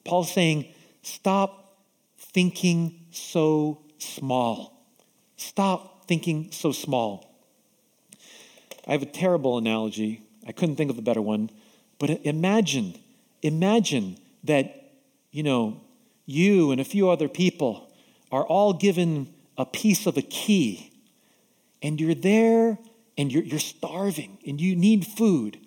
Paul's 0.06 0.32
saying, 0.32 0.72
stop 1.02 1.82
thinking 2.16 3.06
so 3.10 3.82
small. 3.98 4.72
Stop 5.36 6.06
thinking 6.06 6.50
so 6.52 6.72
small. 6.72 7.34
I 8.86 8.92
have 8.92 9.02
a 9.02 9.06
terrible 9.06 9.58
analogy. 9.58 10.22
I 10.46 10.52
couldn't 10.52 10.76
think 10.76 10.90
of 10.90 10.98
a 10.98 11.02
better 11.02 11.20
one. 11.20 11.50
But 11.98 12.24
imagine, 12.24 12.94
imagine 13.42 14.18
that, 14.44 14.92
you 15.30 15.42
know, 15.42 15.80
you 16.24 16.70
and 16.70 16.80
a 16.80 16.84
few 16.84 17.10
other 17.10 17.28
people 17.28 17.90
are 18.30 18.44
all 18.44 18.72
given 18.72 19.32
a 19.58 19.66
piece 19.66 20.06
of 20.06 20.16
a 20.16 20.22
key, 20.22 20.92
and 21.82 22.00
you're 22.00 22.14
there 22.14 22.78
and 23.16 23.32
you're, 23.32 23.42
you're 23.42 23.58
starving 23.58 24.38
and 24.46 24.60
you 24.60 24.76
need 24.76 25.06
food. 25.06 25.58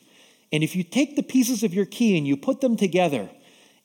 And 0.52 0.64
if 0.64 0.76
you 0.76 0.84
take 0.84 1.16
the 1.16 1.24
pieces 1.24 1.64
of 1.64 1.74
your 1.74 1.86
key 1.86 2.18
and 2.18 2.28
you 2.28 2.38
put 2.38 2.62
them 2.62 2.76
together, 2.76 3.30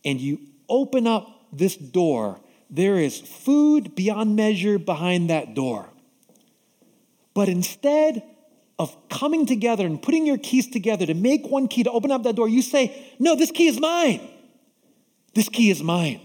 and 0.04 0.20
you 0.20 0.40
open 0.68 1.06
up 1.06 1.28
this 1.52 1.76
door, 1.76 2.40
there 2.70 2.96
is 2.96 3.20
food 3.20 3.94
beyond 3.94 4.36
measure 4.36 4.78
behind 4.78 5.30
that 5.30 5.54
door. 5.54 5.88
But 7.34 7.48
instead 7.48 8.22
of 8.78 8.96
coming 9.08 9.46
together 9.46 9.86
and 9.86 10.02
putting 10.02 10.26
your 10.26 10.38
keys 10.38 10.68
together 10.68 11.06
to 11.06 11.14
make 11.14 11.46
one 11.46 11.68
key 11.68 11.84
to 11.84 11.90
open 11.90 12.10
up 12.10 12.22
that 12.24 12.36
door, 12.36 12.48
you 12.48 12.62
say, 12.62 13.14
No, 13.18 13.36
this 13.36 13.50
key 13.50 13.68
is 13.68 13.80
mine. 13.80 14.20
This 15.34 15.48
key 15.48 15.70
is 15.70 15.82
mine. 15.82 16.20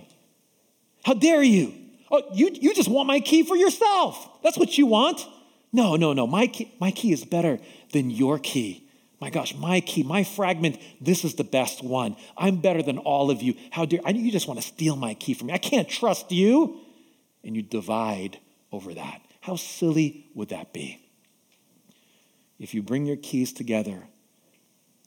How 1.03 1.13
dare 1.13 1.43
you? 1.43 1.73
Oh, 2.11 2.23
you, 2.34 2.49
you 2.53 2.73
just 2.73 2.89
want 2.89 3.07
my 3.07 3.19
key 3.19 3.43
for 3.43 3.55
yourself. 3.55 4.41
That's 4.43 4.57
what 4.57 4.77
you 4.77 4.86
want. 4.88 5.27
No, 5.71 5.95
no, 5.95 6.13
no. 6.13 6.25
My 6.25 6.47
key, 6.47 6.71
my 6.80 6.91
key 6.91 7.11
is 7.11 7.23
better 7.23 7.59
than 7.91 8.09
your 8.09 8.39
key. 8.39 8.88
My 9.20 9.30
gosh, 9.30 9.53
my 9.53 9.82
key, 9.82 10.03
my 10.03 10.24
fragment, 10.24 10.80
this 11.01 11.26
is 11.26 11.36
the 11.36 11.43
best 11.43 11.84
one. 11.84 12.15
I'm 12.38 12.61
better 12.61 12.82
than 12.82 12.97
all 12.99 13.30
of 13.30 13.41
you. 13.41 13.55
How 13.70 13.86
dare 13.86 13.99
I, 14.05 14.11
you 14.11 14.32
just 14.32 14.47
want 14.47 14.61
to 14.61 14.65
steal 14.65 14.95
my 14.95 15.13
key 15.13 15.34
from 15.34 15.47
me? 15.47 15.53
I 15.53 15.57
can't 15.57 15.89
trust 15.89 16.32
you. 16.32 16.80
And 17.43 17.55
you 17.55 17.61
divide 17.61 18.39
over 18.72 18.93
that. 18.93 19.22
How 19.41 19.55
silly 19.55 20.28
would 20.36 20.49
that 20.49 20.74
be? 20.74 20.99
If 22.59 22.74
you 22.74 22.82
bring 22.82 23.05
your 23.05 23.15
keys 23.15 23.53
together 23.53 24.03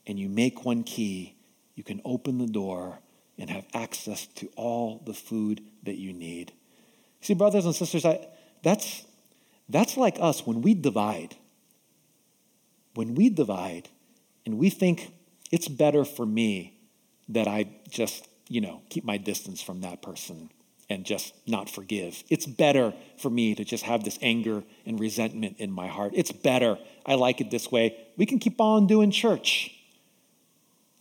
and 0.06 0.18
you 0.18 0.28
make 0.28 0.64
one 0.64 0.82
key, 0.82 1.36
you 1.74 1.84
can 1.84 2.00
open 2.04 2.38
the 2.38 2.46
door 2.46 2.98
and 3.38 3.50
have 3.50 3.66
access 3.74 4.26
to 4.26 4.48
all 4.56 5.02
the 5.04 5.14
food 5.14 5.62
that 5.82 5.96
you 5.96 6.12
need. 6.12 6.52
See, 7.20 7.34
brothers 7.34 7.66
and 7.66 7.74
sisters, 7.74 8.04
I, 8.04 8.26
that's, 8.62 9.04
that's 9.68 9.96
like 9.96 10.16
us 10.20 10.46
when 10.46 10.62
we 10.62 10.74
divide. 10.74 11.36
When 12.94 13.14
we 13.14 13.30
divide, 13.30 13.88
and 14.44 14.58
we 14.58 14.70
think 14.70 15.12
it's 15.50 15.68
better 15.68 16.04
for 16.04 16.26
me 16.26 16.78
that 17.28 17.46
I 17.46 17.70
just, 17.88 18.28
you 18.48 18.60
know, 18.60 18.82
keep 18.90 19.04
my 19.04 19.16
distance 19.16 19.62
from 19.62 19.82
that 19.82 20.02
person 20.02 20.50
and 20.90 21.04
just 21.04 21.34
not 21.46 21.70
forgive. 21.70 22.22
It's 22.28 22.46
better 22.46 22.92
for 23.18 23.30
me 23.30 23.54
to 23.54 23.64
just 23.64 23.84
have 23.84 24.04
this 24.04 24.18
anger 24.20 24.62
and 24.84 25.00
resentment 25.00 25.56
in 25.58 25.70
my 25.70 25.88
heart. 25.88 26.12
It's 26.14 26.32
better. 26.32 26.78
I 27.06 27.14
like 27.14 27.40
it 27.40 27.50
this 27.50 27.70
way. 27.70 27.96
We 28.16 28.26
can 28.26 28.38
keep 28.38 28.60
on 28.60 28.86
doing 28.86 29.10
church. 29.10 29.74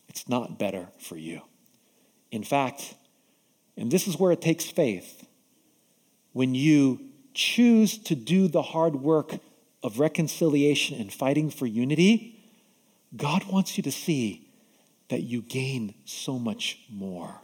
It's 0.08 0.30
not 0.30 0.60
better 0.60 0.88
for 1.00 1.18
you. 1.18 1.42
In 2.32 2.44
fact, 2.44 2.96
and 3.76 3.92
this 3.92 4.08
is 4.08 4.18
where 4.18 4.32
it 4.32 4.42
takes 4.42 4.66
faith, 4.66 5.28
when 6.34 6.56
you 6.56 7.02
choose 7.34 7.98
to 7.98 8.16
do 8.16 8.48
the 8.48 8.62
hard 8.62 8.96
work 8.96 9.40
of 9.84 10.00
reconciliation 10.00 11.00
and 11.00 11.12
fighting 11.12 11.50
for 11.50 11.66
unity, 11.66 12.41
God 13.16 13.44
wants 13.46 13.78
you 13.78 13.84
to 13.84 13.92
see 13.92 14.48
that 15.10 15.22
you 15.24 15.42
gain 15.42 15.94
so 16.06 16.40
much 16.40 16.80
more. 16.90 17.42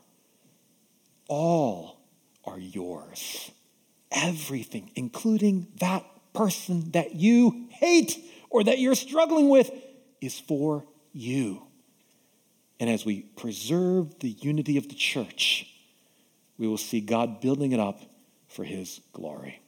All 1.28 1.98
are 2.46 2.60
yours. 2.60 3.52
Everything, 4.12 4.92
including 4.96 5.68
that 5.80 6.06
person 6.34 6.92
that 6.92 7.16
you 7.16 7.68
hate 7.72 8.18
or 8.50 8.64
that 8.64 8.80
you're 8.80 8.96
struggling 8.96 9.50
with, 9.50 9.70
is 10.22 10.40
for 10.40 10.86
you. 11.12 11.64
And 12.80 12.90
as 12.90 13.06
we 13.06 13.22
preserve 13.22 14.20
the 14.20 14.30
unity 14.30 14.78
of 14.78 14.88
the 14.88 14.96
church, 14.96 15.68
we 16.58 16.68
will 16.68 16.78
see 16.78 17.02
God 17.02 17.42
building 17.42 17.72
it 17.74 17.80
up 17.80 18.02
for 18.48 18.64
his 18.64 19.02
glory. 19.12 19.62